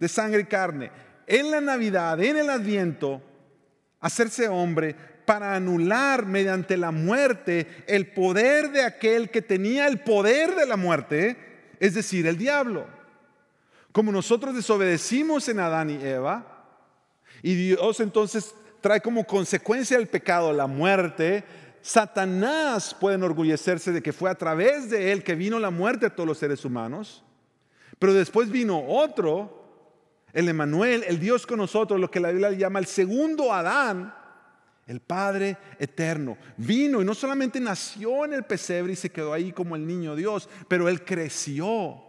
de 0.00 0.08
sangre 0.08 0.40
y 0.40 0.44
carne. 0.46 0.90
En 1.26 1.50
la 1.50 1.60
Navidad, 1.60 2.20
en 2.22 2.38
el 2.38 2.50
Adviento, 2.50 3.22
hacerse 4.00 4.48
hombre 4.48 4.96
para 5.24 5.54
anular 5.54 6.26
mediante 6.26 6.76
la 6.76 6.90
muerte 6.90 7.84
el 7.86 8.08
poder 8.08 8.70
de 8.70 8.82
aquel 8.82 9.30
que 9.30 9.42
tenía 9.42 9.86
el 9.86 10.00
poder 10.00 10.54
de 10.54 10.66
la 10.66 10.76
muerte, 10.76 11.36
es 11.80 11.94
decir, 11.94 12.26
el 12.26 12.38
diablo. 12.38 12.86
Como 13.92 14.12
nosotros 14.12 14.54
desobedecimos 14.54 15.48
en 15.48 15.60
Adán 15.60 15.90
y 15.90 16.02
Eva, 16.04 16.66
y 17.42 17.54
Dios 17.54 18.00
entonces 18.00 18.54
trae 18.84 19.00
como 19.00 19.24
consecuencia 19.24 19.96
el 19.96 20.08
pecado 20.08 20.52
la 20.52 20.66
muerte, 20.66 21.42
Satanás 21.80 22.94
puede 22.94 23.14
enorgullecerse 23.14 23.92
de 23.92 24.02
que 24.02 24.12
fue 24.12 24.28
a 24.28 24.34
través 24.34 24.90
de 24.90 25.10
él 25.10 25.24
que 25.24 25.34
vino 25.34 25.58
la 25.58 25.70
muerte 25.70 26.04
a 26.04 26.14
todos 26.14 26.26
los 26.26 26.36
seres 26.36 26.66
humanos. 26.66 27.24
Pero 27.98 28.12
después 28.12 28.50
vino 28.50 28.84
otro, 28.86 29.88
el 30.34 30.50
Emanuel, 30.50 31.02
el 31.08 31.18
Dios 31.18 31.46
con 31.46 31.60
nosotros, 31.60 31.98
lo 31.98 32.10
que 32.10 32.20
la 32.20 32.28
Biblia 32.28 32.50
llama 32.50 32.78
el 32.78 32.84
segundo 32.84 33.54
Adán, 33.54 34.14
el 34.86 35.00
Padre 35.00 35.56
eterno. 35.78 36.36
Vino 36.58 37.00
y 37.00 37.06
no 37.06 37.14
solamente 37.14 37.60
nació 37.60 38.26
en 38.26 38.34
el 38.34 38.42
pesebre 38.42 38.92
y 38.92 38.96
se 38.96 39.10
quedó 39.10 39.32
ahí 39.32 39.50
como 39.52 39.76
el 39.76 39.86
niño 39.86 40.14
Dios, 40.14 40.46
pero 40.68 40.90
él 40.90 41.06
creció 41.06 42.02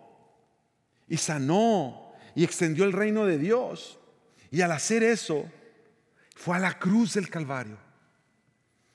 y 1.08 1.16
sanó 1.16 2.12
y 2.36 2.44
extendió 2.44 2.84
el 2.84 2.92
reino 2.92 3.26
de 3.26 3.38
Dios. 3.38 3.98
Y 4.52 4.60
al 4.60 4.74
hacer 4.74 5.04
eso, 5.04 5.46
fue 6.36 6.58
a 6.58 6.60
la 6.60 6.78
cruz 6.78 7.16
del 7.16 7.30
Calvario 7.30 7.78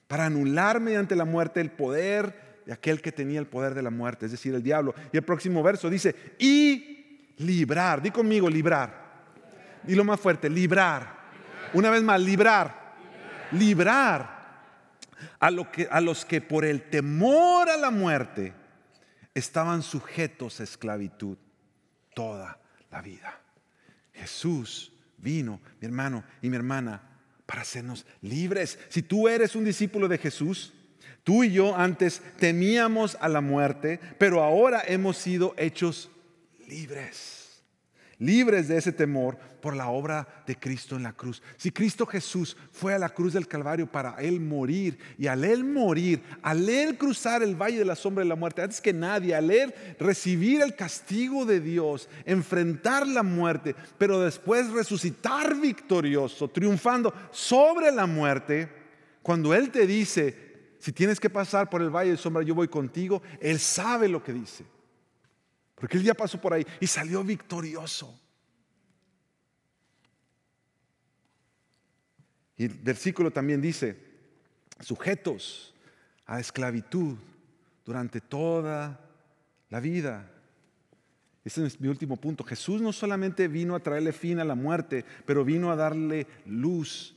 para 0.07 0.27
anular 0.27 0.81
mediante 0.81 1.17
la 1.17 1.25
muerte 1.25 1.61
el 1.61 1.71
poder 1.71 2.63
de 2.67 2.73
aquel 2.73 3.01
que 3.01 3.11
tenía 3.11 3.41
el 3.41 3.47
poder 3.47 3.75
de 3.75 3.83
la 3.83 3.91
muerte, 3.91 4.27
es 4.27 4.33
decir, 4.33 4.55
el 4.55 4.63
diablo. 4.63 4.95
Y 5.13 5.17
el 5.17 5.25
próximo 5.25 5.63
verso 5.63 5.91
dice, 5.91 6.15
y 6.39 7.35
librar, 7.39 8.03
di 8.03 8.11
conmigo, 8.11 8.49
librar. 8.49 9.11
Dilo 9.83 10.05
más 10.05 10.21
fuerte, 10.21 10.49
librar. 10.49 11.19
Una 11.73 11.91
vez 11.91 12.03
más, 12.03 12.21
librar. 12.21 12.95
Librar 13.53 14.41
lo 15.51 15.67
a 15.91 16.01
los 16.01 16.25
que 16.25 16.41
por 16.41 16.65
el 16.65 16.91
temor 16.91 17.71
a 17.71 17.77
la 17.77 17.91
muerte 17.91 18.53
estaban 19.35 19.83
sujetos 19.83 20.61
a 20.61 20.65
esclavitud 20.65 21.39
toda 22.15 22.59
la 22.91 23.01
vida. 23.01 23.41
Jesús 24.13 24.93
vino, 25.17 25.61
mi 25.81 25.87
hermano 25.87 26.25
y 26.43 26.51
mi 26.51 26.57
hermana, 26.57 27.10
para 27.51 27.63
hacernos 27.63 28.07
libres. 28.23 28.79
Si 28.91 29.03
tú 29.03 29.27
eres 29.27 29.57
un 29.57 29.65
discípulo 29.65 30.07
de 30.07 30.19
Jesús, 30.19 30.73
tú 31.25 31.43
y 31.43 31.51
yo 31.51 31.77
antes 31.77 32.23
temíamos 32.39 33.19
a 33.21 33.29
la 33.29 33.41
muerte, 33.41 33.99
pero 34.19 34.45
ahora 34.45 34.85
hemos 34.87 35.17
sido 35.17 35.57
hechos 35.59 36.13
libres 36.69 37.40
libres 38.21 38.69
de 38.69 38.77
ese 38.77 38.93
temor 38.93 39.37
por 39.61 39.75
la 39.75 39.89
obra 39.89 40.45
de 40.47 40.55
Cristo 40.55 40.95
en 40.95 41.03
la 41.03 41.13
cruz. 41.13 41.43
Si 41.57 41.71
Cristo 41.73 42.07
Jesús 42.07 42.57
fue 42.71 42.95
a 42.95 42.99
la 42.99 43.09
cruz 43.09 43.33
del 43.33 43.49
Calvario 43.49 43.87
para 43.91 44.15
Él 44.21 44.41
morir, 44.41 44.99
y 45.19 45.27
al 45.27 45.45
Él 45.45 45.65
morir, 45.65 46.23
al 46.43 46.69
Él 46.69 46.97
cruzar 46.97 47.43
el 47.43 47.61
valle 47.61 47.79
de 47.79 47.85
la 47.85 47.97
sombra 47.97 48.23
de 48.23 48.29
la 48.29 48.37
muerte, 48.37 48.63
antes 48.63 48.81
que 48.81 48.93
nadie, 48.93 49.35
al 49.35 49.51
Él 49.51 49.75
recibir 49.99 50.61
el 50.61 50.77
castigo 50.77 51.45
de 51.45 51.61
Dios, 51.61 52.09
enfrentar 52.25 53.07
la 53.07 53.23
muerte, 53.23 53.75
pero 53.99 54.21
después 54.21 54.71
resucitar 54.71 55.57
victorioso, 55.57 56.49
triunfando 56.49 57.13
sobre 57.33 57.91
la 57.91 58.07
muerte, 58.07 58.69
cuando 59.23 59.55
Él 59.55 59.71
te 59.71 59.87
dice, 59.87 60.51
si 60.79 60.93
tienes 60.93 61.19
que 61.19 61.31
pasar 61.31 61.69
por 61.71 61.81
el 61.83 61.91
valle 61.91 62.13
de 62.13 62.17
sombra, 62.17 62.43
yo 62.43 62.55
voy 62.55 62.69
contigo, 62.69 63.23
Él 63.41 63.59
sabe 63.59 64.09
lo 64.09 64.23
que 64.23 64.33
dice. 64.33 64.65
Porque 65.81 65.97
él 65.97 66.05
ya 66.05 66.15
pasó 66.15 66.39
por 66.39 66.53
ahí 66.53 66.67
y 66.79 66.87
salió 66.87 67.25
victorioso. 67.25 68.21
Y 72.59 72.65
el 72.65 72.75
versículo 72.75 73.31
también 73.31 73.63
dice, 73.63 73.97
sujetos 74.81 75.75
a 76.27 76.39
esclavitud 76.39 77.17
durante 77.87 78.21
toda 78.21 79.01
la 79.71 79.81
vida. 79.81 80.31
Ese 81.43 81.65
es 81.65 81.81
mi 81.81 81.89
último 81.89 82.19
punto. 82.19 82.45
Jesús 82.45 82.83
no 82.83 82.93
solamente 82.93 83.49
vino 83.49 83.75
a 83.75 83.81
traerle 83.81 84.13
fin 84.13 84.39
a 84.39 84.45
la 84.45 84.55
muerte, 84.55 85.07
pero 85.25 85.47
vino 85.47 85.73
a 85.73 85.77
darle 85.77 86.27
luz 86.45 87.17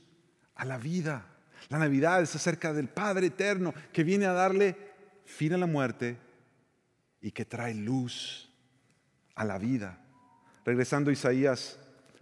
a 0.54 0.64
la 0.64 0.78
vida. 0.78 1.26
La 1.68 1.78
Navidad 1.78 2.22
es 2.22 2.34
acerca 2.34 2.72
del 2.72 2.88
Padre 2.88 3.26
eterno 3.26 3.74
que 3.92 4.04
viene 4.04 4.24
a 4.24 4.32
darle 4.32 4.74
fin 5.26 5.52
a 5.52 5.58
la 5.58 5.66
muerte 5.66 6.16
y 7.20 7.30
que 7.30 7.44
trae 7.44 7.74
luz 7.74 8.53
a 9.34 9.44
la 9.44 9.58
vida. 9.58 9.98
Regresando 10.64 11.10
a 11.10 11.12
Isaías 11.12 11.78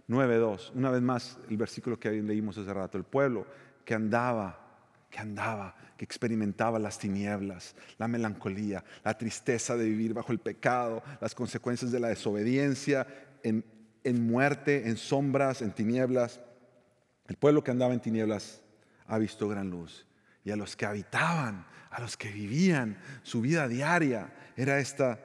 9.2, 0.09 0.71
una 0.75 0.91
vez 0.91 1.01
más 1.01 1.37
el 1.49 1.57
versículo 1.57 1.99
que 1.99 2.11
leímos 2.11 2.57
hace 2.57 2.73
rato, 2.73 2.97
el 2.97 3.03
pueblo 3.03 3.47
que 3.85 3.93
andaba, 3.93 4.59
que 5.09 5.19
andaba, 5.19 5.75
que 5.97 6.03
experimentaba 6.03 6.79
las 6.79 6.99
tinieblas, 6.99 7.75
la 7.97 8.07
melancolía, 8.07 8.83
la 9.03 9.17
tristeza 9.17 9.77
de 9.77 9.85
vivir 9.85 10.13
bajo 10.13 10.31
el 10.31 10.39
pecado, 10.39 11.03
las 11.21 11.35
consecuencias 11.35 11.91
de 11.91 11.99
la 11.99 12.09
desobediencia, 12.09 13.07
en, 13.43 13.63
en 14.03 14.27
muerte, 14.27 14.89
en 14.89 14.97
sombras, 14.97 15.61
en 15.61 15.71
tinieblas. 15.71 16.41
El 17.27 17.37
pueblo 17.37 17.63
que 17.63 17.71
andaba 17.71 17.93
en 17.93 18.01
tinieblas 18.01 18.61
ha 19.07 19.17
visto 19.17 19.47
gran 19.47 19.69
luz. 19.69 20.05
Y 20.43 20.51
a 20.51 20.55
los 20.55 20.75
que 20.75 20.85
habitaban, 20.85 21.65
a 21.89 22.01
los 22.01 22.17
que 22.17 22.29
vivían, 22.29 22.97
su 23.21 23.39
vida 23.39 23.67
diaria 23.67 24.33
era 24.57 24.79
esta, 24.79 25.19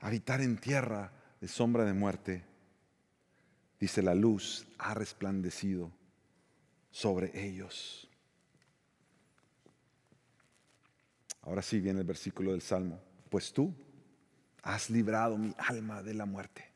habitar 0.00 0.40
en 0.40 0.56
tierra 0.56 1.10
de 1.42 1.48
sombra 1.48 1.84
de 1.84 1.92
muerte, 1.92 2.44
dice 3.80 4.00
la 4.00 4.14
luz 4.14 4.64
ha 4.78 4.94
resplandecido 4.94 5.90
sobre 6.92 7.32
ellos. 7.44 8.08
Ahora 11.40 11.60
sí 11.60 11.80
viene 11.80 11.98
el 11.98 12.06
versículo 12.06 12.52
del 12.52 12.62
Salmo. 12.62 13.00
Pues 13.28 13.52
tú 13.52 13.74
has 14.62 14.88
librado 14.88 15.36
mi 15.36 15.52
alma 15.58 16.00
de 16.00 16.14
la 16.14 16.26
muerte 16.26 16.70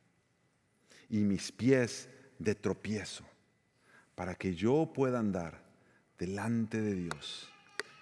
y 1.09 1.19
mis 1.19 1.53
pies 1.53 2.09
de 2.41 2.57
tropiezo, 2.57 3.25
para 4.17 4.35
que 4.35 4.57
yo 4.57 4.91
pueda 4.93 5.21
andar 5.21 5.63
delante 6.19 6.81
de 6.81 6.97
Dios 6.97 7.49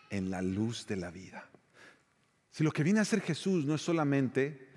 en 0.08 0.30
la 0.30 0.40
luz 0.40 0.86
de 0.86 0.96
la 0.96 1.10
vida. 1.10 1.46
Si 2.50 2.64
lo 2.64 2.72
que 2.72 2.84
viene 2.84 3.00
a 3.00 3.02
hacer 3.02 3.20
Jesús 3.20 3.66
no 3.66 3.74
es 3.74 3.82
solamente 3.82 4.73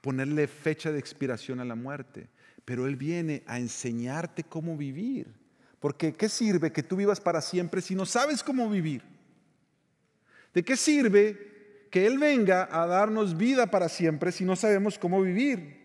ponerle 0.00 0.46
fecha 0.46 0.92
de 0.92 0.98
expiración 0.98 1.60
a 1.60 1.64
la 1.64 1.74
muerte, 1.74 2.28
pero 2.64 2.86
Él 2.86 2.96
viene 2.96 3.42
a 3.46 3.58
enseñarte 3.58 4.44
cómo 4.44 4.76
vivir. 4.76 5.34
Porque 5.80 6.12
¿qué 6.12 6.28
sirve 6.28 6.72
que 6.72 6.82
tú 6.82 6.96
vivas 6.96 7.20
para 7.20 7.40
siempre 7.40 7.80
si 7.80 7.94
no 7.94 8.04
sabes 8.04 8.42
cómo 8.42 8.68
vivir? 8.68 9.02
¿De 10.52 10.64
qué 10.64 10.76
sirve 10.76 11.86
que 11.90 12.06
Él 12.06 12.18
venga 12.18 12.68
a 12.70 12.86
darnos 12.86 13.36
vida 13.36 13.70
para 13.70 13.88
siempre 13.88 14.32
si 14.32 14.44
no 14.44 14.56
sabemos 14.56 14.98
cómo 14.98 15.22
vivir? 15.22 15.78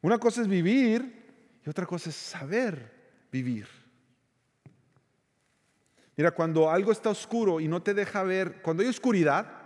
Una 0.00 0.18
cosa 0.18 0.42
es 0.42 0.48
vivir 0.48 1.26
y 1.64 1.68
otra 1.68 1.86
cosa 1.86 2.10
es 2.10 2.16
saber 2.16 2.92
vivir. 3.32 3.66
Mira, 6.16 6.30
cuando 6.32 6.70
algo 6.70 6.92
está 6.92 7.10
oscuro 7.10 7.60
y 7.60 7.68
no 7.68 7.82
te 7.82 7.94
deja 7.94 8.22
ver, 8.22 8.60
cuando 8.62 8.82
hay 8.82 8.88
oscuridad, 8.88 9.57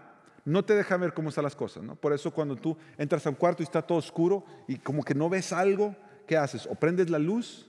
no 0.44 0.64
te 0.64 0.74
deja 0.74 0.96
ver 0.96 1.14
cómo 1.14 1.28
están 1.28 1.44
las 1.44 1.56
cosas, 1.56 1.82
¿no? 1.82 1.94
Por 1.94 2.12
eso 2.12 2.32
cuando 2.32 2.56
tú 2.56 2.76
entras 2.98 3.26
a 3.26 3.30
un 3.30 3.36
cuarto 3.36 3.62
y 3.62 3.64
está 3.64 3.82
todo 3.82 3.98
oscuro 3.98 4.44
y 4.66 4.76
como 4.76 5.04
que 5.04 5.14
no 5.14 5.28
ves 5.28 5.52
algo, 5.52 5.94
¿qué 6.26 6.36
haces? 6.36 6.66
O 6.66 6.74
prendes 6.74 7.10
la 7.10 7.18
luz, 7.18 7.68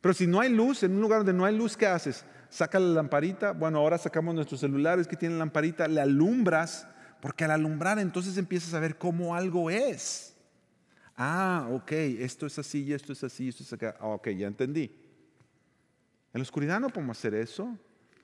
pero 0.00 0.12
si 0.12 0.26
no 0.26 0.40
hay 0.40 0.50
luz, 0.50 0.82
en 0.82 0.92
un 0.92 1.00
lugar 1.00 1.20
donde 1.20 1.32
no 1.32 1.44
hay 1.44 1.56
luz, 1.56 1.76
¿qué 1.76 1.86
haces? 1.86 2.24
Saca 2.50 2.78
la 2.78 2.88
lamparita, 2.88 3.52
bueno, 3.52 3.78
ahora 3.78 3.98
sacamos 3.98 4.34
nuestros 4.34 4.60
celulares 4.60 5.08
que 5.08 5.16
tienen 5.16 5.38
lamparita, 5.38 5.88
le 5.88 6.00
alumbras, 6.00 6.86
porque 7.20 7.44
al 7.44 7.52
alumbrar 7.52 7.98
entonces 7.98 8.36
empiezas 8.36 8.74
a 8.74 8.80
ver 8.80 8.98
cómo 8.98 9.34
algo 9.34 9.70
es. 9.70 10.36
Ah, 11.16 11.68
ok, 11.72 11.92
esto 11.92 12.46
es 12.46 12.58
así, 12.58 12.92
esto 12.92 13.12
es 13.12 13.24
así, 13.24 13.48
esto 13.48 13.62
es 13.62 13.72
acá. 13.72 13.96
Ah, 13.98 14.08
ok, 14.08 14.28
ya 14.28 14.46
entendí. 14.46 14.94
En 16.32 16.40
la 16.40 16.42
oscuridad 16.42 16.80
no 16.80 16.90
podemos 16.90 17.16
hacer 17.16 17.34
eso. 17.34 17.74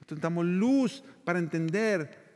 Necesitamos 0.03 0.45
luz 0.45 1.03
para 1.25 1.39
entender 1.39 2.30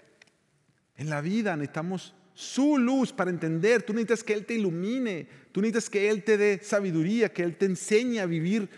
en 0.97 1.11
la 1.11 1.21
vida 1.21 1.57
necesitamos 1.57 2.15
su 2.35 2.79
luz 2.79 3.13
para 3.13 3.31
entender. 3.31 3.83
Tú 3.83 3.93
necesitas 3.93 4.25
que 4.25 4.35
Él 4.35 4.45
te 4.45 4.55
ilumine. 4.55 5.29
Tú 5.53 5.61
necesitas 5.61 5.91
que 5.91 6.11
Él 6.11 6.25
te 6.25 6.37
dé 6.37 6.61
sabiduría, 6.63 7.33
que 7.33 7.43
Él 7.43 7.57
te 7.57 7.67
enseñe 7.67 8.19
a 8.19 8.27
vivir 8.27 8.69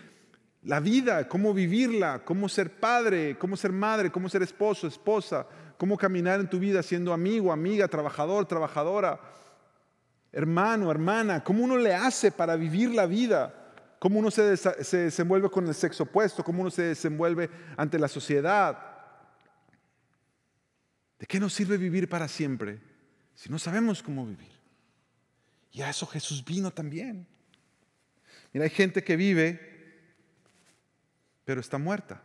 la 0.63 0.79
vida, 0.79 1.27
cómo 1.27 1.53
vivirla, 1.53 2.23
cómo 2.25 2.49
ser 2.49 2.69
padre, 2.79 3.37
cómo 3.39 3.55
ser 3.55 3.71
madre, 3.71 4.11
cómo 4.11 4.29
ser 4.29 4.43
esposo, 4.43 4.87
esposa, 4.87 5.47
cómo 5.77 5.97
caminar 5.97 6.39
en 6.39 6.49
tu 6.49 6.59
vida 6.59 6.83
siendo 6.83 7.13
amigo, 7.13 7.51
amiga, 7.51 7.87
trabajador, 7.87 8.45
trabajadora, 8.45 9.19
hermano, 10.31 10.91
hermana, 10.91 11.43
cómo 11.43 11.63
uno 11.63 11.77
le 11.77 11.93
hace 11.93 12.31
para 12.31 12.55
vivir 12.55 12.91
la 12.91 13.05
vida, 13.05 13.53
cómo 13.99 14.19
uno 14.19 14.29
se, 14.29 14.57
se 14.57 14.97
desenvuelve 14.97 15.49
con 15.49 15.67
el 15.67 15.73
sexo 15.73 16.03
opuesto, 16.03 16.43
cómo 16.43 16.61
uno 16.61 16.69
se 16.69 16.83
desenvuelve 16.83 17.49
ante 17.77 17.97
la 17.97 18.07
sociedad. 18.07 18.77
¿De 21.19 21.25
qué 21.25 21.39
nos 21.39 21.53
sirve 21.53 21.77
vivir 21.77 22.07
para 22.07 22.27
siempre 22.27 22.79
si 23.33 23.49
no 23.49 23.57
sabemos 23.59 24.03
cómo 24.03 24.25
vivir? 24.25 24.51
Y 25.71 25.81
a 25.81 25.89
eso 25.89 26.05
Jesús 26.05 26.43
vino 26.43 26.71
también. 26.71 27.27
Mira, 28.53 28.63
hay 28.65 28.69
gente 28.69 29.03
que 29.03 29.15
vive, 29.15 29.59
pero 31.43 31.61
está 31.61 31.77
muerta. 31.77 32.21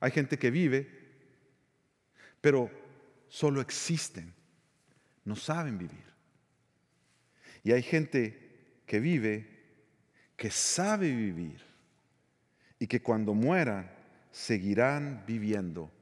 Hay 0.00 0.10
gente 0.10 0.38
que 0.38 0.50
vive, 0.50 0.88
pero 2.40 2.70
solo 3.28 3.60
existen, 3.60 4.34
no 5.24 5.36
saben 5.36 5.78
vivir. 5.78 6.04
Y 7.62 7.72
hay 7.72 7.82
gente 7.82 8.82
que 8.86 8.98
vive, 8.98 9.48
que 10.36 10.50
sabe 10.50 11.14
vivir 11.14 11.62
y 12.78 12.88
que 12.88 13.00
cuando 13.00 13.34
mueran 13.34 13.88
seguirán 14.32 15.22
viviendo 15.26 15.92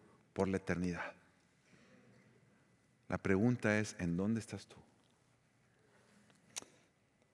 por 0.41 0.49
la 0.49 0.57
eternidad. 0.57 1.13
La 3.11 3.19
pregunta 3.19 3.79
es, 3.79 3.95
¿en 3.99 4.17
dónde 4.17 4.41
estás 4.41 4.67
tú? 4.67 4.77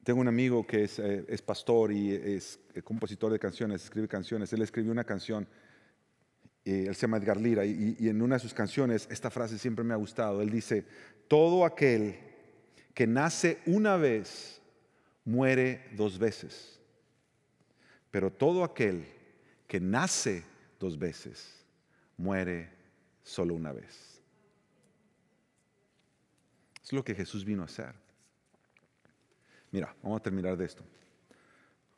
Tengo 0.03 0.21
un 0.21 0.27
amigo 0.27 0.67
que 0.67 0.83
es, 0.83 0.99
eh, 0.99 1.25
pastor 1.47 1.93
y 1.93 2.11
es 2.11 2.59
compositor 2.83 3.31
de 3.31 3.39
canciones, 3.39 3.85
escribe 3.85 4.09
canciones. 4.09 4.53
Él 4.53 4.63
escribió 4.63 4.91
una 4.91 5.05
canción, 5.05 5.47
él 6.65 6.93
se 6.97 7.03
llama 7.03 7.19
Edgar 7.19 7.37
Lira, 7.41 7.65
y, 7.65 7.95
y 7.97 8.09
en 8.09 8.21
una 8.21 8.35
de 8.35 8.41
sus 8.41 8.53
canciones 8.53 9.07
esta 9.09 9.31
frase 9.31 9.57
siempre 9.57 9.85
me 9.85 9.95
ha 9.95 9.99
gustado. 9.99 10.43
Él 10.43 10.51
dice, 10.51 10.85
todo 11.29 11.65
aquel 11.65 12.19
que 12.93 13.07
nace 13.07 13.61
una 13.67 13.97
vez 13.97 14.61
muere 15.25 15.91
dos 15.93 16.19
veces, 16.19 16.81
pero 18.11 18.33
todo 18.33 18.65
aquel 18.65 19.07
que 19.69 19.79
nace 19.79 20.43
dos 20.81 20.99
veces 20.99 21.65
muere 22.17 22.75
solo 23.27 23.55
una 23.55 23.73
vez. 23.73 24.23
Es 26.83 26.93
lo 26.93 27.03
que 27.03 27.15
Jesús 27.15 27.45
vino 27.45 27.63
a 27.63 27.65
hacer. 27.65 27.93
Mira, 29.73 29.95
vamos 30.01 30.21
a 30.21 30.23
terminar 30.23 30.57
de 30.57 30.65
esto. 30.65 30.85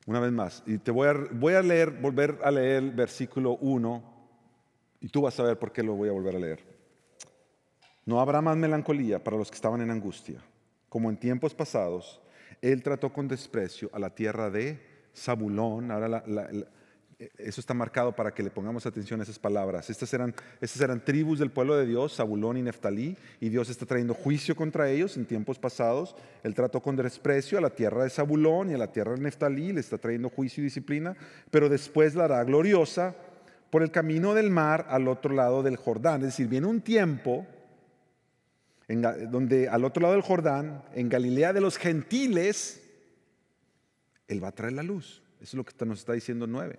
Una 0.06 0.20
vez 0.20 0.32
más, 0.32 0.62
y 0.64 0.78
te 0.78 0.90
voy 0.90 1.06
a, 1.06 1.62
leer, 1.62 1.90
volver 1.90 2.38
a 2.42 2.50
leer 2.50 2.82
el 2.82 2.92
versículo 2.92 3.58
1, 3.60 4.02
y 5.02 5.08
tú 5.08 5.20
vas 5.20 5.38
a 5.38 5.42
ver 5.42 5.58
por 5.58 5.70
qué 5.70 5.82
lo 5.82 5.94
voy 5.94 6.08
a 6.08 6.12
volver 6.12 6.36
a 6.36 6.38
leer. 6.38 6.64
No 8.06 8.22
habrá 8.22 8.40
más 8.40 8.56
melancolía 8.56 9.22
para 9.22 9.36
los 9.36 9.50
que 9.50 9.56
estaban 9.56 9.82
en 9.82 9.90
angustia. 9.90 10.42
Como 10.88 11.10
en 11.10 11.18
tiempos 11.18 11.54
pasados, 11.54 12.22
Él 12.62 12.82
trató 12.82 13.12
con 13.12 13.28
desprecio 13.28 13.90
a 13.92 13.98
la 13.98 14.14
tierra 14.14 14.48
de 14.48 14.80
Zabulón. 15.14 15.90
Ahora 15.90 16.24
eso 17.18 17.60
está 17.60 17.74
marcado 17.74 18.14
para 18.14 18.32
que 18.32 18.44
le 18.44 18.50
pongamos 18.50 18.86
atención 18.86 19.18
a 19.18 19.24
esas 19.24 19.40
palabras. 19.40 19.90
Estas 19.90 20.12
eran, 20.14 21.04
tribus 21.04 21.40
del 21.40 21.50
pueblo 21.50 21.76
de 21.76 21.84
Dios, 21.84 22.14
Zabulón 22.14 22.56
y 22.58 22.62
Neftalí, 22.62 23.16
y 23.40 23.48
Dios 23.48 23.70
está 23.70 23.86
trayendo 23.86 24.14
juicio 24.14 24.54
contra 24.54 24.88
ellos 24.88 25.16
en 25.16 25.26
tiempos 25.26 25.58
pasados. 25.58 26.14
Él 26.44 26.54
trató 26.54 26.80
con 26.80 26.94
desprecio 26.94 27.58
a 27.58 27.60
la 27.60 27.70
tierra 27.70 28.04
de 28.04 28.10
Zabulón 28.10 28.70
y 28.70 28.74
a 28.74 28.78
la 28.78 28.92
tierra 28.92 29.14
de 29.14 29.20
Neftalí, 29.20 29.72
le 29.72 29.80
está 29.80 29.98
trayendo 29.98 30.30
juicio 30.30 30.62
y 30.62 30.64
disciplina, 30.64 31.16
pero 31.50 31.68
después 31.68 32.14
la 32.14 32.24
hará 32.24 32.44
gloriosa 32.44 33.16
por 33.70 33.82
el 33.82 33.90
camino 33.90 34.34
del 34.34 34.50
mar 34.50 34.86
al 34.88 35.08
otro 35.08 35.34
lado 35.34 35.64
del 35.64 35.76
Jordán. 35.76 36.20
Es 36.20 36.28
decir, 36.28 36.46
viene 36.46 36.68
un 36.68 36.80
tiempo 36.80 37.46
donde 38.86 39.68
al 39.68 39.84
otro 39.84 40.02
lado 40.02 40.14
del 40.14 40.22
Jordán, 40.22 40.84
en 40.94 41.08
Galilea 41.08 41.52
de 41.52 41.60
los 41.60 41.76
gentiles, 41.78 42.80
Él 44.28 44.42
va 44.42 44.48
a 44.48 44.52
traer 44.52 44.74
la 44.74 44.84
luz. 44.84 45.20
Eso 45.40 45.50
es 45.50 45.54
lo 45.54 45.64
que 45.64 45.84
nos 45.84 45.98
está 45.98 46.12
diciendo 46.12 46.46
9. 46.46 46.78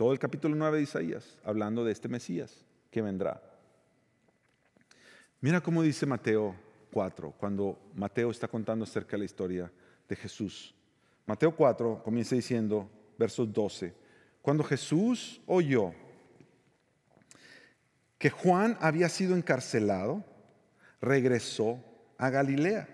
Todo 0.00 0.14
el 0.14 0.18
capítulo 0.18 0.56
9 0.56 0.78
de 0.78 0.82
Isaías, 0.84 1.36
hablando 1.44 1.84
de 1.84 1.92
este 1.92 2.08
Mesías 2.08 2.64
que 2.90 3.02
vendrá. 3.02 3.38
Mira 5.42 5.60
cómo 5.60 5.82
dice 5.82 6.06
Mateo 6.06 6.56
4, 6.90 7.32
cuando 7.32 7.78
Mateo 7.94 8.30
está 8.30 8.48
contando 8.48 8.84
acerca 8.84 9.10
de 9.10 9.18
la 9.18 9.24
historia 9.26 9.70
de 10.08 10.16
Jesús. 10.16 10.74
Mateo 11.26 11.54
4 11.54 12.02
comienza 12.02 12.34
diciendo, 12.34 12.88
versos 13.18 13.52
12, 13.52 13.92
cuando 14.40 14.64
Jesús 14.64 15.42
oyó 15.44 15.92
que 18.16 18.30
Juan 18.30 18.78
había 18.80 19.10
sido 19.10 19.36
encarcelado, 19.36 20.24
regresó 21.02 21.78
a 22.16 22.30
Galilea. 22.30 22.88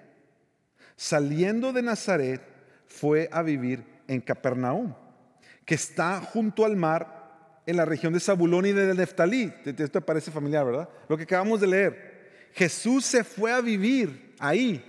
Saliendo 0.96 1.72
de 1.72 1.82
Nazaret, 1.82 2.42
fue 2.88 3.28
a 3.30 3.42
vivir 3.42 3.84
en 4.08 4.20
Capernaum, 4.20 4.92
que 5.66 5.74
está 5.74 6.20
junto 6.20 6.64
al 6.64 6.76
mar 6.76 7.60
en 7.66 7.76
la 7.76 7.84
región 7.84 8.12
de 8.12 8.20
Zabulón 8.20 8.64
y 8.64 8.72
de 8.72 8.94
Neftalí. 8.94 9.52
Esto 9.64 10.00
parece 10.00 10.30
familiar, 10.30 10.64
¿verdad? 10.64 10.88
Lo 11.08 11.16
que 11.16 11.24
acabamos 11.24 11.60
de 11.60 11.66
leer. 11.66 12.50
Jesús 12.54 13.04
se 13.04 13.24
fue 13.24 13.52
a 13.52 13.60
vivir 13.60 14.34
ahí. 14.38 14.82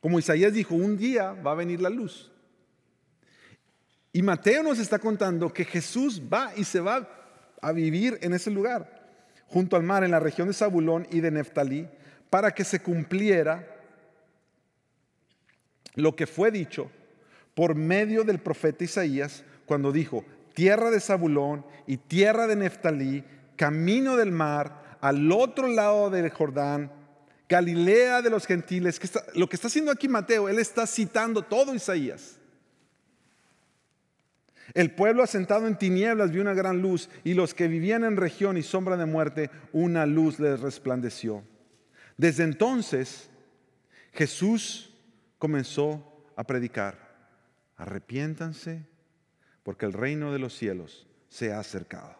Como 0.00 0.18
Isaías 0.18 0.52
dijo, 0.52 0.74
un 0.74 0.96
día 0.96 1.32
va 1.32 1.52
a 1.52 1.56
venir 1.56 1.80
la 1.80 1.90
luz. 1.90 2.32
Y 4.12 4.22
Mateo 4.22 4.62
nos 4.62 4.78
está 4.78 4.98
contando 4.98 5.52
que 5.52 5.64
Jesús 5.64 6.20
va 6.20 6.52
y 6.56 6.64
se 6.64 6.80
va 6.80 7.08
a 7.60 7.72
vivir 7.72 8.18
en 8.22 8.32
ese 8.32 8.50
lugar, 8.50 9.08
junto 9.46 9.76
al 9.76 9.82
mar, 9.82 10.04
en 10.04 10.10
la 10.10 10.20
región 10.20 10.48
de 10.48 10.54
Zabulón 10.54 11.06
y 11.10 11.20
de 11.20 11.30
Neftalí, 11.30 11.88
para 12.28 12.50
que 12.50 12.64
se 12.64 12.80
cumpliera 12.80 13.68
lo 15.94 16.16
que 16.16 16.26
fue 16.26 16.50
dicho 16.50 16.90
por 17.54 17.74
medio 17.74 18.24
del 18.24 18.38
profeta 18.38 18.84
Isaías 18.84 19.44
cuando 19.72 19.90
dijo, 19.90 20.22
tierra 20.52 20.90
de 20.90 21.00
Zabulón 21.00 21.64
y 21.86 21.96
tierra 21.96 22.46
de 22.46 22.56
Neftalí, 22.56 23.24
camino 23.56 24.18
del 24.18 24.30
mar, 24.30 24.98
al 25.00 25.32
otro 25.32 25.66
lado 25.66 26.10
del 26.10 26.28
Jordán, 26.28 26.92
Galilea 27.48 28.20
de 28.20 28.28
los 28.28 28.44
gentiles. 28.44 29.00
Lo 29.34 29.48
que 29.48 29.56
está 29.56 29.68
haciendo 29.68 29.90
aquí 29.90 30.08
Mateo, 30.08 30.50
él 30.50 30.58
está 30.58 30.86
citando 30.86 31.40
todo 31.40 31.74
Isaías. 31.74 32.38
El 34.74 34.94
pueblo 34.94 35.22
asentado 35.22 35.66
en 35.66 35.78
tinieblas 35.78 36.32
vio 36.32 36.42
una 36.42 36.52
gran 36.52 36.82
luz 36.82 37.08
y 37.24 37.32
los 37.32 37.54
que 37.54 37.66
vivían 37.66 38.04
en 38.04 38.18
región 38.18 38.58
y 38.58 38.62
sombra 38.62 38.98
de 38.98 39.06
muerte, 39.06 39.50
una 39.72 40.04
luz 40.04 40.38
les 40.38 40.60
resplandeció. 40.60 41.44
Desde 42.18 42.44
entonces 42.44 43.30
Jesús 44.12 44.92
comenzó 45.38 46.26
a 46.36 46.44
predicar, 46.44 46.98
arrepiéntanse 47.78 48.91
porque 49.62 49.86
el 49.86 49.92
reino 49.92 50.32
de 50.32 50.38
los 50.38 50.56
cielos 50.56 51.06
se 51.28 51.52
ha 51.52 51.58
acercado. 51.58 52.16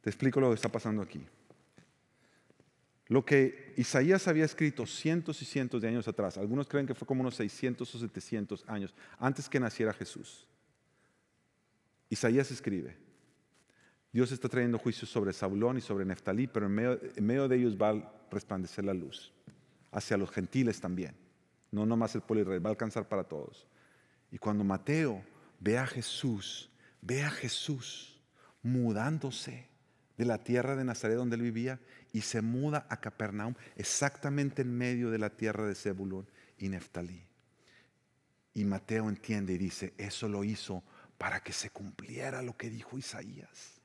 Te 0.00 0.10
explico 0.10 0.40
lo 0.40 0.50
que 0.50 0.54
está 0.54 0.70
pasando 0.70 1.02
aquí. 1.02 1.26
Lo 3.08 3.24
que 3.24 3.74
Isaías 3.76 4.26
había 4.28 4.44
escrito 4.44 4.86
cientos 4.86 5.42
y 5.42 5.44
cientos 5.44 5.82
de 5.82 5.88
años 5.88 6.08
atrás, 6.08 6.38
algunos 6.38 6.68
creen 6.68 6.86
que 6.86 6.94
fue 6.94 7.06
como 7.06 7.20
unos 7.20 7.34
600 7.36 7.94
o 7.94 7.98
700 7.98 8.64
años 8.66 8.94
antes 9.18 9.48
que 9.48 9.60
naciera 9.60 9.92
Jesús. 9.92 10.46
Isaías 12.08 12.50
escribe, 12.50 12.96
Dios 14.12 14.30
está 14.32 14.48
trayendo 14.48 14.78
juicios 14.78 15.10
sobre 15.10 15.32
Saulón 15.32 15.76
y 15.76 15.80
sobre 15.80 16.04
Neftalí, 16.04 16.46
pero 16.46 16.66
en 16.66 16.72
medio, 17.26 17.48
de 17.48 17.56
ellos 17.56 17.76
va 17.76 17.90
a 17.90 18.12
resplandecer 18.30 18.84
la 18.84 18.94
luz, 18.94 19.32
hacia 19.90 20.16
los 20.16 20.30
gentiles 20.30 20.80
también, 20.80 21.14
no 21.70 21.84
nomás 21.84 22.14
el 22.14 22.22
pueblo 22.22 22.42
Israel, 22.42 22.64
va 22.64 22.70
a 22.70 22.72
alcanzar 22.72 23.08
para 23.08 23.24
todos. 23.24 23.66
Y 24.30 24.38
cuando 24.38 24.64
Mateo 24.64 25.22
ve 25.60 25.78
a 25.78 25.86
Jesús, 25.86 26.70
ve 27.00 27.22
a 27.22 27.30
Jesús 27.30 28.20
mudándose 28.62 29.68
de 30.16 30.24
la 30.24 30.38
tierra 30.38 30.76
de 30.76 30.84
Nazaret 30.84 31.16
donde 31.16 31.36
él 31.36 31.42
vivía 31.42 31.80
y 32.12 32.20
se 32.20 32.42
muda 32.42 32.86
a 32.88 33.00
Capernaum, 33.00 33.54
exactamente 33.76 34.62
en 34.62 34.76
medio 34.76 35.10
de 35.10 35.18
la 35.18 35.30
tierra 35.30 35.66
de 35.66 35.74
Zebulón 35.74 36.28
y 36.58 36.68
Neftalí. 36.68 37.26
Y 38.54 38.64
Mateo 38.64 39.08
entiende 39.08 39.54
y 39.54 39.58
dice, 39.58 39.94
eso 39.98 40.28
lo 40.28 40.44
hizo 40.44 40.84
para 41.18 41.40
que 41.40 41.52
se 41.52 41.70
cumpliera 41.70 42.42
lo 42.42 42.56
que 42.56 42.70
dijo 42.70 42.96
Isaías. 42.96 43.80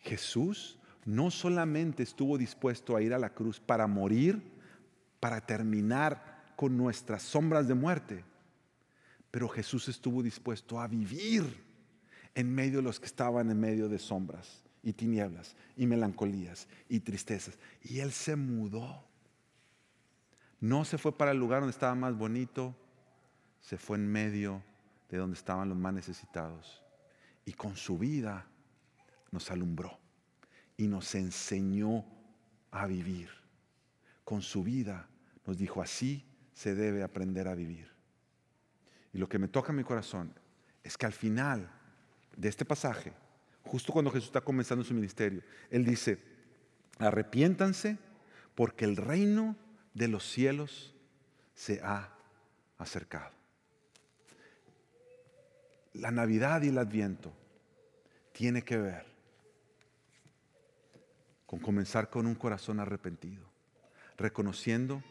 Jesús 0.00 0.78
no 1.06 1.30
solamente 1.30 2.02
estuvo 2.02 2.36
dispuesto 2.36 2.96
a 2.96 3.02
ir 3.02 3.14
a 3.14 3.18
la 3.18 3.30
cruz 3.30 3.60
para 3.60 3.86
morir, 3.86 4.42
para 5.20 5.40
terminar 5.40 6.52
con 6.56 6.76
nuestras 6.76 7.22
sombras 7.22 7.66
de 7.66 7.74
muerte, 7.74 8.24
pero 9.34 9.48
Jesús 9.48 9.88
estuvo 9.88 10.22
dispuesto 10.22 10.80
a 10.80 10.86
vivir 10.86 11.60
en 12.36 12.54
medio 12.54 12.76
de 12.76 12.84
los 12.84 13.00
que 13.00 13.06
estaban 13.06 13.50
en 13.50 13.58
medio 13.58 13.88
de 13.88 13.98
sombras 13.98 14.62
y 14.80 14.92
tinieblas 14.92 15.56
y 15.76 15.88
melancolías 15.88 16.68
y 16.88 17.00
tristezas. 17.00 17.58
Y 17.82 17.98
Él 17.98 18.12
se 18.12 18.36
mudó. 18.36 19.04
No 20.60 20.84
se 20.84 20.98
fue 20.98 21.18
para 21.18 21.32
el 21.32 21.38
lugar 21.38 21.62
donde 21.62 21.72
estaba 21.72 21.96
más 21.96 22.16
bonito, 22.16 22.76
se 23.60 23.76
fue 23.76 23.96
en 23.96 24.06
medio 24.06 24.62
de 25.10 25.18
donde 25.18 25.36
estaban 25.36 25.68
los 25.68 25.78
más 25.78 25.94
necesitados. 25.94 26.84
Y 27.44 27.54
con 27.54 27.74
su 27.74 27.98
vida 27.98 28.46
nos 29.32 29.50
alumbró 29.50 29.98
y 30.76 30.86
nos 30.86 31.12
enseñó 31.16 32.04
a 32.70 32.86
vivir. 32.86 33.30
Con 34.22 34.42
su 34.42 34.62
vida 34.62 35.08
nos 35.44 35.58
dijo, 35.58 35.82
así 35.82 36.24
se 36.52 36.76
debe 36.76 37.02
aprender 37.02 37.48
a 37.48 37.56
vivir. 37.56 37.93
Y 39.14 39.18
lo 39.18 39.28
que 39.28 39.38
me 39.38 39.48
toca 39.48 39.72
en 39.72 39.76
mi 39.76 39.84
corazón 39.84 40.34
es 40.82 40.98
que 40.98 41.06
al 41.06 41.12
final 41.12 41.70
de 42.36 42.48
este 42.48 42.66
pasaje, 42.66 43.12
justo 43.62 43.92
cuando 43.92 44.10
Jesús 44.10 44.26
está 44.26 44.42
comenzando 44.42 44.84
su 44.84 44.92
ministerio, 44.92 45.42
Él 45.70 45.84
dice, 45.84 46.18
arrepiéntanse 46.98 47.96
porque 48.54 48.84
el 48.84 48.96
reino 48.96 49.56
de 49.94 50.08
los 50.08 50.28
cielos 50.28 50.94
se 51.54 51.80
ha 51.82 52.12
acercado 52.76 53.34
la 55.94 56.10
Navidad 56.10 56.62
y 56.62 56.68
el 56.68 56.78
Adviento 56.78 57.32
tiene 58.32 58.62
que 58.62 58.76
ver 58.76 59.06
con 61.46 61.60
comenzar 61.60 62.10
con 62.10 62.26
un 62.26 62.34
corazón 62.34 62.80
arrepentido, 62.80 63.44
reconociendo 64.16 65.02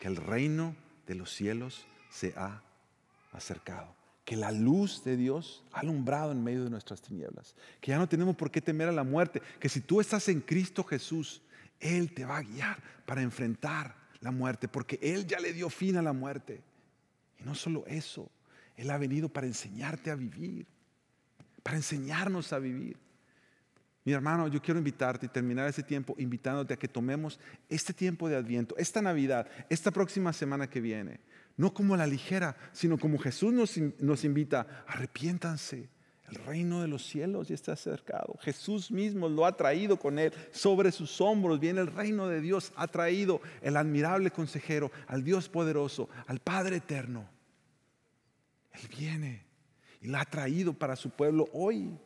que 0.00 0.08
el 0.08 0.16
reino 0.16 0.76
de 1.06 1.14
los 1.14 1.32
cielos 1.32 1.86
se 2.10 2.34
ha 2.36 2.46
acercado, 2.46 2.71
que 4.24 4.36
la 4.36 4.52
luz 4.52 5.02
de 5.04 5.16
Dios 5.16 5.64
ha 5.72 5.80
alumbrado 5.80 6.32
en 6.32 6.44
medio 6.44 6.64
de 6.64 6.70
nuestras 6.70 7.02
tinieblas, 7.02 7.56
que 7.80 7.90
ya 7.90 7.98
no 7.98 8.08
tenemos 8.08 8.36
por 8.36 8.50
qué 8.50 8.60
temer 8.60 8.88
a 8.88 8.92
la 8.92 9.04
muerte, 9.04 9.42
que 9.58 9.68
si 9.68 9.80
tú 9.80 10.00
estás 10.00 10.28
en 10.28 10.40
Cristo 10.40 10.84
Jesús, 10.84 11.42
Él 11.80 12.14
te 12.14 12.24
va 12.24 12.38
a 12.38 12.42
guiar 12.42 12.82
para 13.04 13.22
enfrentar 13.22 13.96
la 14.20 14.30
muerte, 14.30 14.68
porque 14.68 14.98
Él 15.02 15.26
ya 15.26 15.40
le 15.40 15.52
dio 15.52 15.68
fin 15.68 15.96
a 15.96 16.02
la 16.02 16.12
muerte. 16.12 16.62
Y 17.38 17.44
no 17.44 17.54
solo 17.54 17.84
eso, 17.86 18.30
él 18.76 18.90
ha 18.90 18.98
venido 18.98 19.28
para 19.28 19.46
enseñarte 19.46 20.10
a 20.10 20.14
vivir, 20.14 20.66
para 21.62 21.76
enseñarnos 21.76 22.52
a 22.52 22.58
vivir. 22.58 22.96
Mi 24.04 24.12
hermano, 24.12 24.48
yo 24.48 24.60
quiero 24.60 24.78
invitarte 24.78 25.26
y 25.26 25.28
terminar 25.28 25.68
ese 25.68 25.82
tiempo 25.82 26.14
invitándote 26.18 26.74
a 26.74 26.76
que 26.76 26.88
tomemos 26.88 27.38
este 27.68 27.92
tiempo 27.92 28.28
de 28.28 28.36
Adviento, 28.36 28.74
esta 28.76 29.00
Navidad, 29.00 29.46
esta 29.68 29.92
próxima 29.92 30.32
semana 30.32 30.68
que 30.68 30.80
viene, 30.80 31.20
no 31.56 31.72
como 31.72 31.96
la 31.96 32.06
ligera, 32.06 32.56
sino 32.72 32.98
como 32.98 33.18
Jesús 33.18 33.52
nos, 33.52 33.78
nos 34.00 34.24
invita, 34.24 34.84
arrepiéntanse. 34.88 35.88
El 36.28 36.36
reino 36.46 36.80
de 36.80 36.88
los 36.88 37.06
cielos 37.06 37.48
ya 37.48 37.54
está 37.54 37.72
acercado. 37.72 38.38
Jesús 38.40 38.90
mismo 38.90 39.28
lo 39.28 39.44
ha 39.44 39.54
traído 39.54 39.98
con 39.98 40.18
él. 40.18 40.32
Sobre 40.50 40.90
sus 40.90 41.20
hombros 41.20 41.60
viene 41.60 41.82
el 41.82 41.88
reino 41.88 42.26
de 42.26 42.40
Dios. 42.40 42.72
Ha 42.74 42.88
traído 42.88 43.42
el 43.60 43.76
admirable 43.76 44.30
consejero, 44.30 44.90
al 45.08 45.24
Dios 45.24 45.50
poderoso, 45.50 46.08
al 46.26 46.38
Padre 46.38 46.76
eterno. 46.76 47.28
Él 48.72 48.88
viene 48.96 49.44
y 50.00 50.08
la 50.08 50.22
ha 50.22 50.24
traído 50.24 50.72
para 50.72 50.96
su 50.96 51.10
pueblo 51.10 51.50
hoy. 51.52 51.98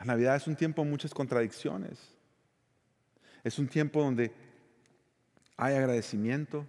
La 0.00 0.06
Navidad 0.06 0.36
es 0.36 0.46
un 0.46 0.56
tiempo 0.56 0.82
de 0.82 0.90
muchas 0.90 1.12
contradicciones. 1.12 1.98
Es 3.44 3.58
un 3.58 3.68
tiempo 3.68 4.02
donde 4.02 4.32
hay 5.58 5.74
agradecimiento 5.74 6.66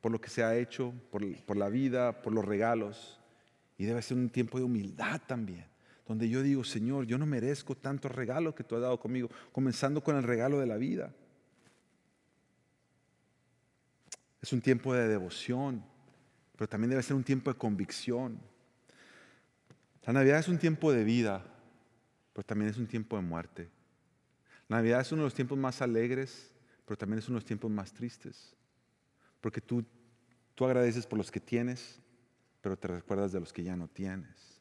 por 0.00 0.12
lo 0.12 0.20
que 0.20 0.30
se 0.30 0.44
ha 0.44 0.56
hecho, 0.56 0.94
por, 1.10 1.22
por 1.44 1.56
la 1.56 1.68
vida, 1.68 2.22
por 2.22 2.32
los 2.32 2.44
regalos. 2.44 3.18
Y 3.76 3.84
debe 3.84 4.00
ser 4.00 4.16
un 4.16 4.30
tiempo 4.30 4.58
de 4.58 4.64
humildad 4.64 5.20
también, 5.26 5.66
donde 6.06 6.28
yo 6.28 6.40
digo, 6.42 6.62
Señor, 6.62 7.04
yo 7.04 7.18
no 7.18 7.26
merezco 7.26 7.74
tanto 7.76 8.08
regalo 8.08 8.54
que 8.54 8.62
tú 8.62 8.76
has 8.76 8.82
dado 8.82 9.00
conmigo, 9.00 9.28
comenzando 9.50 10.00
con 10.00 10.16
el 10.16 10.22
regalo 10.22 10.60
de 10.60 10.66
la 10.66 10.76
vida. 10.76 11.12
Es 14.40 14.52
un 14.52 14.60
tiempo 14.60 14.94
de 14.94 15.08
devoción, 15.08 15.82
pero 16.56 16.68
también 16.68 16.90
debe 16.90 17.02
ser 17.02 17.16
un 17.16 17.24
tiempo 17.24 17.52
de 17.52 17.58
convicción. 17.58 18.38
La 20.04 20.12
Navidad 20.12 20.38
es 20.38 20.48
un 20.48 20.58
tiempo 20.58 20.92
de 20.92 21.02
vida, 21.02 21.44
pero 22.32 22.44
también 22.46 22.70
es 22.70 22.76
un 22.76 22.86
tiempo 22.86 23.16
de 23.16 23.22
muerte. 23.22 23.70
La 24.68 24.76
Navidad 24.76 25.00
es 25.00 25.12
uno 25.12 25.22
de 25.22 25.26
los 25.26 25.34
tiempos 25.34 25.58
más 25.58 25.82
alegres, 25.82 26.52
pero 26.84 26.96
también 26.96 27.18
es 27.18 27.28
uno 27.28 27.36
de 27.36 27.40
los 27.40 27.46
tiempos 27.46 27.70
más 27.70 27.92
tristes. 27.92 28.54
Porque 29.40 29.60
tú, 29.60 29.84
tú 30.54 30.64
agradeces 30.64 31.06
por 31.06 31.18
los 31.18 31.30
que 31.30 31.40
tienes, 31.40 32.00
pero 32.60 32.78
te 32.78 32.88
recuerdas 32.88 33.32
de 33.32 33.40
los 33.40 33.52
que 33.52 33.64
ya 33.64 33.76
no 33.76 33.88
tienes. 33.88 34.60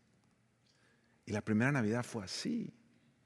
Y 1.26 1.32
la 1.32 1.42
primera 1.42 1.72
Navidad 1.72 2.04
fue 2.04 2.24
así. 2.24 2.74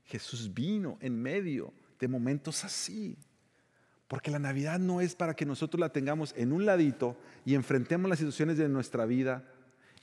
Jesús 0.03 0.53
vino 0.53 0.97
en 0.99 1.21
medio 1.21 1.73
de 1.99 2.07
momentos 2.07 2.65
así. 2.65 3.17
Porque 4.07 4.29
la 4.29 4.39
Navidad 4.39 4.79
no 4.79 4.99
es 4.99 5.15
para 5.15 5.35
que 5.35 5.45
nosotros 5.45 5.79
la 5.79 5.93
tengamos 5.93 6.33
en 6.35 6.51
un 6.51 6.65
ladito 6.65 7.17
y 7.45 7.55
enfrentemos 7.55 8.09
las 8.09 8.19
situaciones 8.19 8.57
de 8.57 8.67
nuestra 8.67 9.05
vida 9.05 9.49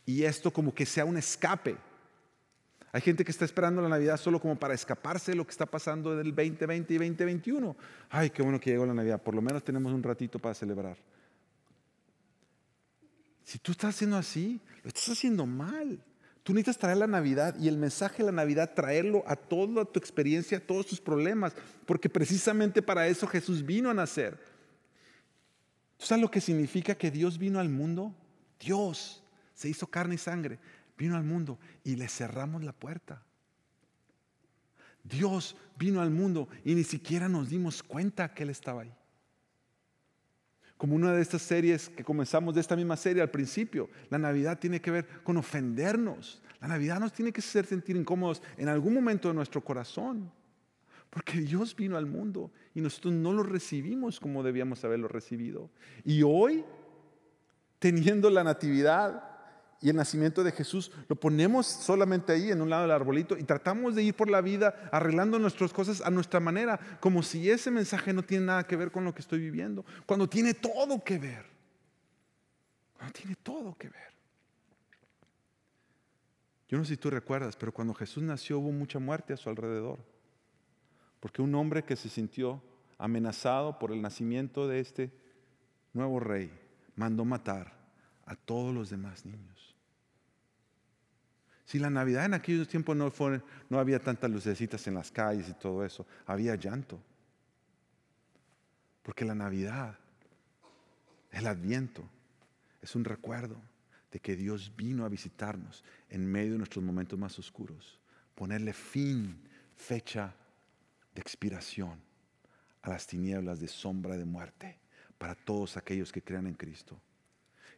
y 0.07 0.25
esto 0.25 0.51
como 0.53 0.75
que 0.75 0.87
sea 0.87 1.05
un 1.05 1.17
escape. 1.17 1.77
Hay 2.93 3.01
gente 3.01 3.25
que 3.25 3.31
está 3.31 3.45
esperando 3.45 3.81
la 3.81 3.89
Navidad 3.89 4.17
solo 4.17 4.41
como 4.41 4.59
para 4.59 4.75
escaparse 4.75 5.31
de 5.31 5.37
lo 5.37 5.45
que 5.45 5.53
está 5.53 5.67
pasando 5.67 6.17
del 6.17 6.35
2020 6.35 6.93
y 6.93 6.99
2021. 6.99 7.77
Ay, 8.09 8.31
qué 8.31 8.43
bueno 8.43 8.59
que 8.59 8.71
llegó 8.71 8.85
la 8.85 8.95
Navidad. 8.95 9.23
Por 9.23 9.35
lo 9.35 9.43
menos 9.43 9.63
tenemos 9.63 9.93
un 9.93 10.03
ratito 10.03 10.41
para 10.41 10.55
celebrar. 10.55 10.97
Si 13.45 13.59
tú 13.59 13.73
estás 13.73 13.95
haciendo 13.95 14.17
así, 14.17 14.61
lo 14.83 14.89
estás 14.89 15.09
haciendo 15.11 15.47
mal. 15.47 16.03
Tú 16.43 16.53
necesitas 16.53 16.79
traer 16.79 16.97
la 16.97 17.07
Navidad 17.07 17.55
y 17.61 17.69
el 17.69 17.77
mensaje 17.77 18.19
de 18.19 18.25
la 18.25 18.33
Navidad, 18.33 18.75
traerlo 18.75 19.23
a 19.27 19.37
toda 19.37 19.85
tu 19.85 20.01
experiencia, 20.01 20.59
a 20.59 20.61
todos 20.61 20.87
tus 20.87 21.01
problemas, 21.01 21.55
porque 21.87 22.09
precisamente 22.09 22.83
para 22.83 23.07
eso 23.07 23.27
Jesús 23.27 23.65
vino 23.65 23.89
a 23.91 23.95
nacer. 23.95 24.37
¿Tú 25.97 26.07
sabes 26.07 26.23
lo 26.23 26.31
que 26.31 26.41
significa 26.41 26.95
que 26.95 27.11
Dios 27.11 27.39
vino 27.39 27.61
al 27.61 27.69
mundo? 27.69 28.15
Dios 28.59 29.23
se 29.55 29.69
hizo 29.69 29.87
carne 29.87 30.17
y 30.17 30.19
sangre 30.19 30.59
vino 31.01 31.17
al 31.17 31.25
mundo 31.25 31.59
y 31.83 31.97
le 31.97 32.09
cerramos 32.09 32.63
la 32.63 32.75
puerta. 32.75 33.23
Dios 35.03 35.57
vino 35.79 36.03
al 36.03 36.11
mundo 36.11 36.47
y 36.63 36.75
ni 36.75 36.85
siquiera 36.85 37.27
nos 37.27 37.49
dimos 37.49 37.83
cuenta 37.83 38.35
que 38.35 38.43
Él 38.43 38.51
estaba 38.51 38.83
ahí. 38.83 38.95
Como 40.77 40.95
una 40.95 41.13
de 41.13 41.23
estas 41.23 41.41
series 41.41 41.89
que 41.89 42.05
comenzamos 42.05 42.55
de 42.55 42.61
esta 42.61 42.77
misma 42.77 42.99
serie 42.99 43.23
al 43.23 43.31
principio, 43.31 43.89
la 44.11 44.19
Navidad 44.19 44.59
tiene 44.59 44.83
que 44.83 44.91
ver 44.91 45.09
con 45.23 45.39
ofendernos. 45.39 46.43
La 46.61 46.69
Navidad 46.69 47.01
nos 47.01 47.15
tiene 47.15 47.33
que 47.33 47.41
hacer 47.41 47.65
sentir 47.65 47.97
incómodos 47.97 48.43
en 48.59 48.69
algún 48.69 48.93
momento 48.93 49.29
de 49.29 49.35
nuestro 49.35 49.65
corazón. 49.65 50.31
Porque 51.09 51.41
Dios 51.41 51.75
vino 51.75 51.97
al 51.97 52.07
mundo 52.07 52.53
y 52.75 52.83
nosotros 52.83 53.15
no 53.15 53.33
lo 53.33 53.43
recibimos 53.43 54.21
como 54.21 54.43
debíamos 54.43 54.85
haberlo 54.85 55.09
recibido. 55.09 55.71
Y 56.05 56.23
hoy, 56.23 56.63
teniendo 57.79 58.29
la 58.29 58.45
natividad, 58.45 59.30
y 59.83 59.89
el 59.89 59.97
nacimiento 59.97 60.45
de 60.45 60.53
Jesús 60.53 60.93
lo 61.09 61.17
ponemos 61.17 61.67
solamente 61.67 62.33
ahí 62.33 62.51
en 62.51 62.61
un 62.61 62.69
lado 62.69 62.83
del 62.83 62.91
arbolito 62.91 63.39
y 63.39 63.45
tratamos 63.45 63.95
de 63.95 64.03
ir 64.03 64.15
por 64.15 64.29
la 64.29 64.43
vida 64.43 64.91
arreglando 64.93 65.39
nuestras 65.39 65.73
cosas 65.73 66.03
a 66.03 66.11
nuestra 66.11 66.39
manera, 66.39 66.79
como 67.01 67.23
si 67.23 67.51
ese 67.51 67.71
mensaje 67.71 68.13
no 68.13 68.23
tiene 68.23 68.47
nada 68.47 68.67
que 68.67 68.77
ver 68.77 68.91
con 68.91 69.05
lo 69.05 69.15
que 69.15 69.23
estoy 69.23 69.39
viviendo, 69.39 69.85
cuando 70.05 70.29
tiene 70.29 70.53
todo 70.53 71.03
que 71.03 71.19
ver. 71.19 71.47
Cuando 72.93 73.13
tiene 73.15 73.37
todo 73.37 73.75
que 73.79 73.89
ver. 73.89 74.11
Yo 76.69 76.77
no 76.77 76.85
sé 76.85 76.91
si 76.91 76.97
tú 76.99 77.09
recuerdas, 77.09 77.57
pero 77.57 77.73
cuando 77.73 77.95
Jesús 77.95 78.23
nació 78.23 78.59
hubo 78.59 78.73
mucha 78.73 78.99
muerte 78.99 79.33
a 79.33 79.39
su 79.39 79.49
alrededor. 79.49 79.99
Porque 81.21 81.41
un 81.41 81.55
hombre 81.55 81.85
que 81.85 81.97
se 81.97 82.11
sintió 82.11 82.63
amenazado 82.99 83.79
por 83.79 83.93
el 83.93 84.03
nacimiento 84.03 84.69
de 84.69 84.81
este 84.81 85.11
nuevo 85.95 86.21
rey 86.21 86.53
mandó 86.97 87.25
matar 87.25 87.81
a 88.27 88.37
todos 88.37 88.75
los 88.75 88.91
demás 88.91 89.25
niños. 89.25 89.70
Si 91.71 91.79
la 91.79 91.89
Navidad 91.89 92.25
en 92.25 92.35
aquellos 92.35 92.67
tiempos 92.67 92.97
no, 92.97 93.13
fue, 93.13 93.41
no 93.69 93.79
había 93.79 94.03
tantas 94.03 94.29
lucecitas 94.29 94.85
en 94.89 94.95
las 94.95 95.13
calles 95.13 95.49
y 95.49 95.55
todo 95.55 95.85
eso, 95.85 96.05
había 96.27 96.57
llanto. 96.57 97.01
Porque 99.05 99.25
la 99.25 99.37
Navidad, 99.37 99.97
el 101.31 101.47
Adviento, 101.47 102.03
es 102.83 102.97
un 102.97 103.05
recuerdo 103.05 103.57
de 104.11 104.19
que 104.19 104.35
Dios 104.35 104.73
vino 104.77 105.05
a 105.05 105.09
visitarnos 105.09 105.85
en 106.09 106.27
medio 106.27 106.55
de 106.55 106.59
nuestros 106.59 106.85
momentos 106.85 107.17
más 107.17 107.39
oscuros, 107.39 108.01
ponerle 108.35 108.73
fin, 108.73 109.41
fecha 109.77 110.35
de 111.15 111.23
expiración 111.23 112.01
a 112.83 112.89
las 112.89 113.07
tinieblas 113.07 113.61
de 113.61 113.69
sombra 113.69 114.17
de 114.17 114.25
muerte 114.25 114.81
para 115.19 115.37
todos 115.37 115.77
aquellos 115.77 116.11
que 116.11 116.21
crean 116.21 116.49
en 116.49 116.55
Cristo. 116.55 117.01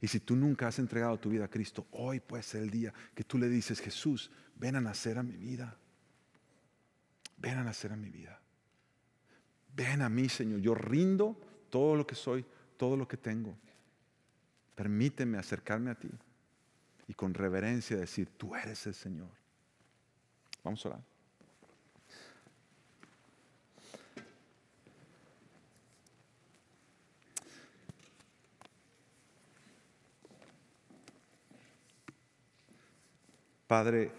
Y 0.03 0.09
si 0.09 0.19
tú 0.19 0.35
nunca 0.35 0.67
has 0.67 0.81
entregado 0.81 1.17
tu 1.19 1.31
vida 1.31 1.45
a 1.45 1.49
Cristo, 1.49 1.87
hoy 1.93 2.19
puede 2.19 2.43
ser 2.43 2.65
el 2.65 2.71
día 2.71 2.93
que 3.15 3.23
tú 3.23 3.39
le 3.39 3.49
dices, 3.49 3.81
Jesús, 3.81 4.33
ven 4.57 4.75
a 4.75 4.81
nacer 4.81 5.17
a 5.17 5.23
mi 5.23 5.37
vida. 5.37 5.79
Ven 7.37 7.59
a 7.59 7.63
nacer 7.63 7.93
a 7.93 7.97
mi 7.97 8.11
vida. 8.11 8.41
Ven 9.77 10.03
a 10.03 10.09
mí, 10.09 10.29
Señor. 10.29 10.61
Yo 10.61 10.75
rindo 10.75 11.41
todo 11.71 11.95
lo 11.95 12.05
que 12.05 12.17
soy, 12.17 12.45
todo 12.77 12.97
lo 12.97 13.07
que 13.07 13.17
tengo. 13.17 13.57
Permíteme 14.75 15.39
acercarme 15.39 15.93
a 15.93 15.95
ti 15.95 16.11
y 17.07 17.15
con 17.15 17.33
reverencia 17.33 17.97
decir, 17.97 18.29
tú 18.37 18.57
eres 18.57 18.85
el 18.89 18.95
Señor. 18.95 19.31
Vamos 20.65 20.85
a 20.85 20.89
orar. 20.89 21.12
Padre, 33.73 34.11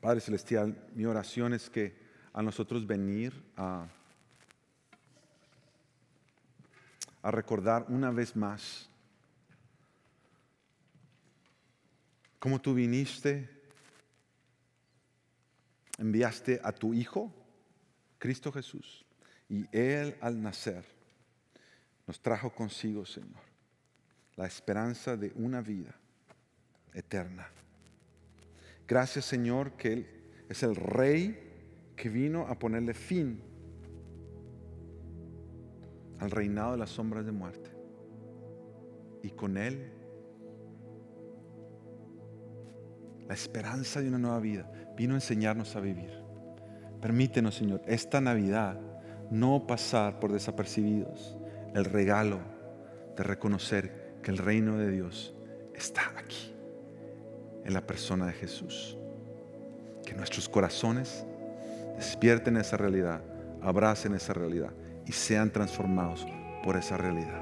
Padre 0.00 0.20
Celestial, 0.20 0.88
mi 0.94 1.04
oración 1.04 1.52
es 1.52 1.68
que 1.68 1.96
a 2.32 2.42
nosotros 2.44 2.86
venir 2.86 3.32
a, 3.56 3.88
a 7.22 7.30
recordar 7.32 7.86
una 7.88 8.12
vez 8.12 8.36
más 8.36 8.88
cómo 12.38 12.60
tú 12.60 12.72
viniste, 12.72 13.50
enviaste 15.98 16.60
a 16.62 16.70
tu 16.70 16.94
Hijo, 16.94 17.34
Cristo 18.16 18.52
Jesús, 18.52 19.04
y 19.48 19.66
Él 19.76 20.16
al 20.20 20.40
nacer 20.40 20.84
nos 22.06 22.20
trajo 22.22 22.54
consigo, 22.54 23.04
Señor, 23.04 23.42
la 24.36 24.46
esperanza 24.46 25.16
de 25.16 25.32
una 25.34 25.62
vida 25.62 25.99
eterna. 26.94 27.48
Gracias 28.86 29.24
Señor 29.24 29.72
que 29.72 29.92
Él 29.92 30.06
es 30.48 30.62
el 30.62 30.74
Rey 30.74 31.38
que 31.94 32.08
vino 32.08 32.46
a 32.48 32.58
ponerle 32.58 32.92
fin 32.92 33.40
al 36.18 36.30
reinado 36.30 36.72
de 36.72 36.78
las 36.78 36.90
sombras 36.90 37.24
de 37.24 37.32
muerte. 37.32 37.70
Y 39.22 39.30
con 39.30 39.56
Él 39.56 39.92
la 43.28 43.34
esperanza 43.34 44.00
de 44.00 44.08
una 44.08 44.18
nueva 44.18 44.40
vida 44.40 44.72
vino 44.96 45.14
a 45.14 45.18
enseñarnos 45.18 45.76
a 45.76 45.80
vivir. 45.80 46.10
Permítenos, 47.00 47.54
Señor, 47.54 47.82
esta 47.86 48.20
Navidad 48.20 48.80
no 49.30 49.68
pasar 49.68 50.18
por 50.18 50.32
desapercibidos 50.32 51.38
el 51.74 51.84
regalo 51.84 52.40
de 53.16 53.22
reconocer 53.22 54.18
que 54.22 54.32
el 54.32 54.38
reino 54.38 54.76
de 54.76 54.90
Dios 54.90 55.32
está 55.74 56.12
aquí 56.18 56.50
en 57.70 57.74
la 57.74 57.86
persona 57.86 58.26
de 58.26 58.32
Jesús. 58.32 58.96
Que 60.04 60.12
nuestros 60.12 60.48
corazones 60.48 61.24
despierten 61.96 62.56
esa 62.56 62.76
realidad, 62.76 63.22
abracen 63.62 64.12
esa 64.14 64.32
realidad 64.32 64.72
y 65.06 65.12
sean 65.12 65.52
transformados 65.52 66.26
por 66.64 66.76
esa 66.76 66.96
realidad. 66.96 67.40